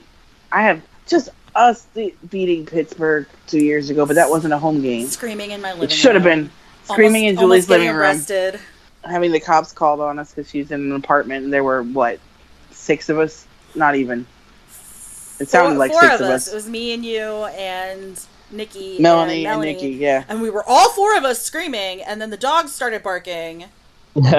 [0.51, 4.81] I have just us de- beating Pittsburgh two years ago, but that wasn't a home
[4.81, 5.07] game.
[5.07, 6.51] Screaming in my living It should have been
[6.83, 8.59] screaming in Julie's living room, Arrested.
[9.03, 12.19] having the cops called on us because she's in an apartment, and there were what
[12.69, 13.47] six of us?
[13.73, 14.27] Not even.
[15.41, 16.47] It sounded four, like four six of of us.
[16.47, 16.53] us.
[16.53, 18.19] It was me and you and
[18.51, 20.25] Nikki, Melanie and, and Nikki, yeah.
[20.27, 23.65] and we were all four of us screaming, and then the dogs started barking
[24.13, 24.37] because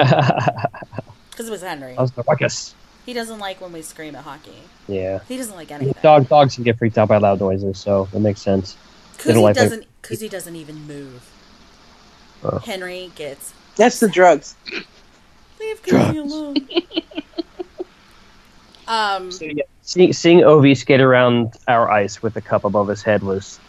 [1.39, 1.95] it was Henry.
[1.95, 2.75] was the ruckus.
[3.05, 4.55] He doesn't like when we scream at hockey.
[4.87, 5.19] Yeah.
[5.27, 5.95] He doesn't like anything.
[6.01, 8.77] Dog dogs can get freaked out by loud noises, so it makes sense.
[9.17, 9.85] Because he like doesn't.
[10.01, 11.29] Because he doesn't even move.
[12.43, 12.59] Oh.
[12.59, 14.55] Henry gets That's the drugs.
[15.59, 16.55] leave Cody alone.
[18.87, 23.03] um, So, yeah, seeing, seeing Ovi skate around our ice with a cup above his
[23.03, 23.59] head was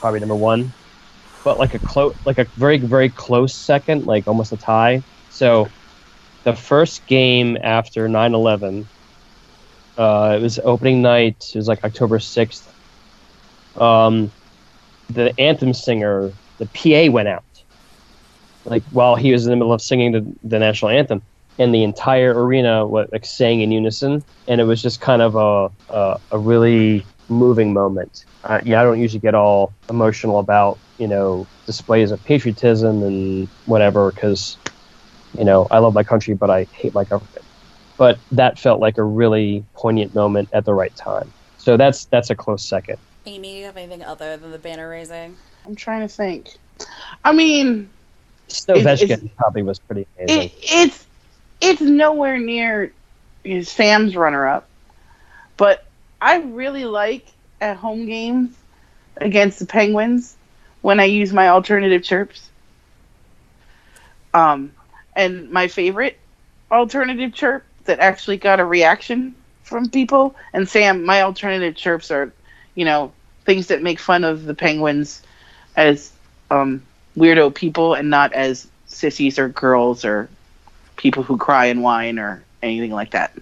[0.00, 0.72] probably number one.
[1.44, 5.02] But like a close, like a very very close second, like almost a tie.
[5.30, 5.68] So
[6.44, 8.84] the first game after 9-11,
[9.96, 11.44] uh, it was opening night.
[11.54, 12.72] It was like October sixth.
[13.76, 14.30] Um,
[15.08, 17.44] the anthem singer, the PA went out,
[18.64, 21.22] like while he was in the middle of singing the, the national anthem
[21.58, 25.34] and the entire arena what like sang in unison and it was just kind of
[25.36, 28.24] a a, a really moving moment.
[28.44, 33.48] Uh, yeah i don't usually get all emotional about you know displays of patriotism and
[33.66, 34.56] whatever because
[35.36, 37.44] you know i love my country but i hate my government.
[37.98, 41.32] But that felt like a really poignant moment at the right time.
[41.58, 42.96] So that's that's a close second.
[43.26, 45.36] Amy, do you have anything other than the banner raising?
[45.66, 46.56] I'm trying to think.
[47.24, 47.90] I mean,
[48.48, 50.42] Snovechkin it's- probably was pretty amazing.
[50.42, 51.06] It, it's
[51.60, 52.92] it's nowhere near
[53.62, 54.68] Sam's runner up,
[55.56, 55.84] but
[56.20, 57.26] I really like
[57.60, 58.56] at home games
[59.16, 60.36] against the Penguins
[60.82, 62.50] when I use my alternative chirps.
[64.32, 64.72] Um,
[65.16, 66.18] and my favorite
[66.70, 70.36] alternative chirp that actually got a reaction from people.
[70.52, 72.32] And Sam, my alternative chirps are,
[72.74, 73.12] you know,
[73.44, 75.22] things that make fun of the Penguins
[75.76, 76.12] as
[76.50, 76.82] um,
[77.16, 80.28] weirdo people and not as sissies or girls or
[80.98, 83.32] people who cry and whine or anything like that.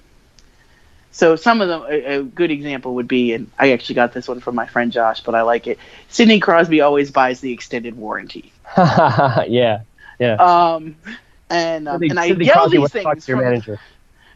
[1.10, 4.28] So some of them, a, a good example would be, and I actually got this
[4.28, 5.78] one from my friend Josh, but I like it.
[6.10, 8.52] Sidney Crosby always buys the extended warranty.
[10.20, 10.96] yeah Um,
[11.48, 13.80] and um, Sidney- and I Sidney yell Crosby these things to your from, manager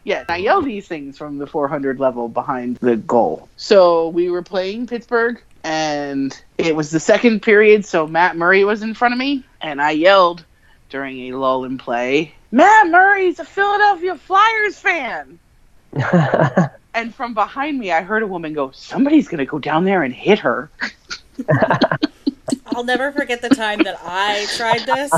[0.03, 3.47] yeah, and I yell these things from the 400 level behind the goal.
[3.57, 8.81] So we were playing Pittsburgh, and it was the second period, so Matt Murray was
[8.81, 10.43] in front of me, and I yelled
[10.91, 15.39] during a lull in play, Matt Murray's a Philadelphia Flyers fan.
[16.93, 20.03] And from behind me, I heard a woman go, Somebody's going to go down there
[20.03, 20.69] and hit her.
[22.67, 25.11] I'll never forget the time that I tried this.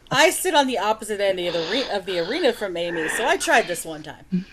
[0.10, 3.26] I sit on the opposite end of the, re- of the arena from Amy, so
[3.26, 4.46] I tried this one time.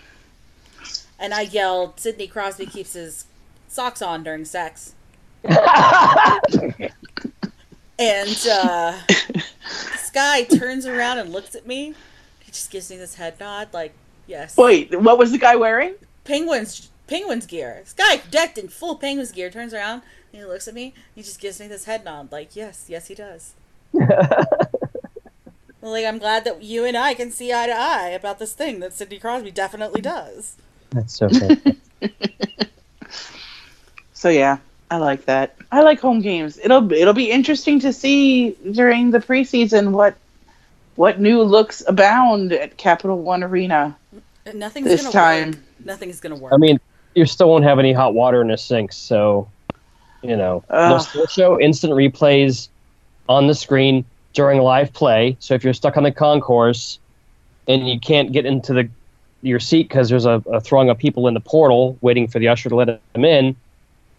[1.19, 3.25] And I yelled, Sidney Crosby keeps his
[3.67, 4.95] socks on during sex.
[7.99, 8.97] and uh,
[9.33, 11.93] this guy turns around and looks at me.
[12.39, 13.93] He just gives me this head nod, like,
[14.25, 14.57] yes.
[14.57, 15.93] Wait, what was the guy wearing?
[16.23, 17.81] Penguins Penguins gear.
[17.83, 20.01] This guy decked in full Penguins gear turns around
[20.31, 20.93] and he looks at me.
[21.15, 23.53] He just gives me this head nod, like, yes, yes, he does.
[23.93, 28.79] like, I'm glad that you and I can see eye to eye about this thing
[28.79, 30.55] that Sidney Crosby definitely does.
[30.91, 31.77] that's so funny.
[34.19, 34.57] So yeah,
[34.91, 35.55] I like that.
[35.71, 36.59] I like home games.
[36.61, 40.15] It'll it'll be interesting to see during the preseason what
[40.95, 43.95] what new looks abound at Capital One Arena
[44.45, 45.51] And Nothing's this gonna time.
[45.51, 45.59] work.
[45.85, 46.53] Nothing's gonna work.
[46.53, 46.79] I mean,
[47.15, 49.49] you still won't have any hot water in the sinks, so
[50.21, 52.67] you know, they'll still show instant replays
[53.29, 54.03] on the screen
[54.33, 55.37] during live play.
[55.39, 56.99] So if you're stuck on the concourse
[57.67, 58.89] and you can't get into the
[59.41, 62.49] your seat because there's a, a throng of people in the portal waiting for the
[62.49, 63.55] usher to let them in,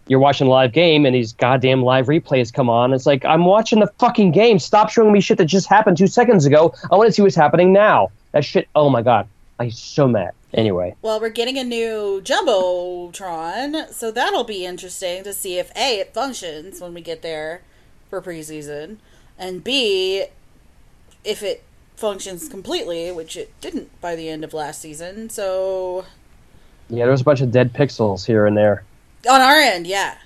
[0.07, 2.93] you're watching a live game and these goddamn live replays come on.
[2.93, 4.59] It's like I'm watching the fucking game.
[4.59, 6.73] Stop showing me shit that just happened two seconds ago.
[6.91, 8.11] I want to see what's happening now.
[8.31, 8.67] That shit.
[8.75, 9.27] Oh my god,
[9.59, 10.31] I'm so mad.
[10.53, 15.99] Anyway, Well, we're getting a new Jumbotron, so that'll be interesting to see if A,
[15.99, 17.61] it functions when we get there
[18.09, 18.97] for preseason,
[19.39, 20.25] and B,
[21.23, 21.63] if it
[21.95, 25.29] functions completely, which it didn't by the end of last season.
[25.29, 26.05] So,
[26.89, 28.83] yeah, there was a bunch of dead pixels here and there.
[29.29, 30.17] On our end, yeah.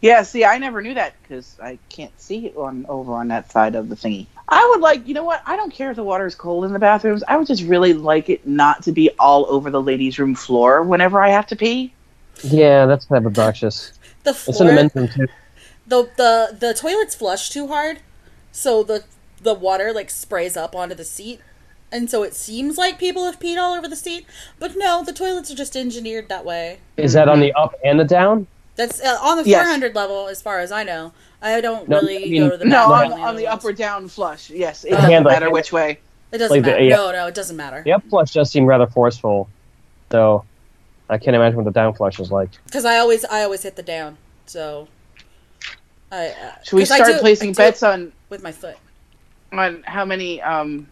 [0.00, 3.50] Yeah, see, I never knew that because I can't see it on over on that
[3.50, 4.26] side of the thingy.
[4.48, 5.42] I would like, you know what?
[5.46, 7.22] I don't care if the water is cold in the bathrooms.
[7.26, 10.82] I would just really like it not to be all over the ladies' room floor
[10.82, 11.92] whenever I have to pee.
[12.42, 13.92] Yeah, that's kind of obnoxious.
[14.24, 15.28] The floor, It's in the men's room too.
[15.86, 18.00] the, the, the toilets flush too hard,
[18.50, 19.04] so the,
[19.40, 21.40] the water, like, sprays up onto the seat.
[21.92, 24.26] And so it seems like people have peed all over the seat,
[24.58, 26.78] but no, the toilets are just engineered that way.
[26.96, 28.46] Is that on the up and the down?
[28.74, 29.62] That's uh, on the Yes.
[29.64, 31.12] 400 level, as far as I know.
[31.40, 33.64] I don't No, really I mean- go to the No, on, on, on the up
[33.64, 34.50] or down flush.
[34.50, 35.98] Yes, it Uh, doesn't matter which way.
[36.32, 36.82] It doesn't like the- matter.
[36.84, 36.96] yeah.
[36.96, 37.82] No, no, it doesn't matter.
[37.84, 39.48] The up flush does seem rather forceful,
[40.10, 40.44] so
[41.08, 42.50] I can't imagine what the down flush is like.
[42.64, 44.18] Because I always, I always hit the down.
[44.46, 44.88] So,
[46.10, 46.28] I.
[46.28, 46.32] Uh,
[46.64, 48.76] Should we start do- placing I bets on with my foot?
[49.52, 50.88] on how many um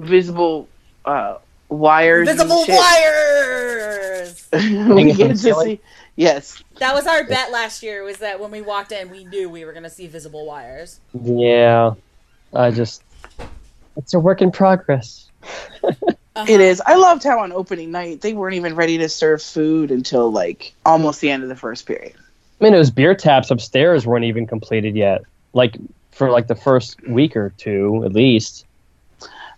[0.00, 0.68] visible
[1.04, 1.36] uh
[1.68, 2.28] wires?
[2.28, 4.48] Visible wires.
[4.52, 5.80] we get to see.
[6.16, 8.02] Yes, That was our bet last year.
[8.02, 11.00] Was that when we walked in, we knew we were going to see visible wires.
[11.14, 11.94] Yeah,
[12.52, 13.02] I just
[13.96, 15.30] it's a work in progress.
[15.82, 16.46] Uh-huh.
[16.48, 16.80] it is.
[16.84, 20.74] I loved how on opening night they weren't even ready to serve food until like
[20.86, 22.14] almost the end of the first period.
[22.60, 25.22] I mean, those beer taps upstairs weren't even completed yet.
[25.54, 25.76] Like
[26.12, 28.66] for like the first week or two, at least.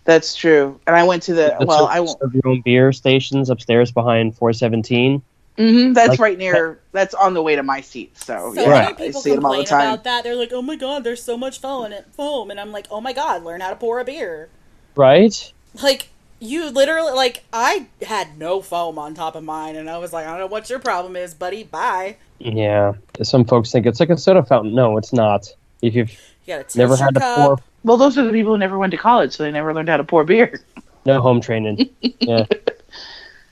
[0.05, 0.79] That's true.
[0.87, 2.19] And I went to the The well, I won't.
[2.19, 5.21] serve your own beer stations upstairs behind 417.
[5.57, 6.79] hmm that's like- right near.
[6.93, 8.17] That's on the way to my seat.
[8.17, 8.87] So, So yeah, many Right.
[8.87, 9.93] I people see them all complain the time.
[9.93, 10.23] about that.
[10.23, 12.87] They're like, "Oh my god, there's so much foam in it, foam," and I'm like,
[12.91, 14.49] "Oh my god, learn how to pour a beer."
[14.95, 15.51] Right?
[15.81, 16.09] Like
[16.39, 20.25] you literally, like I had no foam on top of mine, and I was like,
[20.25, 21.63] "I don't know what your problem is, buddy.
[21.63, 22.93] Bye." Yeah.
[23.21, 24.73] Some folks think it's like a soda fountain.
[24.75, 25.53] No, it's not.
[25.81, 26.11] If you've
[26.45, 28.97] You never your had to pour, Well, those are the people who never went to
[28.97, 30.61] college, so they never learned how to pour beer.
[31.05, 31.89] no home training.
[32.01, 32.45] yeah.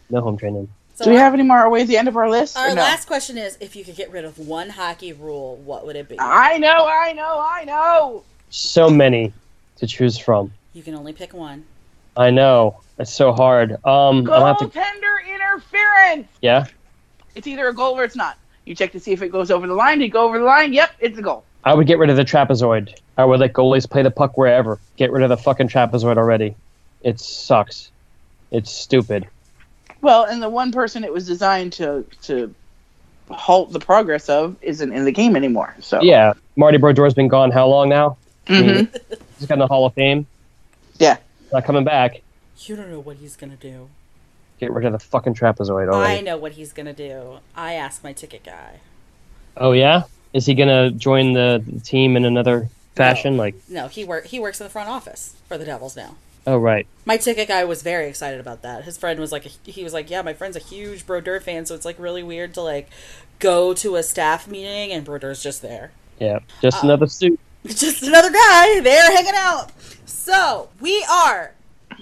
[0.10, 0.70] No home training.
[0.96, 1.58] So Do we our- have any more?
[1.58, 2.58] Are we at the end of our list?
[2.58, 2.76] Our no?
[2.76, 6.08] last question is: If you could get rid of one hockey rule, what would it
[6.08, 6.18] be?
[6.20, 8.24] I know, I know, I know.
[8.50, 9.34] So many
[9.78, 10.52] to choose from.
[10.74, 11.66] You can only pick one.
[12.16, 12.82] I know.
[13.00, 13.72] It's so hard.
[13.86, 14.72] Um, I'll to.
[15.52, 16.28] Interference.
[16.42, 16.66] Yeah.
[17.36, 18.38] It's either a goal or it's not.
[18.66, 20.00] You check to see if it goes over the line.
[20.00, 20.74] Did it go over the line?
[20.74, 21.44] Yep, it's a goal.
[21.64, 22.96] I would get rid of the trapezoid.
[23.18, 24.80] I would let goalies play the puck wherever.
[24.98, 26.56] Get rid of the fucking trapezoid already.
[27.04, 27.92] It sucks.
[28.52, 29.28] It's stupid.
[30.02, 32.54] Well, and the one person it was designed to to
[33.30, 35.76] halt the progress of isn't in the game anymore.
[35.80, 36.34] So Yeah.
[36.56, 38.18] Marty Brodeur's been gone how long now?
[38.48, 38.94] Mhm.
[39.38, 40.26] He's got in the Hall of Fame.
[40.98, 41.18] Yeah.
[41.54, 42.22] Not coming back.
[42.66, 43.88] You don't know what he's gonna do.
[44.60, 46.18] Get rid of the fucking trapezoid already.
[46.18, 47.38] I know what he's gonna do.
[47.56, 48.80] I asked my ticket guy.
[49.58, 50.04] Oh yeah?
[50.34, 53.38] Is he gonna join the team in another fashion?
[53.38, 56.16] Like, No, he work he works in the front office for the Devils now.
[56.48, 56.88] oh right.
[57.06, 58.84] My ticket guy was very excited about that.
[58.86, 61.76] His friend was like, he was like, yeah, my friend's a huge Brodeur fan, so
[61.76, 62.90] it's like really weird to like
[63.40, 65.92] go to a staff meeting and Brodeur's just there.
[66.20, 66.36] Yeah.
[66.38, 67.40] Uh, Just another suit.
[67.66, 69.72] just another guy there hanging out.
[70.06, 71.54] So we are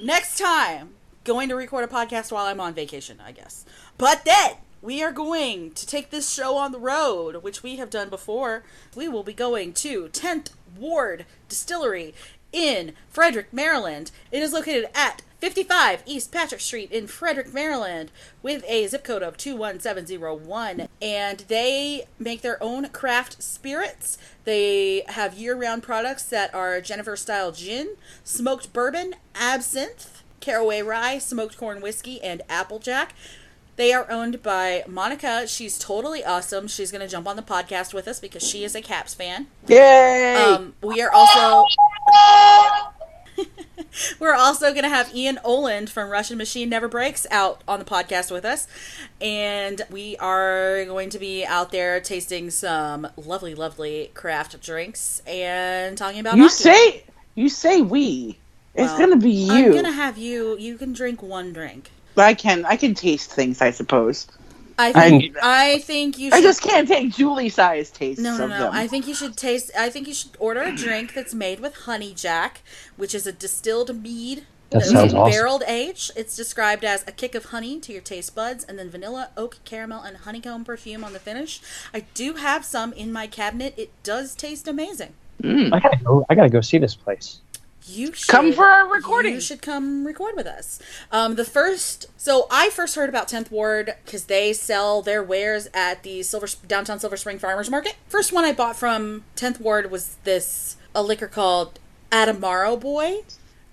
[0.03, 0.89] next time
[1.23, 3.65] going to record a podcast while I'm on vacation, I guess.
[3.97, 4.51] But then
[4.81, 8.63] we are going to take this show on the road, which we have done before.
[8.95, 12.13] We will be going to 10th Ward Distillery
[12.51, 14.11] in Frederick, Maryland.
[14.31, 18.11] It is located at 55 East Patrick Street in Frederick, Maryland,
[18.41, 20.87] with a zip code of 21701.
[21.01, 24.17] And they make their own craft spirits.
[24.43, 31.19] They have year round products that are genever style gin, smoked bourbon, absinthe, caraway rye,
[31.19, 33.13] smoked corn whiskey, and applejack.
[33.79, 35.47] They are owned by Monica.
[35.47, 36.67] She's totally awesome.
[36.67, 39.47] She's going to jump on the podcast with us because she is a Caps fan.
[39.69, 40.35] Yay!
[40.35, 41.65] Um, we are also
[44.19, 47.85] we're also going to have Ian Oland from Russian Machine Never Breaks out on the
[47.85, 48.67] podcast with us,
[49.21, 55.97] and we are going to be out there tasting some lovely, lovely craft drinks and
[55.97, 56.53] talking about you hockey.
[56.53, 57.03] say
[57.33, 58.39] you say we.
[58.75, 59.53] It's gonna be you.
[59.53, 60.57] I'm gonna have you.
[60.57, 61.91] You can drink one drink.
[62.17, 64.27] I can I can taste things, I suppose.
[64.77, 65.23] I I think.
[65.23, 66.29] can- I think you.
[66.31, 68.59] Should, I just can't take Julie size tastes No, no, of no.
[68.59, 68.73] them.
[68.73, 69.71] I think you should taste.
[69.77, 72.61] I think you should order a drink that's made with honey jack,
[72.95, 75.31] which is a distilled mead That It's sounds awesome.
[75.31, 76.11] Barreled aged.
[76.15, 79.57] It's described as a kick of honey to your taste buds, and then vanilla, oak,
[79.65, 81.59] caramel, and honeycomb perfume on the finish.
[81.93, 83.73] I do have some in my cabinet.
[83.77, 85.13] It does taste amazing.
[85.43, 85.73] Mm.
[85.73, 86.25] I gotta go.
[86.29, 87.39] I gotta go see this place.
[87.85, 89.33] You should Come for our recording.
[89.33, 90.79] You should come record with us.
[91.11, 95.67] Um, the first, so I first heard about 10th Ward because they sell their wares
[95.73, 97.95] at the Silver downtown Silver Spring Farmers Market.
[98.07, 101.79] First one I bought from 10th Ward was this a liquor called
[102.11, 103.21] Adamaro Boy.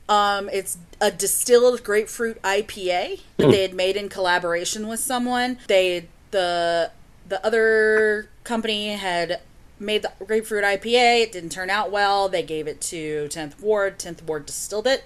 [0.08, 5.58] Um, it's a distilled grapefruit IPA that they had made in collaboration with someone.
[5.66, 6.90] They the
[7.28, 9.40] the other company had
[9.78, 11.22] made the grapefruit IPA.
[11.22, 12.28] It didn't turn out well.
[12.28, 13.98] They gave it to 10th Ward.
[13.98, 15.04] 10th Ward distilled it,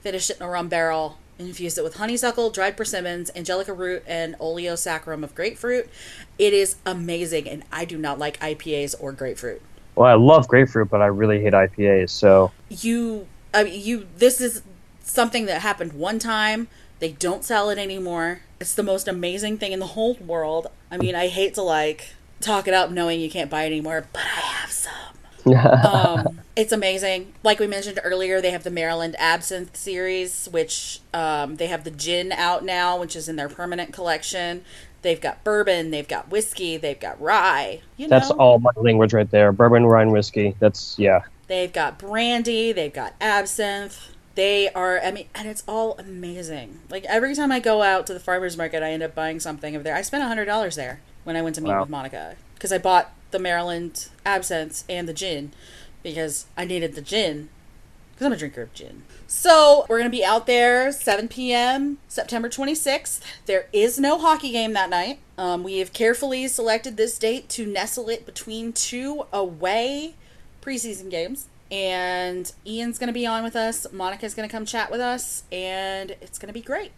[0.00, 4.36] finished it in a rum barrel, infused it with honeysuckle, dried persimmons, angelica root, and
[4.40, 5.88] oleo saccharum of grapefruit.
[6.38, 9.62] It is amazing, and I do not like IPAs or grapefruit.
[9.94, 12.10] Well, I love grapefruit, but I really hate IPAs.
[12.10, 14.06] So You, I mean, you.
[14.16, 14.62] This is
[15.00, 16.68] something that happened one time.
[16.98, 18.42] They don't sell it anymore.
[18.60, 20.68] It's the most amazing thing in the whole world.
[20.90, 24.06] I mean, I hate to like talk it up knowing you can't buy it anymore,
[24.12, 24.92] but I have some.
[25.56, 27.32] um, it's amazing.
[27.42, 31.90] Like we mentioned earlier, they have the Maryland Absinthe series, which um, they have the
[31.90, 34.64] gin out now, which is in their permanent collection.
[35.02, 37.80] They've got bourbon, they've got whiskey, they've got rye.
[37.96, 39.50] You that's know, all my language right there.
[39.50, 40.54] Bourbon, wine, whiskey.
[40.60, 41.22] That's yeah.
[41.48, 44.14] They've got brandy, they've got absinthe.
[44.34, 46.80] They are, I mean, and it's all amazing.
[46.88, 49.74] Like every time I go out to the farmer's market, I end up buying something
[49.74, 49.96] over there.
[49.96, 51.80] I spent $100 there when I went to meet Wow.
[51.82, 55.52] with Monica because I bought the Maryland absinthe and the gin
[56.02, 57.48] because I needed the gin
[58.12, 59.02] because I'm a drinker of gin.
[59.26, 61.98] So we're going to be out there 7 p.m.
[62.08, 63.20] September 26th.
[63.46, 65.20] There is no hockey game that night.
[65.38, 70.14] Um, we have carefully selected this date to nestle it between two away
[70.60, 71.48] preseason games.
[71.70, 73.86] And Ian's going to be on with us.
[73.90, 75.44] Monica's going to come chat with us.
[75.50, 76.92] And it's going to be great.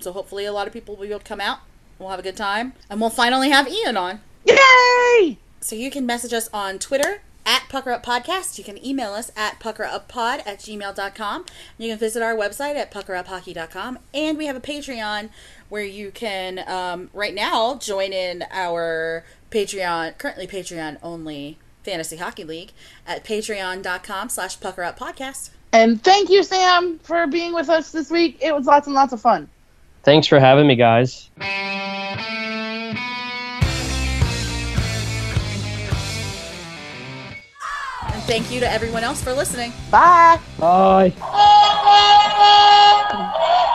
[0.00, 1.60] So hopefully, a lot of people will be able to come out.
[1.98, 2.74] We'll have a good time.
[2.90, 4.20] And we'll finally have Ian on.
[4.44, 5.38] Yay!
[5.60, 8.58] So you can message us on Twitter at Pucker Up Podcast.
[8.58, 11.46] You can email us at puckeruppod at gmail.com.
[11.78, 13.98] You can visit our website at puckeruphockey.com.
[14.12, 15.30] And we have a Patreon
[15.68, 22.44] where you can, um, right now, join in our Patreon, currently Patreon only Fantasy Hockey
[22.44, 22.72] League
[23.06, 25.50] at patreon.com slash puckeruppodcast.
[25.72, 28.38] And thank you, Sam, for being with us this week.
[28.40, 29.48] It was lots and lots of fun.
[30.06, 31.30] Thanks for having me, guys.
[31.40, 31.48] And
[38.22, 39.72] thank you to everyone else for listening.
[39.90, 40.38] Bye.
[40.60, 41.12] Bye.